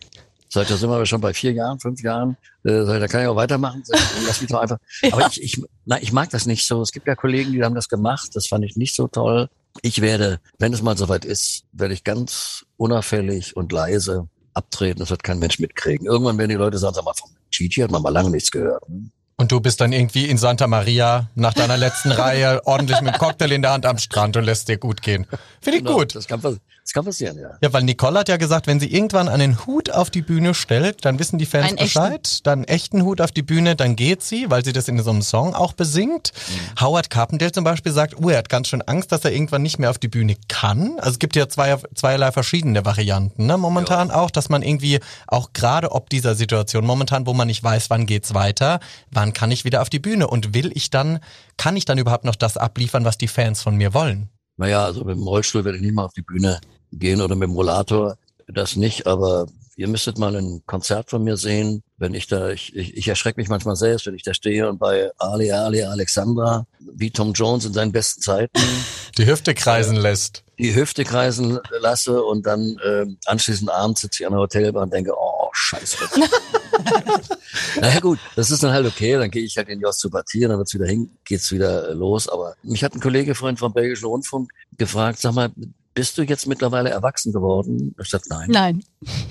Seit 0.53 0.69
da 0.69 0.77
sind 0.77 0.89
wir 0.89 1.03
schon 1.07 1.19
bei 1.19 1.33
vier 1.33 1.51
Jahren, 1.51 1.79
fünf 1.79 2.03
Jahren. 2.03 2.37
Äh, 2.63 2.85
da 2.85 3.07
kann 3.07 3.21
ich 3.21 3.27
auch 3.27 3.35
weitermachen. 3.35 3.81
Lass 4.27 4.39
mich 4.39 4.51
doch 4.51 4.59
einfach. 4.59 4.77
Ja. 5.01 5.13
Aber 5.13 5.27
ich, 5.27 5.41
ich, 5.41 5.63
na, 5.85 5.99
ich 5.99 6.13
mag 6.13 6.29
das 6.29 6.45
nicht 6.45 6.67
so. 6.67 6.79
Es 6.81 6.91
gibt 6.91 7.07
ja 7.07 7.15
Kollegen, 7.15 7.53
die 7.53 7.63
haben 7.63 7.73
das 7.73 7.89
gemacht. 7.89 8.29
Das 8.35 8.45
fand 8.45 8.63
ich 8.63 8.75
nicht 8.75 8.95
so 8.95 9.07
toll. 9.07 9.49
Ich 9.81 10.01
werde, 10.01 10.39
wenn 10.59 10.71
es 10.71 10.83
mal 10.83 10.95
soweit 10.95 11.25
ist, 11.25 11.63
werde 11.71 11.95
ich 11.95 12.03
ganz 12.03 12.65
unauffällig 12.77 13.57
und 13.57 13.71
leise 13.71 14.27
abtreten. 14.53 14.99
Das 14.99 15.09
wird 15.09 15.23
kein 15.23 15.39
Mensch 15.39 15.57
mitkriegen. 15.57 16.05
Irgendwann 16.05 16.37
werden 16.37 16.49
die 16.49 16.55
Leute 16.55 16.77
sagen, 16.77 16.93
sag 16.93 17.03
mal, 17.03 17.15
vom 17.15 17.31
Gigi 17.49 17.81
hat 17.81 17.89
man 17.89 18.03
mal 18.03 18.13
lange 18.13 18.29
nichts 18.29 18.51
gehört. 18.51 18.85
Hm? 18.87 19.11
Und 19.43 19.51
du 19.51 19.59
bist 19.59 19.81
dann 19.81 19.91
irgendwie 19.91 20.29
in 20.29 20.37
Santa 20.37 20.67
Maria 20.67 21.27
nach 21.35 21.53
deiner 21.53 21.75
letzten 21.75 22.11
Reihe 22.13 22.65
ordentlich 22.65 23.01
mit 23.01 23.19
Cocktail 23.19 23.51
in 23.51 23.61
der 23.61 23.73
Hand 23.73 23.85
am 23.85 23.97
Strand 23.97 24.37
und 24.37 24.45
lässt 24.45 24.69
dir 24.69 24.77
gut 24.77 25.01
gehen. 25.01 25.27
Finde 25.59 25.79
ich 25.79 25.83
genau, 25.83 25.97
gut. 25.97 26.15
Das 26.15 26.27
kann, 26.27 26.39
das 26.83 26.91
kann 26.91 27.05
passieren, 27.05 27.39
ja. 27.39 27.51
Ja, 27.61 27.71
weil 27.71 27.83
Nicole 27.83 28.19
hat 28.19 28.27
ja 28.27 28.35
gesagt, 28.35 28.67
wenn 28.67 28.77
sie 28.77 28.93
irgendwann 28.93 29.29
einen 29.29 29.65
Hut 29.65 29.89
auf 29.89 30.09
die 30.09 30.21
Bühne 30.21 30.53
stellt, 30.53 31.05
dann 31.05 31.17
wissen 31.17 31.39
die 31.39 31.45
Fans 31.45 31.67
einen 31.67 31.77
Bescheid. 31.77 32.25
Echten. 32.25 32.43
Dann 32.43 32.63
echten 32.65 33.03
Hut 33.03 33.21
auf 33.21 33.31
die 33.31 33.41
Bühne, 33.41 33.77
dann 33.77 33.95
geht 33.95 34.21
sie, 34.21 34.49
weil 34.49 34.65
sie 34.65 34.73
das 34.73 34.89
in 34.89 35.01
so 35.01 35.09
einem 35.09 35.21
Song 35.21 35.55
auch 35.55 35.71
besingt. 35.71 36.33
Mhm. 36.33 36.81
Howard 36.81 37.09
Carpendale 37.09 37.53
zum 37.53 37.63
Beispiel 37.63 37.93
sagt, 37.93 38.15
oh, 38.21 38.27
er 38.27 38.37
hat 38.39 38.49
ganz 38.49 38.67
schön 38.67 38.81
Angst, 38.81 39.13
dass 39.13 39.23
er 39.23 39.31
irgendwann 39.31 39.61
nicht 39.61 39.79
mehr 39.79 39.91
auf 39.91 39.97
die 39.97 40.09
Bühne 40.09 40.35
kann. 40.49 40.99
Also 40.99 41.11
es 41.11 41.19
gibt 41.19 41.37
ja 41.37 41.47
zwei, 41.47 41.77
zweierlei 41.95 42.33
verschiedene 42.33 42.83
Varianten, 42.83 43.45
ne? 43.45 43.57
Momentan 43.57 44.09
ja. 44.09 44.15
auch, 44.15 44.29
dass 44.29 44.49
man 44.49 44.61
irgendwie 44.61 44.99
auch 45.27 45.53
gerade 45.53 45.93
ob 45.93 46.09
dieser 46.09 46.35
Situation, 46.35 46.85
momentan, 46.85 47.25
wo 47.25 47.33
man 47.33 47.47
nicht 47.47 47.63
weiß, 47.63 47.89
wann 47.91 48.05
geht's 48.05 48.33
weiter, 48.33 48.81
wann 49.09 49.31
kann 49.31 49.51
ich 49.51 49.63
wieder 49.63 49.81
auf 49.81 49.89
die 49.89 49.99
Bühne 49.99 50.27
und 50.27 50.53
will 50.53 50.71
ich 50.75 50.89
dann, 50.89 51.19
kann 51.55 51.77
ich 51.77 51.85
dann 51.85 51.97
überhaupt 51.97 52.25
noch 52.25 52.35
das 52.35 52.57
abliefern, 52.57 53.05
was 53.05 53.17
die 53.17 53.29
Fans 53.29 53.61
von 53.61 53.77
mir 53.77 53.93
wollen? 53.93 54.27
Naja, 54.57 54.85
also 54.85 55.03
mit 55.03 55.15
dem 55.15 55.23
Rollstuhl 55.23 55.65
werde 55.65 55.77
ich 55.77 55.83
nicht 55.83 55.95
mal 55.95 56.05
auf 56.05 56.13
die 56.13 56.21
Bühne 56.21 56.59
gehen 56.99 57.21
oder 57.21 57.35
mit 57.35 57.49
dem 57.49 57.55
Rollator. 57.55 58.17
Das 58.47 58.75
nicht, 58.75 59.07
aber 59.07 59.47
ihr 59.75 59.87
müsstet 59.87 60.17
mal 60.17 60.35
ein 60.35 60.63
Konzert 60.65 61.09
von 61.09 61.23
mir 61.23 61.37
sehen. 61.37 61.83
Wenn 61.97 62.13
ich 62.13 62.27
da, 62.27 62.49
ich, 62.49 62.75
ich, 62.75 62.95
ich 62.97 63.07
erschrecke 63.07 63.39
mich 63.39 63.49
manchmal 63.49 63.75
selbst, 63.75 64.05
wenn 64.05 64.15
ich 64.15 64.23
da 64.23 64.33
stehe 64.33 64.69
und 64.69 64.77
bei 64.77 65.11
Ali 65.17 65.51
Ali 65.51 65.83
Alexandra, 65.83 66.65
wie 66.79 67.11
Tom 67.11 67.33
Jones 67.33 67.65
in 67.65 67.73
seinen 67.73 67.91
besten 67.91 68.21
Zeiten. 68.21 68.59
Die 69.17 69.25
Hüfte 69.25 69.53
kreisen 69.53 69.97
äh, 69.97 70.01
lässt. 70.01 70.43
Die 70.59 70.75
Hüfte 70.75 71.03
kreisen 71.03 71.59
lasse 71.79 72.23
und 72.23 72.45
dann 72.45 72.77
äh, 72.83 73.05
anschließend 73.25 73.69
abends 73.69 74.01
sitze 74.01 74.23
ich 74.23 74.27
an 74.27 74.33
der 74.33 74.41
Hotelbar 74.41 74.83
und 74.83 74.93
denke, 74.93 75.13
oh, 75.15 75.49
scheiße. 75.51 75.97
naja 77.81 77.99
gut, 77.99 78.19
das 78.35 78.51
ist 78.51 78.63
dann 78.63 78.71
halt 78.71 78.85
okay, 78.85 79.13
dann 79.13 79.31
gehe 79.31 79.43
ich 79.43 79.57
halt 79.57 79.69
in 79.69 79.79
die 79.79 79.85
Osteopathie, 79.85 80.41
dann 80.41 80.57
wird's 80.57 80.73
wieder 80.73 80.87
hin, 80.87 81.11
geht's 81.25 81.51
wieder 81.51 81.93
los. 81.93 82.27
Aber 82.27 82.55
mich 82.63 82.83
hat 82.83 82.93
ein 82.93 82.99
Kollege, 82.99 83.35
Freund 83.35 83.59
vom 83.59 83.73
Belgischen 83.73 84.05
Rundfunk, 84.05 84.51
gefragt, 84.77 85.19
sag 85.19 85.33
mal, 85.33 85.51
bist 85.93 86.17
du 86.17 86.23
jetzt 86.23 86.47
mittlerweile 86.47 86.89
erwachsen 86.89 87.33
geworden? 87.33 87.95
Ich 88.01 88.09
sagte, 88.09 88.29
nein. 88.29 88.49
Nein. 88.49 88.83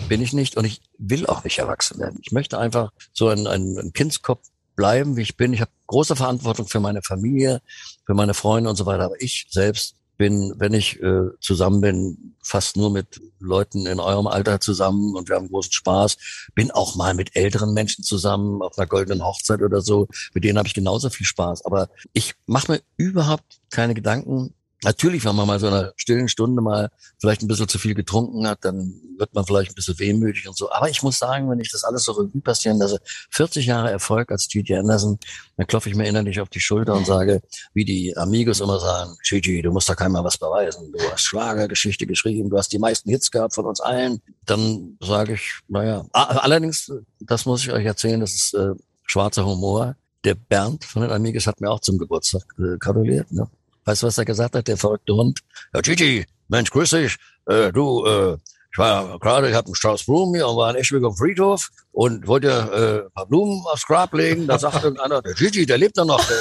Bin 0.09 0.23
ich 0.23 0.33
nicht 0.33 0.57
und 0.57 0.65
ich 0.65 0.81
will 0.99 1.27
auch 1.27 1.45
nicht 1.45 1.59
erwachsen 1.59 1.99
werden. 1.99 2.21
Ich 2.23 2.33
möchte 2.33 2.59
einfach 2.59 2.91
so 3.13 3.29
ein, 3.29 3.47
ein, 3.47 3.79
ein 3.79 3.93
Kindskopf 3.93 4.49
bleiben, 4.77 5.17
wie 5.17 5.23
ich 5.23 5.37
bin. 5.37 5.53
Ich 5.53 5.61
habe 5.61 5.71
große 5.87 6.17
Verantwortung 6.17 6.67
für 6.67 6.81
meine 6.81 7.03
Familie, 7.03 7.61
für 8.07 8.15
meine 8.15 8.35
Freunde 8.35 8.71
und 8.71 8.77
so 8.77 8.87
weiter. 8.87 9.05
Aber 9.05 9.21
ich 9.21 9.47
selbst 9.51 9.97
bin, 10.19 10.55
wenn 10.57 10.73
ich 10.73 11.03
äh, 11.03 11.31
zusammen 11.41 11.81
bin, 11.81 12.37
fast 12.43 12.77
nur 12.77 12.91
mit 12.91 13.21
Leuten 13.41 13.87
in 13.87 13.99
eurem 13.99 14.27
Alter 14.27 14.61
zusammen 14.61 15.17
und 15.17 15.29
wir 15.29 15.37
haben 15.37 15.49
großen 15.49 15.73
Spaß. 15.73 16.17
Bin 16.55 16.71
auch 16.71 16.95
mal 16.95 17.15
mit 17.15 17.35
älteren 17.35 17.75
Menschen 17.75 18.05
zusammen 18.05 18.63
auf 18.63 18.79
einer 18.79 18.87
goldenen 18.87 19.25
Hochzeit 19.25 19.63
oder 19.63 19.81
so. 19.81 20.07
Mit 20.33 20.45
denen 20.45 20.59
habe 20.59 20.69
ich 20.69 20.75
genauso 20.75 21.11
viel 21.11 21.27
Spaß. 21.27 21.65
Aber 21.65 21.89
ich 22.13 22.35
mache 22.47 22.73
mir 22.73 22.81
überhaupt 22.97 23.61
keine 23.71 23.95
Gedanken 23.95 24.55
Natürlich, 24.85 25.25
wenn 25.25 25.37
man 25.37 25.47
mal 25.47 25.61
so 25.61 25.69
in 25.69 25.75
einer 25.75 25.93
stillen 25.97 26.29
Stunde 26.29 26.61
mal 26.61 26.91
vielleicht 27.21 27.43
ein 27.43 27.49
bisschen 27.49 27.69
zu 27.69 27.79
viel 27.79 27.95
getrunken 27.95 28.47
hat, 28.49 28.65
dann 28.65 29.01
wird 29.17 29.33
man 29.33 29.47
vielleicht 29.47 29.73
ein 29.73 29.75
bisschen 29.75 29.99
wehmütig 29.99 30.49
und 30.49 30.57
so. 30.57 30.73
Aber 30.73 30.89
ich 30.89 31.03
muss 31.03 31.19
sagen, 31.19 31.49
wenn 31.51 31.61
ich 31.61 31.71
das 31.71 31.85
alles 31.85 32.05
so 32.05 32.13
Revue 32.13 32.41
passieren 32.41 32.79
lasse, 32.79 33.01
40 33.31 33.67
Jahre 33.67 33.91
Erfolg 33.91 34.33
als 34.33 34.49
Gigi 34.49 34.75
Anderson, 34.75 35.19
dann 35.57 35.67
klopfe 35.69 35.89
ich 35.89 35.95
mir 35.95 36.09
innerlich 36.09 36.41
auf 36.41 36.49
die 36.49 36.61
Schulter 36.61 36.95
und 36.95 37.07
sage, 37.07 37.43
wie 37.75 37.85
die 37.85 38.17
Amigos 38.17 38.61
immer 38.61 38.81
sagen, 38.81 39.17
Gigi, 39.23 39.63
du 39.63 39.71
musst 39.71 39.89
da 39.89 39.95
keinem 39.95 40.13
mal 40.13 40.25
was 40.25 40.37
beweisen. 40.37 40.93
Du 40.93 40.99
hast 41.11 41.23
Schlagergeschichte 41.23 42.07
geschrieben, 42.07 42.51
du 42.51 42.59
hast 42.59 42.73
die 42.73 42.79
meisten 42.79 43.09
Hits 43.09 43.31
gehabt 43.31 43.55
von 43.55 43.67
uns 43.67 43.81
allen. 43.81 44.21
Dann 44.47 44.99
sage 45.01 45.35
ich, 45.35 45.61
naja, 45.69 46.05
allerdings, 46.13 46.91
das 47.21 47.47
muss 47.47 47.63
ich 47.63 47.73
euch 47.73 47.85
erzählen, 47.85 48.19
das 48.19 48.35
ist 48.35 48.55
äh, 48.55 48.75
schwarzer 49.07 49.47
Humor. 49.47 49.95
Der 50.25 50.35
Bernd 50.35 50.85
von 50.85 51.03
den 51.03 51.11
Amigos 51.13 51.47
hat 51.47 51.61
mir 51.61 51.71
auch 51.71 51.81
zum 51.81 51.99
Geburtstag 51.99 52.45
äh, 52.59 52.79
gratuliert. 52.79 53.31
Ne? 53.31 53.49
Weißt 53.85 54.03
du, 54.03 54.07
was 54.07 54.19
er 54.19 54.25
gesagt 54.25 54.55
hat, 54.55 54.69
der 54.69 54.77
verrückte 54.77 55.15
Hund? 55.15 55.41
Ja, 55.75 55.81
Gigi, 55.81 56.27
Mensch, 56.49 56.71
grüß 56.71 56.91
dich. 56.91 57.17
Äh, 57.47 57.73
du, 57.73 58.07
äh, 58.07 58.37
ich 58.73 58.79
war 58.79 59.19
gerade, 59.19 59.51
ich 59.51 59.55
habe 59.55 59.67
einen 59.67 59.75
Strauß 59.75 60.05
Blumen 60.05 60.35
hier 60.35 60.49
und 60.49 60.57
war 60.57 60.71
in 60.71 60.77
Eschwig 60.77 61.05
am 61.05 61.15
Friedhof 61.15 61.69
und 61.93 62.27
wollte 62.27 62.49
äh, 62.49 63.07
ein 63.07 63.13
paar 63.13 63.27
Blumen 63.27 63.63
aufs 63.71 63.87
Grab 63.87 64.15
legen. 64.15 64.47
Da 64.47 64.59
sagt 64.59 64.83
irgendeiner, 64.83 65.21
der 65.21 65.35
Gigi, 65.35 65.67
der 65.67 65.77
lebt 65.77 65.99
da 65.99 66.07
noch. 66.07 66.25
Der, 66.27 66.37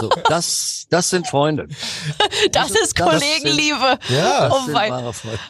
so, 0.00 0.08
das, 0.28 0.86
das 0.88 1.10
sind 1.10 1.26
Freunde. 1.28 1.68
Das, 2.52 2.72
das 2.72 2.80
ist 2.80 2.96
Kollegenliebe. 2.96 3.98
Ja, 4.08 4.50
oh 4.50 4.70
mein. 4.70 4.92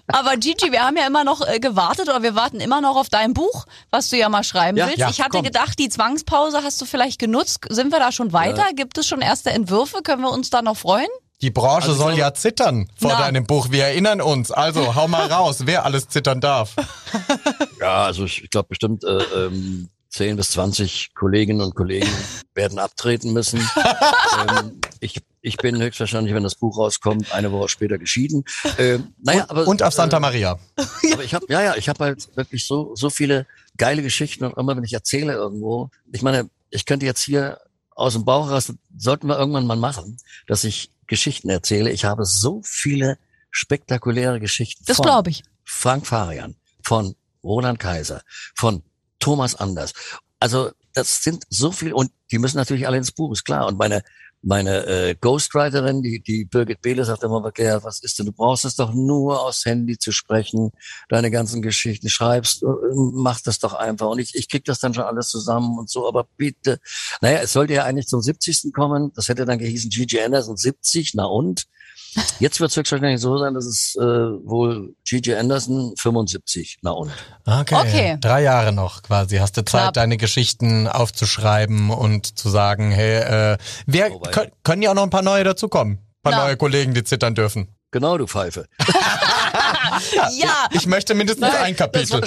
Aber 0.09 0.37
Gigi, 0.37 0.73
wir 0.73 0.83
haben 0.85 0.97
ja 0.97 1.07
immer 1.07 1.23
noch 1.23 1.47
äh, 1.47 1.61
gewartet 1.61 2.09
oder 2.09 2.23
wir 2.25 2.35
warten 2.35 2.59
immer 2.61 2.81
noch 2.81 2.97
auf 2.97 3.09
dein 3.09 3.33
Buch, 3.35 3.67
was 3.91 4.11
du 4.11 4.17
ja 4.17 4.29
mal 4.29 4.43
schreiben 4.43 4.77
Ja, 4.79 4.87
willst. 4.87 4.99
ja, 4.99 5.11
ich 5.11 5.21
hatte 5.21 5.31
komm. 5.37 5.45
gedacht, 5.45 5.79
die 5.79 5.89
Zwangspause 5.89 6.63
hast 6.65 6.81
du 6.81 6.87
vielleicht 6.87 7.21
genutzt. 7.21 7.61
Sind 7.69 7.93
wir 7.93 8.01
da 8.01 8.11
schon 8.11 8.33
weiter? 8.33 8.65
Gibt 8.75 8.99
es 8.99 9.07
schon 9.07 9.21
erste 9.21 9.51
Entwürfe? 9.51 10.03
Können 10.03 10.23
wir 10.23 10.31
uns 10.33 10.51
da 10.51 10.61
noch 10.61 10.77
freuen? 10.77 11.09
Die 11.41 11.51
Branche 11.51 11.89
Also 11.89 12.03
soll 12.03 12.13
so- 12.15 12.19
ja 12.19 12.35
zittern 12.35 12.91
vor 12.97 13.13
Na. 13.13 13.19
deinem 13.21 13.47
Buch. 13.47 13.69
Wir 13.71 13.85
erinnern 13.85 14.21
uns. 14.21 14.51
Also 14.51 14.95
hau 14.95 15.07
mal 15.09 15.27
raus, 15.33 15.67
wer 15.67 15.85
alles 15.85 16.09
zittern 16.09 16.41
darf. 16.41 16.75
Ja, 17.81 18.07
also 18.07 18.25
ich, 18.25 18.51
glaube 18.51 18.71
bestimmt 18.71 19.05
äh, 19.05 19.23
ähm, 19.47 19.89
10 20.11 20.37
bis 20.37 20.51
20 20.51 21.15
Kolleginnen 21.15 21.61
und 21.61 21.77
Kollegen 21.77 22.09
werden 22.55 22.81
abtreten 22.81 23.33
müssen. 23.33 23.61
ähm, 24.49 24.81
ich, 24.99 25.21
ich 25.43 25.57
bin 25.59 25.81
höchstwahrscheinlich, 25.81 26.35
wenn 26.35 26.43
das 26.43 26.57
Buch 26.57 26.77
rauskommt, 26.77 27.33
eine 27.33 27.53
Woche 27.53 27.69
später 27.69 27.97
geschieden. 27.99 28.43
Ähm, 28.79 29.15
naja, 29.23 29.45
aber, 29.49 29.69
Und 29.69 29.85
auf 29.85 29.95
Santa 29.95 30.17
äh, 30.17 30.21
Maria. 30.21 30.59
Aber 31.13 31.23
ich 31.23 31.35
habe, 31.35 31.47
ja, 31.49 31.63
ja, 31.63 31.77
ich 31.77 31.89
habe 31.89 32.03
halt 32.05 32.37
wirklich 32.37 32.67
so, 32.67 32.97
so 32.97 33.11
viele 33.11 33.47
geile 33.77 34.03
Geschichten 34.03 34.45
und 34.45 34.57
immer 34.57 34.77
wenn 34.77 34.83
ich 34.83 34.93
erzähle 34.93 35.35
irgendwo, 35.35 35.91
ich 36.13 36.23
meine, 36.23 36.51
ich 36.71 36.85
könnte 36.85 37.07
jetzt 37.07 37.23
hier 37.23 37.61
aus 37.95 38.15
dem 38.15 38.25
Bauch 38.25 38.51
raus, 38.51 38.73
sollten 38.97 39.29
wir 39.29 39.39
irgendwann 39.39 39.67
mal 39.67 39.77
machen, 39.77 40.17
dass 40.49 40.65
ich 40.65 40.91
Geschichten 41.09 41.51
erzähle. 41.51 41.91
Ich 41.91 42.05
habe 42.05 42.25
so 42.25 42.63
viele 42.65 43.19
spektakuläre 43.51 44.39
Geschichten. 44.39 44.85
Das 44.87 44.99
glaube 44.99 45.31
ich. 45.31 45.43
Frank 45.65 46.07
Farian, 46.07 46.55
von 46.83 47.17
Roland 47.43 47.79
Kaiser, 47.81 48.23
von 48.55 48.83
Thomas 49.19 49.57
Anders. 49.57 49.93
Also 50.39 50.71
das 50.95 51.23
sind 51.23 51.45
so 51.49 51.73
viel 51.73 51.93
und 51.93 52.13
die 52.31 52.39
müssen 52.39 52.57
natürlich 52.57 52.87
alle 52.87 52.97
ins 52.97 53.13
Buch, 53.13 53.33
ist 53.33 53.45
klar. 53.45 53.67
Und 53.67 53.79
meine 53.79 54.03
meine 54.43 54.87
äh, 54.87 55.15
Ghostwriterin, 55.21 56.03
die, 56.03 56.21
die 56.21 56.45
Birgit 56.45 56.81
Behle, 56.81 57.05
sagt 57.05 57.25
immer, 57.25 57.53
ja, 57.59 57.83
was 57.83 58.01
ist 58.03 58.19
denn, 58.19 58.27
du 58.27 58.33
brauchst 58.33 58.65
es 58.65 58.77
doch 58.77 58.93
nur 58.95 59.45
aufs 59.45 59.65
Handy 59.65 59.99
zu 59.99 60.13
sprechen, 60.13 60.71
deine 61.09 61.31
ganzen 61.31 61.61
Geschichten 61.61 62.09
schreibst, 62.09 62.63
äh, 62.63 62.67
mach 62.95 63.41
das 63.41 63.59
doch 63.59 63.75
einfach. 63.75 64.09
Und 64.09 64.21
ich, 64.21 64.35
ich 64.35 64.49
krieg 64.49 64.65
das 64.65 64.79
dann 64.79 64.95
schon 64.95 65.05
alles 65.05 65.29
zusammen 65.29 65.79
und 65.79 65.91
so, 65.91 66.07
aber 66.07 66.27
bitte. 66.37 66.79
Naja, 67.21 67.41
es 67.43 67.53
sollte 67.53 67.75
ja 67.75 67.85
eigentlich 67.85 68.07
zum 68.07 68.23
70. 68.23 68.73
kommen, 68.73 69.13
das 69.15 69.29
hätte 69.29 69.45
dann 69.45 69.59
gehießen 69.59 69.91
Gigi 69.91 70.21
Anderson 70.21 70.57
70, 70.57 71.15
na 71.15 71.25
und? 71.25 71.67
Jetzt 72.41 72.61
wird 72.61 72.71
es 72.71 72.77
höchstwahrscheinlich 72.77 73.21
so 73.21 73.39
sein, 73.39 73.55
dass 73.55 73.65
es 73.67 73.97
äh, 73.97 74.03
wohl 74.03 74.95
Gigi 75.05 75.35
Anderson 75.35 75.95
75, 75.97 76.79
na 76.83 76.91
und? 76.93 77.11
Okay. 77.45 77.75
Okay. 77.75 78.17
Drei 78.21 78.43
Jahre 78.43 78.73
noch 78.73 79.03
quasi. 79.03 79.37
Hast 79.37 79.57
du 79.57 79.65
Zeit, 79.65 79.83
Knapp. 79.83 79.95
deine 79.95 80.17
Geschichten 80.17 80.89
aufzuschreiben 80.89 81.91
und 81.91 82.39
zu 82.39 82.49
sagen, 82.49 82.91
hey, 82.91 83.53
äh, 83.53 83.59
wer, 83.87 84.11
können, 84.11 84.53
können 84.65 84.83
ja 84.83 84.91
auch 84.91 84.95
noch 84.95 85.03
ein 85.05 85.11
paar 85.11 85.23
neue 85.23 85.45
dazukommen. 85.45 85.95
Ein 85.99 86.23
paar 86.23 86.33
Na. 86.33 86.45
neue 86.47 86.57
Kollegen, 86.57 86.95
die 86.95 87.05
zittern 87.05 87.35
dürfen. 87.35 87.69
Genau, 87.91 88.19
du 88.19 88.27
Pfeife. 88.27 88.67
Ja, 90.33 90.69
Ich 90.73 90.87
möchte 90.87 91.15
mindestens 91.15 91.55
ein 91.55 91.75
Kapitel. 91.77 92.21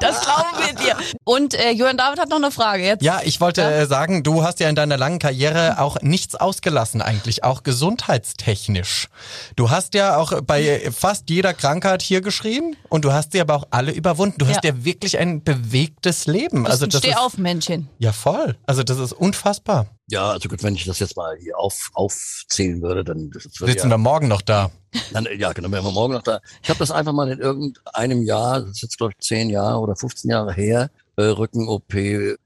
das 0.00 0.20
glauben 0.20 0.48
wir 0.66 0.74
dir. 0.74 0.96
Und 1.24 1.54
äh, 1.54 1.70
Johann 1.70 1.96
David 1.96 2.18
hat 2.18 2.28
noch 2.28 2.36
eine 2.36 2.50
Frage 2.50 2.84
jetzt. 2.84 3.02
Ja, 3.02 3.20
ich 3.24 3.40
wollte 3.40 3.62
äh, 3.62 3.86
sagen, 3.86 4.22
du 4.22 4.42
hast 4.42 4.60
ja 4.60 4.68
in 4.68 4.74
deiner 4.74 4.96
langen 4.96 5.18
Karriere 5.18 5.78
auch 5.78 5.96
nichts 6.00 6.34
ausgelassen 6.34 7.02
eigentlich, 7.02 7.44
auch 7.44 7.62
gesundheitstechnisch. 7.62 9.08
Du 9.56 9.70
hast 9.70 9.94
ja 9.94 10.16
auch 10.16 10.40
bei 10.42 10.90
fast 10.96 11.30
jeder 11.30 11.54
Krankheit 11.54 12.02
hier 12.02 12.20
geschrien 12.20 12.76
und 12.88 13.04
du 13.04 13.12
hast 13.12 13.32
sie 13.32 13.40
aber 13.40 13.54
auch 13.56 13.64
alle 13.70 13.92
überwunden. 13.92 14.36
Du 14.38 14.46
hast 14.46 14.64
Ja. 14.64 14.70
ja 14.72 14.84
wirklich 14.84 15.18
ein 15.18 15.42
bewegtes 15.42 16.26
Leben. 16.26 16.66
Also 16.66 16.82
Also 16.82 16.86
das 16.86 16.98
Steh 17.00 17.10
ist, 17.10 17.18
auf, 17.18 17.38
Männchen. 17.38 17.88
Ja, 17.98 18.12
voll. 18.12 18.56
Also 18.66 18.82
das 18.82 18.98
ist 18.98 19.12
unfassbar. 19.12 19.86
Ja, 20.12 20.30
also 20.30 20.46
gut, 20.50 20.62
wenn 20.62 20.74
ich 20.74 20.84
das 20.84 20.98
jetzt 20.98 21.16
mal 21.16 21.38
hier 21.40 21.58
auf, 21.58 21.90
aufzählen 21.94 22.82
würde, 22.82 23.02
dann 23.02 23.32
würde 23.32 23.48
Sitzen 23.48 23.88
ja, 23.88 23.94
wir 23.94 23.96
morgen 23.96 24.28
noch 24.28 24.42
da. 24.42 24.70
dann, 25.14 25.26
ja, 25.38 25.54
genau, 25.54 25.70
wären 25.70 25.86
wir 25.86 25.90
morgen 25.90 26.12
noch 26.12 26.22
da. 26.22 26.42
Ich 26.62 26.68
habe 26.68 26.78
das 26.78 26.90
einfach 26.90 27.14
mal 27.14 27.30
in 27.30 27.38
irgendeinem 27.38 28.22
Jahr, 28.22 28.60
das 28.60 28.72
ist 28.72 28.82
jetzt 28.82 28.98
glaube 28.98 29.14
ich 29.16 29.24
zehn 29.26 29.48
Jahre 29.48 29.78
oder 29.78 29.96
15 29.96 30.30
Jahre 30.30 30.52
her, 30.52 30.90
äh, 31.16 31.22
Rücken-OP, 31.22 31.94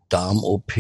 Darm-OP, 0.09 0.75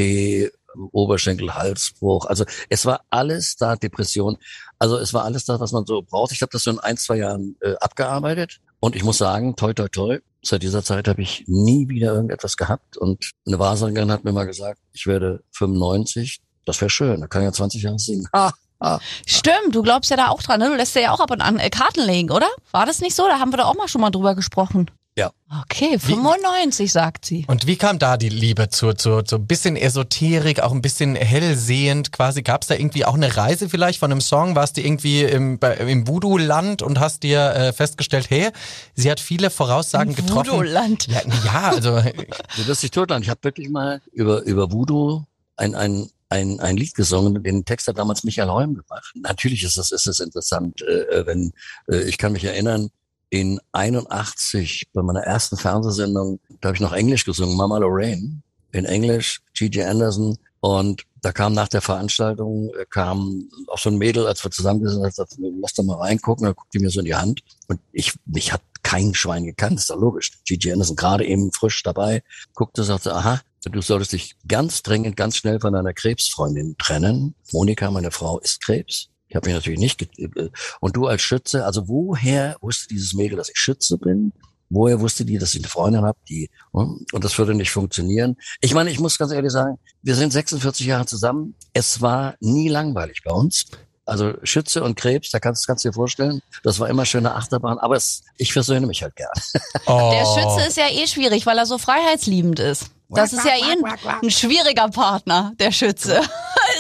Oberschenkel, 0.92 1.56
Halsbruch. 1.56 2.26
Also 2.26 2.44
es 2.68 2.86
war 2.86 3.00
alles 3.10 3.56
da, 3.56 3.74
Depression. 3.74 4.36
Also 4.78 4.96
es 4.96 5.12
war 5.12 5.24
alles 5.24 5.44
da, 5.44 5.58
was 5.58 5.72
man 5.72 5.86
so 5.86 6.02
braucht. 6.02 6.30
Ich 6.30 6.40
habe 6.40 6.52
das 6.52 6.62
so 6.62 6.70
in 6.70 6.78
ein, 6.78 6.96
zwei 6.98 7.16
Jahren 7.16 7.56
äh, 7.62 7.74
abgearbeitet. 7.80 8.60
Und 8.78 8.94
ich 8.94 9.02
muss 9.02 9.18
sagen, 9.18 9.56
toi, 9.56 9.72
toi, 9.72 9.88
toi, 9.88 10.18
seit 10.40 10.62
dieser 10.62 10.84
Zeit 10.84 11.08
habe 11.08 11.22
ich 11.22 11.42
nie 11.48 11.88
wieder 11.88 12.12
irgendetwas 12.12 12.56
gehabt. 12.56 12.96
Und 12.96 13.32
eine 13.44 13.58
Wahrsagerin 13.58 14.12
hat 14.12 14.22
mir 14.22 14.30
mal 14.30 14.46
gesagt, 14.46 14.78
ich 14.92 15.08
werde 15.08 15.42
95. 15.50 16.42
Das 16.66 16.78
wäre 16.82 16.90
schön, 16.90 17.20
da 17.22 17.26
kann 17.26 17.40
ich 17.42 17.46
ja 17.46 17.52
20 17.52 17.82
Jahre 17.82 17.98
singen. 17.98 18.28
Ah, 18.32 18.52
ah. 18.80 18.98
Stimmt, 19.26 19.72
du 19.74 19.82
glaubst 19.82 20.10
ja 20.10 20.16
da 20.18 20.28
auch 20.28 20.42
dran, 20.42 20.60
ne? 20.60 20.68
Du 20.68 20.74
lässt 20.76 20.94
dir 20.94 21.00
ja 21.02 21.12
auch 21.12 21.20
ab 21.20 21.30
und 21.30 21.40
an 21.40 21.58
äh, 21.58 21.70
Karten 21.70 22.00
legen, 22.04 22.30
oder? 22.30 22.48
War 22.72 22.84
das 22.84 23.00
nicht 23.00 23.16
so? 23.16 23.26
Da 23.26 23.38
haben 23.38 23.50
wir 23.52 23.56
doch 23.56 23.66
auch 23.68 23.74
mal 23.76 23.88
schon 23.88 24.02
mal 24.02 24.10
drüber 24.10 24.34
gesprochen. 24.34 24.90
Ja. 25.18 25.30
Okay, 25.62 25.98
95, 25.98 26.92
sagt 26.92 27.24
sie. 27.24 27.46
Und 27.48 27.66
wie 27.66 27.76
kam 27.76 27.98
da 27.98 28.18
die 28.18 28.28
Liebe 28.28 28.68
zu, 28.68 28.92
zu, 28.92 29.22
zu 29.22 29.36
ein 29.36 29.46
bisschen 29.46 29.74
Esoterik, 29.74 30.60
auch 30.60 30.72
ein 30.72 30.82
bisschen 30.82 31.14
hellsehend 31.14 32.12
quasi? 32.12 32.42
Gab 32.42 32.60
es 32.62 32.68
da 32.68 32.74
irgendwie 32.74 33.06
auch 33.06 33.14
eine 33.14 33.34
Reise 33.34 33.70
vielleicht 33.70 33.98
von 33.98 34.10
einem 34.12 34.20
Song? 34.20 34.56
Warst 34.56 34.76
du 34.76 34.82
irgendwie 34.82 35.22
im, 35.22 35.58
bei- 35.58 35.76
im 35.76 36.06
Voodoo-Land 36.06 36.82
und 36.82 37.00
hast 37.00 37.22
dir 37.22 37.40
äh, 37.54 37.72
festgestellt, 37.72 38.28
hey, 38.28 38.50
sie 38.94 39.10
hat 39.10 39.20
viele 39.20 39.48
Voraussagen 39.48 40.10
Im 40.10 40.16
getroffen? 40.16 40.50
Voodoo-Land. 40.50 41.06
Ja, 41.06 41.22
ja, 41.46 41.68
also 41.70 41.98
Du 42.56 42.66
wirst 42.66 42.82
dich 42.82 42.90
totlachen. 42.90 43.22
Ich 43.22 43.30
habe 43.30 43.42
wirklich 43.42 43.70
mal 43.70 44.02
über, 44.12 44.42
über 44.42 44.70
Voodoo 44.70 45.22
ein, 45.56 45.74
ein, 45.74 46.10
ein, 46.28 46.60
ein 46.60 46.76
Lied 46.76 46.94
gesungen. 46.94 47.42
Den 47.42 47.64
Text 47.64 47.88
hat 47.88 47.98
damals 47.98 48.24
Michael 48.24 48.50
Holm 48.50 48.74
gemacht. 48.74 49.12
Natürlich 49.14 49.62
ist 49.62 49.76
das, 49.76 49.92
ist 49.92 50.06
das 50.06 50.20
interessant, 50.20 50.82
äh, 50.82 51.26
wenn, 51.26 51.52
äh, 51.88 52.02
ich 52.02 52.18
kann 52.18 52.32
mich 52.32 52.44
erinnern, 52.44 52.90
in 53.30 53.60
81 53.72 54.88
bei 54.92 55.02
meiner 55.02 55.22
ersten 55.22 55.56
Fernsehsendung, 55.56 56.38
da 56.60 56.68
habe 56.68 56.76
ich 56.76 56.80
noch 56.80 56.92
Englisch 56.92 57.24
gesungen, 57.24 57.56
Mama 57.56 57.78
Lorraine, 57.78 58.42
in 58.72 58.84
Englisch, 58.84 59.40
Gigi 59.54 59.82
Anderson. 59.82 60.38
Und 60.60 61.02
da 61.22 61.32
kam 61.32 61.54
nach 61.54 61.68
der 61.68 61.80
Veranstaltung, 61.80 62.72
äh, 62.74 62.86
kam 62.88 63.48
auch 63.68 63.78
so 63.78 63.90
ein 63.90 63.98
Mädel, 63.98 64.26
als 64.26 64.42
wir 64.44 64.50
zusammengesessen 64.50 65.02
haben, 65.02 65.12
sagt, 65.12 65.36
lass 65.38 65.74
doch 65.74 65.84
mal 65.84 65.98
reingucken, 65.98 66.44
dann 66.44 66.54
guckt 66.54 66.72
die 66.74 66.78
mir 66.78 66.90
so 66.90 67.00
in 67.00 67.06
die 67.06 67.14
Hand. 67.14 67.40
Und 67.68 67.80
ich, 67.92 68.14
mich 68.26 68.52
hat 68.52 68.62
kein 68.86 69.14
Schwein 69.14 69.44
gekannt, 69.44 69.80
ist 69.80 69.90
doch 69.90 69.98
logisch. 69.98 70.30
Gigi 70.44 70.72
Anderson 70.72 70.94
gerade 70.94 71.26
eben 71.26 71.50
frisch 71.50 71.82
dabei, 71.82 72.22
guckte, 72.54 72.84
sagte, 72.84 73.12
aha, 73.16 73.40
du 73.64 73.82
solltest 73.82 74.12
dich 74.12 74.36
ganz 74.46 74.84
dringend, 74.84 75.16
ganz 75.16 75.36
schnell 75.36 75.58
von 75.58 75.72
deiner 75.72 75.92
Krebsfreundin 75.92 76.76
trennen. 76.78 77.34
Monika, 77.52 77.90
meine 77.90 78.12
Frau, 78.12 78.38
ist 78.38 78.62
Krebs. 78.62 79.08
Ich 79.26 79.34
habe 79.34 79.48
mich 79.48 79.56
natürlich 79.56 79.80
nicht. 79.80 80.02
äh, 80.20 80.50
Und 80.80 80.94
du 80.94 81.08
als 81.08 81.22
Schütze, 81.22 81.64
also 81.64 81.88
woher 81.88 82.56
wusste 82.60 82.86
dieses 82.86 83.12
Mädel, 83.12 83.36
dass 83.36 83.48
ich 83.48 83.56
Schütze 83.56 83.98
bin? 83.98 84.32
Woher 84.68 85.00
wusste 85.00 85.24
die, 85.24 85.38
dass 85.38 85.54
ich 85.54 85.60
eine 85.60 85.68
Freundin 85.68 86.04
habe, 86.04 86.18
die 86.28 86.48
hm, 86.72 87.06
und 87.12 87.24
das 87.24 87.36
würde 87.38 87.54
nicht 87.54 87.72
funktionieren? 87.72 88.36
Ich 88.60 88.72
meine, 88.72 88.90
ich 88.90 89.00
muss 89.00 89.18
ganz 89.18 89.32
ehrlich 89.32 89.50
sagen, 89.50 89.78
wir 90.02 90.14
sind 90.14 90.32
46 90.32 90.86
Jahre 90.86 91.06
zusammen. 91.06 91.56
Es 91.72 92.00
war 92.00 92.36
nie 92.38 92.68
langweilig 92.68 93.22
bei 93.24 93.32
uns. 93.32 93.66
Also 94.06 94.34
Schütze 94.44 94.82
und 94.84 94.96
Krebs, 94.96 95.30
da 95.30 95.40
kannst, 95.40 95.66
kannst 95.66 95.84
du 95.84 95.88
dir 95.88 95.92
vorstellen, 95.92 96.40
das 96.62 96.78
war 96.78 96.88
immer 96.88 97.04
schöne 97.04 97.34
Achterbahn, 97.34 97.78
aber 97.78 97.96
es, 97.96 98.22
ich 98.36 98.52
versöhne 98.52 98.86
mich 98.86 99.02
halt 99.02 99.16
gern. 99.16 99.32
oh, 99.86 100.12
Der 100.12 100.24
Schütze 100.24 100.68
ist 100.68 100.76
ja 100.76 100.88
eh 100.88 101.06
schwierig, 101.08 101.44
weil 101.44 101.58
er 101.58 101.66
so 101.66 101.76
freiheitsliebend 101.76 102.60
ist. 102.60 102.86
Das 103.08 103.32
ist 103.32 103.44
ja 103.44 103.52
eh 103.56 103.72
ein, 103.72 103.84
ein 104.22 104.30
schwieriger 104.30 104.88
Partner, 104.88 105.52
der 105.58 105.72
Schütze. 105.72 106.22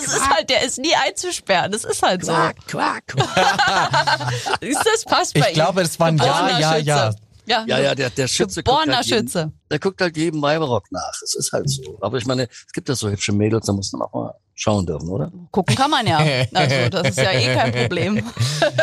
Es 0.00 0.12
ist 0.12 0.28
halt, 0.28 0.50
der 0.50 0.62
ist 0.64 0.78
nie 0.78 0.94
einzusperren. 0.96 1.70
Das 1.70 1.84
ist 1.84 2.02
halt 2.02 2.24
so. 2.24 2.32
quack, 2.32 2.56
quack. 2.66 3.14
Ist 4.60 4.84
das 4.84 5.04
passt 5.04 5.32
bei 5.34 5.48
ich 5.48 5.54
glaube, 5.54 5.80
es 5.82 5.98
war 6.00 6.08
ein 6.08 6.18
Ja, 6.18 6.58
ja, 6.58 6.72
Schütze. 6.72 6.84
ja. 6.86 7.14
Ja, 7.46 7.64
Ja, 7.66 7.78
ja, 7.78 7.94
der, 7.94 8.10
der 8.10 8.26
Schütze 8.28 8.62
guckt 8.62 8.66
Geborener 8.78 8.96
halt 8.96 9.06
jedem, 9.06 9.20
Schütze. 9.26 9.52
der 9.70 9.78
guckt 9.78 10.00
halt 10.00 10.16
jedem 10.16 10.42
Weiberrock 10.42 10.90
nach. 10.90 11.12
Es 11.22 11.34
ist 11.34 11.52
halt 11.52 11.68
so. 11.70 11.98
Aber 12.00 12.18
ich 12.18 12.26
meine, 12.26 12.44
es 12.44 12.72
gibt 12.72 12.88
ja 12.88 12.94
so 12.94 13.08
hübsche 13.08 13.32
Mädels, 13.32 13.66
da 13.66 13.72
muss 13.72 13.92
man 13.92 14.02
auch 14.02 14.12
mal 14.14 14.34
schauen 14.54 14.86
dürfen, 14.86 15.08
oder? 15.10 15.30
Gucken 15.50 15.74
kann 15.76 15.90
man 15.90 16.06
ja. 16.06 16.18
Also, 16.54 16.88
das 16.88 17.10
ist 17.10 17.18
ja 17.18 17.30
eh 17.32 17.54
kein 17.54 17.72
Problem. 17.72 18.22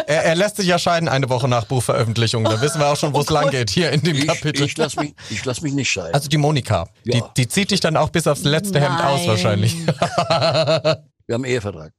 Er, 0.05 0.26
er 0.26 0.36
lässt 0.36 0.57
sich 0.57 0.68
ja 0.68 0.78
scheiden 0.78 1.07
eine 1.09 1.30
Woche 1.30 1.47
nach 1.47 1.66
Buchveröffentlichung. 1.66 2.43
Da 2.43 2.61
wissen 2.61 2.80
wir 2.80 2.88
auch 2.88 2.95
schon, 2.97 3.14
wo 3.14 3.22
es 3.22 3.28
Oh 3.32 3.34
lang 3.34 3.49
geht 3.49 3.70
hier 3.70 3.91
in 3.91 4.01
dem 4.01 4.16
Ich, 4.18 4.28
Kapitel. 4.28 4.64
ich 4.64 4.78
lass 4.78 4.95
mich, 4.97 5.14
ich 5.30 5.43
lass 5.45 5.61
mich 5.61 5.74
nicht 5.74 5.89
scheiden. 5.89 6.14
also 6.14 6.28
die 6.30 6.38
Monika, 6.38 6.88
die, 7.05 7.18
Ja. 7.18 7.32
die 7.38 7.47
zieht 7.47 7.72
dich 7.72 7.80
dann 7.80 7.97
auch 7.97 8.09
bis 8.09 8.28
aufs 8.28 8.43
letzte 8.43 8.80
Hemd 8.80 8.99
aus 9.01 9.20
Nein. 9.22 9.28
wahrscheinlich. 9.30 9.76
Wir 9.88 11.36
haben 11.36 11.43
einen 11.45 11.45
Ehevertrag. 11.45 11.91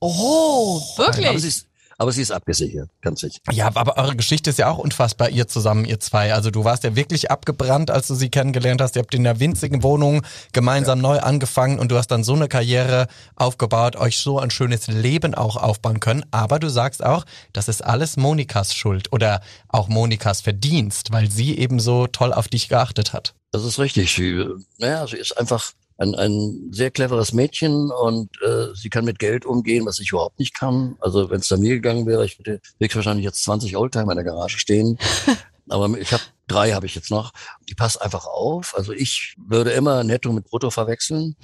Oh, 0.00 0.80
Aber 0.98 1.12
sie 1.14 1.22
wirklich? 1.22 1.44
ist, 1.44 1.66
aber 1.98 2.12
sie 2.12 2.22
ist 2.22 2.30
abgesichert, 2.30 2.90
ganz 3.00 3.20
sicher. 3.20 3.40
Ja, 3.50 3.70
aber 3.74 3.96
eure 3.96 4.16
Geschichte 4.16 4.50
ist 4.50 4.58
ja 4.58 4.68
auch 4.70 4.78
unfassbar, 4.78 5.30
ihr 5.30 5.48
zusammen, 5.48 5.84
ihr 5.84 5.98
zwei. 5.98 6.34
Also 6.34 6.50
du 6.50 6.64
warst 6.64 6.84
ja 6.84 6.94
wirklich 6.94 7.30
abgebrannt, 7.30 7.90
als 7.90 8.06
du 8.08 8.14
sie 8.14 8.28
kennengelernt 8.28 8.80
hast. 8.82 8.96
Ihr 8.96 9.02
habt 9.02 9.14
in 9.14 9.24
der 9.24 9.40
winzigen 9.40 9.82
Wohnung 9.82 10.22
gemeinsam 10.52 11.00
neu 11.00 11.18
angefangen 11.20 11.78
und 11.78 11.90
du 11.90 11.96
hast 11.96 12.08
dann 12.08 12.22
so 12.22 12.34
eine 12.34 12.48
Karriere 12.48 13.06
aufgebaut, 13.34 13.96
euch 13.96 14.18
so 14.18 14.38
ein 14.38 14.50
schönes 14.50 14.88
Leben 14.88 15.34
auch 15.34 15.56
aufbauen 15.56 16.00
können. 16.00 16.24
Aber 16.30 16.58
du 16.58 16.68
sagst 16.68 17.02
auch, 17.02 17.24
das 17.52 17.68
ist 17.68 17.82
alles 17.82 18.16
Monikas 18.16 18.74
Schuld 18.74 19.12
oder 19.12 19.40
auch 19.68 19.88
Monikas 19.88 20.42
Verdienst, 20.42 21.12
weil 21.12 21.30
sie 21.30 21.58
eben 21.58 21.80
so 21.80 22.06
toll 22.06 22.32
auf 22.32 22.48
dich 22.48 22.68
geachtet 22.68 23.14
hat. 23.14 23.34
Das 23.52 23.64
ist 23.64 23.78
richtig. 23.78 24.14
Sie, 24.14 24.44
naja, 24.78 25.06
sie 25.06 25.16
ist 25.16 25.38
einfach 25.38 25.72
ein, 25.98 26.14
ein 26.14 26.68
sehr 26.72 26.90
cleveres 26.90 27.32
Mädchen 27.32 27.90
und 27.90 28.30
äh, 28.42 28.74
sie 28.74 28.90
kann 28.90 29.04
mit 29.04 29.18
Geld 29.18 29.46
umgehen, 29.46 29.86
was 29.86 29.98
ich 29.98 30.12
überhaupt 30.12 30.38
nicht 30.38 30.54
kann. 30.54 30.96
Also 31.00 31.30
wenn 31.30 31.40
es 31.40 31.48
da 31.48 31.56
mir 31.56 31.74
gegangen 31.74 32.06
wäre, 32.06 32.24
ich 32.24 32.38
würde 32.38 32.60
höchstwahrscheinlich 32.80 33.24
jetzt 33.24 33.42
20 33.44 33.76
Oldtimer 33.76 34.12
in 34.12 34.16
der 34.16 34.24
Garage 34.24 34.58
stehen. 34.58 34.98
Aber 35.68 35.98
ich 35.98 36.12
habe 36.12 36.22
drei 36.46 36.72
habe 36.72 36.86
ich 36.86 36.94
jetzt 36.94 37.10
noch. 37.10 37.32
Die 37.68 37.74
passt 37.74 38.00
einfach 38.00 38.26
auf. 38.26 38.74
Also 38.76 38.92
ich 38.92 39.34
würde 39.36 39.70
immer 39.70 40.04
Netto 40.04 40.32
mit 40.32 40.44
Brutto 40.44 40.70
verwechseln, 40.70 41.34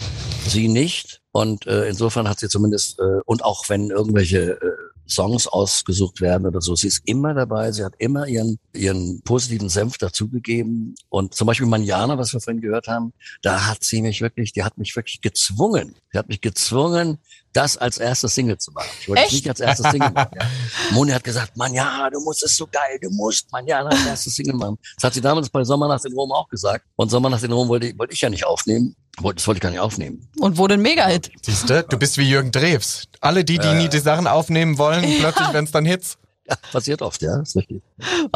sie 0.46 0.68
nicht. 0.68 1.20
Und 1.32 1.66
äh, 1.66 1.88
insofern 1.88 2.28
hat 2.28 2.38
sie 2.38 2.48
zumindest 2.48 3.00
äh, 3.00 3.20
und 3.24 3.44
auch 3.44 3.68
wenn 3.68 3.90
irgendwelche 3.90 4.52
äh, 4.52 4.70
Songs 5.14 5.46
ausgesucht 5.46 6.20
werden 6.20 6.46
oder 6.46 6.60
so, 6.60 6.74
sie 6.74 6.88
ist 6.88 7.02
immer 7.04 7.34
dabei. 7.34 7.72
Sie 7.72 7.84
hat 7.84 7.94
immer 7.98 8.26
ihren 8.26 8.58
ihren 8.74 9.22
positiven 9.22 9.68
Senf 9.68 9.98
dazugegeben. 9.98 10.94
Und 11.08 11.34
zum 11.34 11.46
Beispiel 11.46 11.66
Manjana, 11.66 12.18
was 12.18 12.32
wir 12.32 12.40
vorhin 12.40 12.60
gehört 12.60 12.88
haben, 12.88 13.12
da 13.42 13.68
hat 13.68 13.84
sie 13.84 14.02
mich 14.02 14.20
wirklich, 14.20 14.52
die 14.52 14.64
hat 14.64 14.78
mich 14.78 14.94
wirklich 14.96 15.20
gezwungen. 15.20 15.94
Die 16.12 16.18
hat 16.18 16.28
mich 16.28 16.40
gezwungen, 16.40 17.18
das 17.52 17.76
als 17.76 17.98
erste 17.98 18.28
Single 18.28 18.58
zu 18.58 18.72
machen. 18.72 18.88
Ich 19.00 19.08
wollte 19.08 19.22
es 19.26 19.32
nicht 19.32 19.48
als 19.48 19.60
erstes 19.60 19.90
Single 19.90 20.10
machen. 20.10 20.30
Ja. 20.38 20.46
Moni 20.92 21.12
hat 21.12 21.24
gesagt, 21.24 21.56
Manjana, 21.56 22.10
du 22.10 22.20
musst 22.20 22.42
es 22.42 22.56
so 22.56 22.66
geil, 22.66 22.98
du 23.00 23.10
musst 23.10 23.50
Manjana 23.52 23.90
als 23.90 24.06
erstes 24.06 24.34
Single 24.34 24.54
machen. 24.54 24.78
Das 24.96 25.04
hat 25.04 25.14
sie 25.14 25.20
damals 25.20 25.50
bei 25.50 25.62
Sommernacht 25.64 26.04
in 26.04 26.12
Rom 26.14 26.32
auch 26.32 26.48
gesagt. 26.48 26.84
Und 26.96 27.10
Sommernacht 27.10 27.42
in 27.42 27.52
Rom 27.52 27.68
wollte, 27.68 27.88
ich- 27.88 27.98
wollte 27.98 28.14
ich 28.14 28.20
ja 28.20 28.30
nicht 28.30 28.46
aufnehmen. 28.46 28.96
Das 29.22 29.46
wollte 29.46 29.58
ich 29.58 29.60
gar 29.62 29.70
nicht 29.70 29.80
aufnehmen. 29.80 30.26
Und 30.40 30.56
wurde 30.56 30.74
ein 30.74 30.80
Mega-Hit. 30.80 31.30
Siehst 31.42 31.68
du, 31.68 31.82
du 31.84 31.98
bist 31.98 32.16
wie 32.16 32.22
Jürgen 32.28 32.50
Drews. 32.50 33.04
Alle 33.20 33.44
die, 33.44 33.58
die 33.58 33.74
nie 33.74 33.88
die 33.88 33.98
Sachen 33.98 34.26
aufnehmen 34.26 34.78
wollen, 34.78 35.02
plötzlich 35.18 35.52
werden 35.52 35.66
es 35.66 35.70
dann 35.72 35.84
Hits. 35.84 36.16
Ja, 36.48 36.56
passiert 36.72 37.02
oft, 37.02 37.22
ja, 37.22 37.40
ist 37.40 37.54
richtig. 37.54 37.82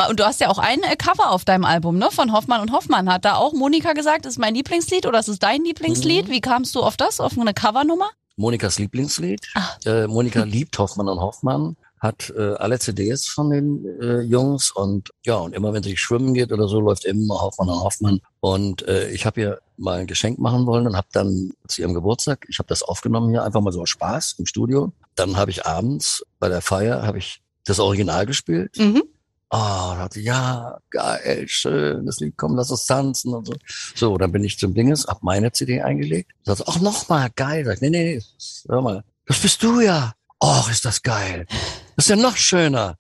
Und 0.09 0.21
du 0.21 0.25
hast 0.25 0.41
ja 0.41 0.49
auch 0.49 0.59
ein 0.59 0.81
äh, 0.85 0.95
Cover 0.95 1.33
auf 1.33 1.45
deinem 1.45 1.65
Album, 1.65 1.99
ne? 1.99 2.09
Von 2.13 2.33
Hoffmann 2.33 2.61
und 2.61 2.71
Hoffmann. 2.71 3.11
Hat 3.13 3.25
da 3.25 3.35
auch 3.35 3.53
Monika 3.53 3.95
gesagt, 3.95 4.27
ist 4.27 4.39
mein 4.39 4.55
Lieblingslied 4.55 5.07
oder 5.07 5.19
ist 5.19 5.27
es 5.27 5.41
dein 5.41 5.65
Lieblingslied? 5.65 6.29
Wie 6.29 6.41
kamst 6.41 6.77
du 6.77 6.83
auf 6.85 6.97
das? 6.97 7.19
Auf 7.19 7.37
eine 7.37 7.53
Covernummer? 7.53 8.09
Monikas 8.37 8.79
Lieblingslied. 8.79 9.41
Ah. 9.55 9.77
Äh, 9.85 10.07
Monika 10.07 10.45
liebt 10.45 10.79
Hoffmann 10.79 11.09
und 11.09 11.21
Hoffmann, 11.21 11.77
hat 11.99 12.33
äh, 12.37 12.55
alle 12.55 12.79
CDs 12.79 13.27
von 13.27 13.51
den 13.51 13.85
äh, 14.01 14.21
Jungs 14.21 14.71
und 14.71 15.11
ja, 15.25 15.37
und 15.37 15.55
immer 15.55 15.73
wenn 15.73 15.83
sie 15.83 15.97
schwimmen 15.97 16.35
geht 16.35 16.53
oder 16.53 16.69
so, 16.69 16.81
läuft 16.81 17.05
immer 17.07 17.41
Hoffmann 17.41 17.69
und 17.69 17.83
Hoffmann. 17.83 18.21
Und 18.41 18.87
äh, 18.87 19.09
ich 19.11 19.25
habe 19.27 19.41
ihr 19.41 19.61
mal 19.79 19.99
ein 19.99 20.07
Geschenk 20.07 20.39
machen 20.39 20.67
wollen 20.67 20.87
und 20.87 20.97
habe 20.97 21.09
dann 21.13 21.53
zu 21.67 21.81
ihrem 21.81 21.95
Geburtstag, 21.95 22.47
ich 22.49 22.59
habe 22.59 22.69
das 22.69 22.83
aufgenommen 22.83 23.31
hier, 23.31 23.43
einfach 23.43 23.61
mal 23.61 23.73
so 23.73 23.83
aus 23.83 23.91
Spaß 23.91 24.37
im 24.39 24.47
Studio. 24.47 24.93
Dann 25.15 25.37
habe 25.37 25.51
ich 25.51 25.67
abends 25.67 26.25
bei 26.39 26.49
der 26.49 26.61
Feier, 26.61 27.03
habe 27.03 27.19
ich 27.19 27.41
das 27.65 27.81
Original 27.81 28.27
gespielt. 28.27 28.77
Mhm. 28.79 29.03
Ah, 29.51 29.95
da 29.95 30.03
dachte 30.05 30.19
ich, 30.21 30.27
ja, 30.27 30.79
geil, 30.91 31.45
schön, 31.47 32.05
das 32.05 32.19
Lied, 32.19 32.35
komm, 32.37 32.57
lass 32.57 32.71
uns 32.71 32.85
tanzen 32.87 33.33
und 33.33 33.47
so. 33.47 33.55
So, 33.95 34.19
dann 34.19 34.33
bin 34.33 34.43
ich 34.43 34.59
zum 34.59 34.75
Dinges, 34.75 35.07
hab 35.07 35.23
meine 35.23 35.53
CD 35.53 35.83
eingelegt. 35.83 36.33
Sagt, 36.45 36.65
ach, 36.67 36.81
nochmal, 36.81 37.31
geil. 37.37 37.65
Sag, 37.65 37.75
ich, 37.75 37.81
nee, 37.81 37.91
nee, 37.91 38.23
hör 38.69 38.83
mal, 38.83 39.05
das 39.27 39.39
bist 39.39 39.63
du 39.63 39.81
ja. 39.81 40.13
Och, 40.43 40.71
ist 40.71 40.85
das 40.85 41.03
geil. 41.03 41.47
Das 41.97 42.07
ist 42.07 42.11
ja 42.11 42.17
noch 42.17 42.37
schöner. 42.37 42.97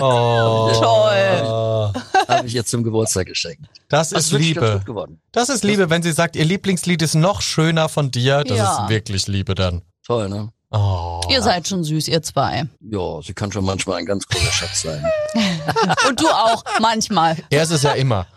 Oh. 0.00 0.70
Toll. 0.82 1.92
Habe 2.28 2.46
ich 2.46 2.52
jetzt 2.52 2.70
zum 2.70 2.82
Geburtstag 2.84 3.26
geschenkt. 3.26 3.64
Das 3.88 4.12
ist 4.12 4.30
ganz 4.30 4.42
Liebe. 4.42 4.82
Das 5.32 5.48
ist 5.48 5.64
Liebe, 5.64 5.90
wenn 5.90 6.02
sie 6.02 6.12
sagt, 6.12 6.36
ihr 6.36 6.44
Lieblingslied 6.44 7.02
ist 7.02 7.14
noch 7.14 7.40
schöner 7.40 7.88
von 7.88 8.10
dir. 8.10 8.44
Das 8.44 8.56
Ja. 8.58 8.84
ist 8.84 8.90
wirklich 8.90 9.26
Liebe 9.28 9.54
dann. 9.54 9.82
Toll, 10.06 10.28
ne? 10.28 10.50
Oh. 10.76 11.20
Ihr 11.30 11.40
seid 11.40 11.68
schon 11.68 11.84
süß, 11.84 12.08
ihr 12.08 12.20
zwei. 12.22 12.64
Ja, 12.80 13.22
sie 13.22 13.32
kann 13.32 13.52
schon 13.52 13.64
manchmal 13.64 13.98
ein 13.98 14.06
ganz 14.06 14.26
großer 14.26 14.50
Schatz 14.52 14.82
sein. 14.82 15.04
Und 16.08 16.20
du 16.20 16.26
auch, 16.28 16.64
manchmal. 16.80 17.36
Er 17.50 17.62
ist 17.62 17.70
es 17.70 17.82
ja 17.82 17.92
immer. 17.92 18.26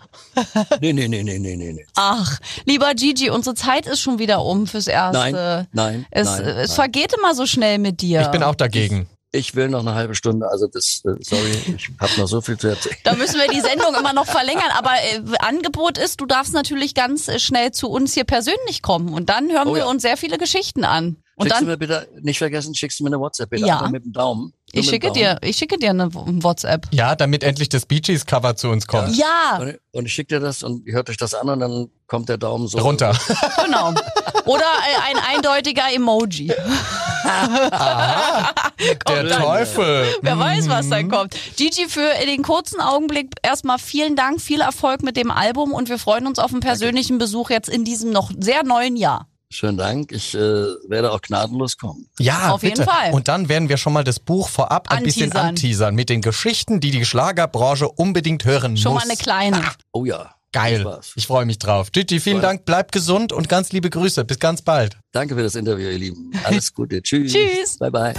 Nee, 0.81 0.93
nee, 0.93 1.07
nee, 1.07 1.23
nee, 1.23 1.39
nee, 1.39 1.55
nee, 1.55 1.73
nee. 1.73 1.85
Ach, 1.95 2.39
lieber 2.65 2.93
Gigi, 2.93 3.31
unsere 3.31 3.55
Zeit 3.55 3.88
ist 3.88 3.99
schon 4.01 4.19
wieder 4.19 4.43
um 4.45 4.67
fürs 4.67 4.85
Erste. 4.88 5.17
Nein, 5.17 5.67
nein, 5.73 6.05
Es, 6.11 6.27
nein, 6.27 6.45
es 6.45 6.67
nein. 6.69 6.75
vergeht 6.75 7.13
immer 7.17 7.33
so 7.33 7.47
schnell 7.47 7.79
mit 7.79 8.01
dir. 8.01 8.21
Ich 8.21 8.27
bin 8.27 8.43
auch 8.43 8.53
dagegen. 8.53 9.09
Ich 9.31 9.55
will 9.55 9.67
noch 9.67 9.79
eine 9.79 9.95
halbe 9.95 10.13
Stunde, 10.13 10.47
also 10.47 10.67
das, 10.67 11.01
äh, 11.05 11.21
sorry, 11.21 11.51
ich 11.75 11.89
habe 11.99 12.11
noch 12.21 12.27
so 12.27 12.41
viel 12.41 12.57
zu 12.57 12.67
erzählen. 12.67 12.95
Da 13.03 13.15
müssen 13.15 13.39
wir 13.39 13.47
die 13.47 13.61
Sendung 13.61 13.95
immer 13.95 14.13
noch 14.13 14.25
verlängern. 14.27 14.69
Aber 14.77 14.91
äh, 14.91 15.21
Angebot 15.39 15.97
ist, 15.97 16.21
du 16.21 16.25
darfst 16.27 16.53
natürlich 16.53 16.93
ganz 16.93 17.27
äh, 17.27 17.39
schnell 17.39 17.71
zu 17.71 17.89
uns 17.89 18.13
hier 18.13 18.23
persönlich 18.23 18.81
kommen. 18.83 19.13
Und 19.13 19.29
dann 19.29 19.49
hören 19.51 19.67
Oh 19.69 19.73
wir 19.73 19.79
ja. 19.81 19.85
uns 19.88 20.03
sehr 20.03 20.17
viele 20.17 20.38
Geschichten 20.38 20.85
an. 20.85 21.17
Und 21.39 21.45
schickst 21.45 21.61
du 21.61 21.65
dann, 21.65 21.71
mir 21.71 21.77
bitte, 21.77 22.07
nicht 22.21 22.39
vergessen, 22.39 22.73
schickst 22.73 22.99
du 22.99 23.03
mir 23.03 23.09
eine 23.09 23.19
WhatsApp 23.19 23.51
bitte, 23.51 23.65
Ja. 23.67 23.75
einfach 23.77 23.91
mit 23.91 24.03
dem 24.03 24.11
Daumen. 24.11 24.53
Ich 24.71 24.89
schicke 24.89 25.07
Daumen. 25.07 25.19
dir, 25.19 25.38
ich 25.41 25.55
schicke 25.55 25.77
dir 25.77 25.91
eine 25.91 26.09
WhatsApp. 26.13 26.88
Ja, 26.91 27.15
damit 27.15 27.43
endlich 27.43 27.69
das 27.69 27.85
Bee 27.85 27.99
Gees 28.01 28.25
Cover 28.25 28.55
zu 28.55 28.69
uns 28.69 28.88
kommt. 28.88 29.15
Ja, 29.15 29.59
Und, 29.59 29.77
und 29.91 30.05
ich 30.07 30.13
schicke 30.13 30.35
dir 30.35 30.39
das 30.41 30.63
und 30.63 30.83
hört 30.91 31.09
euch 31.11 31.17
das 31.17 31.35
an 31.35 31.47
und 31.47 31.59
dann 31.59 31.89
kommt 32.07 32.27
der 32.27 32.38
Daumen 32.39 32.67
so 32.67 32.79
Runter. 32.79 33.15
genau. 33.65 33.93
Oder 34.45 34.65
ein 35.07 35.17
eindeutiger 35.35 35.83
Emoji. 35.93 36.47
Der 39.07 39.23
dann. 39.23 39.41
Teufel. 39.41 40.05
Wer 40.21 40.39
weiß, 40.39 40.69
was 40.69 40.89
dann 40.89 41.09
kommt. 41.09 41.35
Gigi, 41.55 41.88
für 41.88 42.09
den 42.25 42.43
kurzen 42.43 42.79
Augenblick 42.81 43.31
erstmal 43.43 43.79
vielen 43.79 44.15
Dank, 44.15 44.41
viel 44.41 44.61
Erfolg 44.61 45.03
mit 45.03 45.17
dem 45.17 45.31
Album 45.31 45.71
und 45.73 45.89
wir 45.89 45.97
freuen 45.99 46.25
uns 46.27 46.39
auf 46.39 46.51
einen 46.51 46.61
persönlichen 46.61 47.17
Besuch 47.17 47.49
jetzt 47.49 47.69
in 47.69 47.83
diesem 47.83 48.11
noch 48.11 48.31
sehr 48.39 48.63
neuen 48.63 48.95
Jahr. 48.95 49.27
Schönen 49.50 49.78
Dank. 49.78 50.12
Ich 50.12 50.34
äh, 50.34 50.38
werde 50.39 51.12
auch 51.12 51.22
gnadenlos 51.22 51.78
kommen. 51.78 52.10
Ja, 52.20 52.52
Auf 52.52 52.64
jeden 52.64 52.76
bitte. 52.80 52.89
Fall. 52.89 53.14
Und 53.14 53.28
dann 53.30 53.48
werden 53.48 53.70
wir 53.70 53.78
schon 53.78 53.93
mal 53.93 54.04
das 54.04 54.20
Buch 54.20 54.50
vorab 54.50 54.91
ein 54.91 55.04
bisschen 55.04 55.32
Anteasern. 55.32 55.95
mit 55.95 56.10
den 56.10 56.22
Geschichten, 56.22 56.80
die 56.80 56.91
die 56.91 57.06
Schlagerbranche 57.06 57.88
unbedingt 57.88 58.43
hören 58.45 58.76
Schon 58.76 58.93
muss. 58.93 59.04
mal 59.06 59.10
eine 59.10 59.18
kleine. 59.18 59.64
Oh 59.93 60.06
ja. 60.06 60.32
Geil. 60.54 60.86
Ich 61.16 61.28
freue 61.28 61.45
mich 61.45 61.60
drauf. 61.60 61.91
Gigi, 61.91 62.20
vielen 62.20 62.38
Voll. 62.38 62.41
Dank. 62.41 62.66
Bleib 62.66 62.91
gesund 62.91 63.32
und 63.32 63.48
ganz 63.50 63.72
liebe 63.72 63.89
Grüße. 63.89 64.26
Bis 64.26 64.39
ganz 64.39 64.62
bald. 64.62 64.98
Danke 65.12 65.36
für 65.36 65.43
das 65.43 65.56
Interview, 65.56 65.88
ihr 65.89 65.98
Lieben. 65.98 66.32
Alles 66.43 66.74
Gute. 66.74 67.02
Tschüss. 67.02 67.34
Tschüss. 67.34 67.78
Bye, 67.78 67.91
bye. 67.91 68.14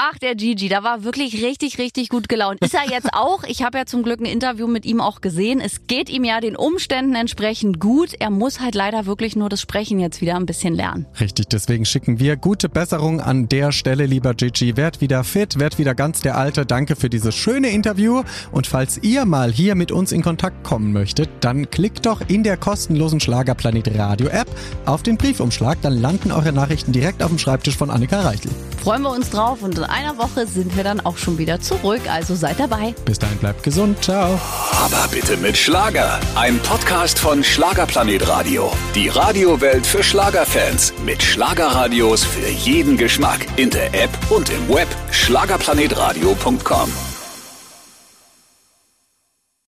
Ach, 0.00 0.16
der 0.16 0.36
Gigi, 0.36 0.68
da 0.68 0.84
war 0.84 1.02
wirklich 1.02 1.42
richtig, 1.42 1.78
richtig 1.78 2.08
gut 2.08 2.28
gelaunt. 2.28 2.60
Ist 2.60 2.72
er 2.72 2.88
jetzt 2.88 3.12
auch? 3.14 3.42
Ich 3.42 3.64
habe 3.64 3.78
ja 3.78 3.84
zum 3.84 4.04
Glück 4.04 4.20
ein 4.20 4.26
Interview 4.26 4.68
mit 4.68 4.86
ihm 4.86 5.00
auch 5.00 5.20
gesehen. 5.20 5.60
Es 5.60 5.88
geht 5.88 6.08
ihm 6.08 6.22
ja 6.22 6.40
den 6.40 6.54
Umständen 6.54 7.16
entsprechend 7.16 7.80
gut. 7.80 8.14
Er 8.16 8.30
muss 8.30 8.60
halt 8.60 8.76
leider 8.76 9.06
wirklich 9.06 9.34
nur 9.34 9.48
das 9.48 9.60
Sprechen 9.60 9.98
jetzt 9.98 10.20
wieder 10.20 10.36
ein 10.36 10.46
bisschen 10.46 10.76
lernen. 10.76 11.06
Richtig, 11.18 11.48
deswegen 11.48 11.84
schicken 11.84 12.20
wir 12.20 12.36
gute 12.36 12.68
Besserung 12.68 13.20
an 13.20 13.48
der 13.48 13.72
Stelle, 13.72 14.06
lieber 14.06 14.34
Gigi. 14.34 14.76
Werd 14.76 15.00
wieder 15.00 15.24
fit, 15.24 15.58
werd 15.58 15.80
wieder 15.80 15.96
ganz 15.96 16.20
der 16.20 16.38
Alte. 16.38 16.64
Danke 16.64 16.94
für 16.94 17.10
dieses 17.10 17.34
schöne 17.34 17.70
Interview. 17.70 18.22
Und 18.52 18.68
falls 18.68 19.02
ihr 19.02 19.24
mal 19.24 19.50
hier 19.50 19.74
mit 19.74 19.90
uns 19.90 20.12
in 20.12 20.22
Kontakt 20.22 20.62
kommen 20.62 20.92
möchtet, 20.92 21.28
dann 21.40 21.68
klickt 21.70 22.06
doch 22.06 22.20
in 22.28 22.44
der 22.44 22.56
kostenlosen 22.56 23.18
Schlagerplanet 23.18 23.98
Radio 23.98 24.28
App 24.28 24.46
auf 24.86 25.02
den 25.02 25.16
Briefumschlag. 25.16 25.82
Dann 25.82 26.00
landen 26.00 26.30
eure 26.30 26.52
Nachrichten 26.52 26.92
direkt 26.92 27.20
auf 27.20 27.30
dem 27.30 27.38
Schreibtisch 27.40 27.76
von 27.76 27.90
Annika 27.90 28.20
Reichel. 28.20 28.52
Freuen 28.80 29.02
wir 29.02 29.10
uns 29.10 29.30
drauf 29.30 29.60
und 29.62 29.87
einer 29.88 30.18
Woche 30.18 30.46
sind 30.46 30.76
wir 30.76 30.84
dann 30.84 31.00
auch 31.00 31.16
schon 31.16 31.38
wieder 31.38 31.60
zurück. 31.60 32.02
Also 32.10 32.34
seid 32.34 32.60
dabei. 32.60 32.94
Bis 33.04 33.18
dahin 33.18 33.38
bleibt 33.38 33.62
gesund. 33.62 34.02
Ciao. 34.02 34.38
Aber 34.72 35.08
bitte 35.10 35.36
mit 35.36 35.56
Schlager. 35.56 36.20
Ein 36.34 36.58
Podcast 36.60 37.18
von 37.18 37.42
Schlagerplanet 37.42 38.28
Radio. 38.28 38.70
Die 38.94 39.08
Radiowelt 39.08 39.86
für 39.86 40.02
Schlagerfans. 40.02 40.92
Mit 41.04 41.22
Schlagerradios 41.22 42.24
für 42.24 42.48
jeden 42.48 42.96
Geschmack. 42.96 43.46
In 43.56 43.70
der 43.70 43.94
App 43.94 44.10
und 44.30 44.50
im 44.50 44.68
Web. 44.68 44.88
Schlagerplanetradio.com. 45.10 47.07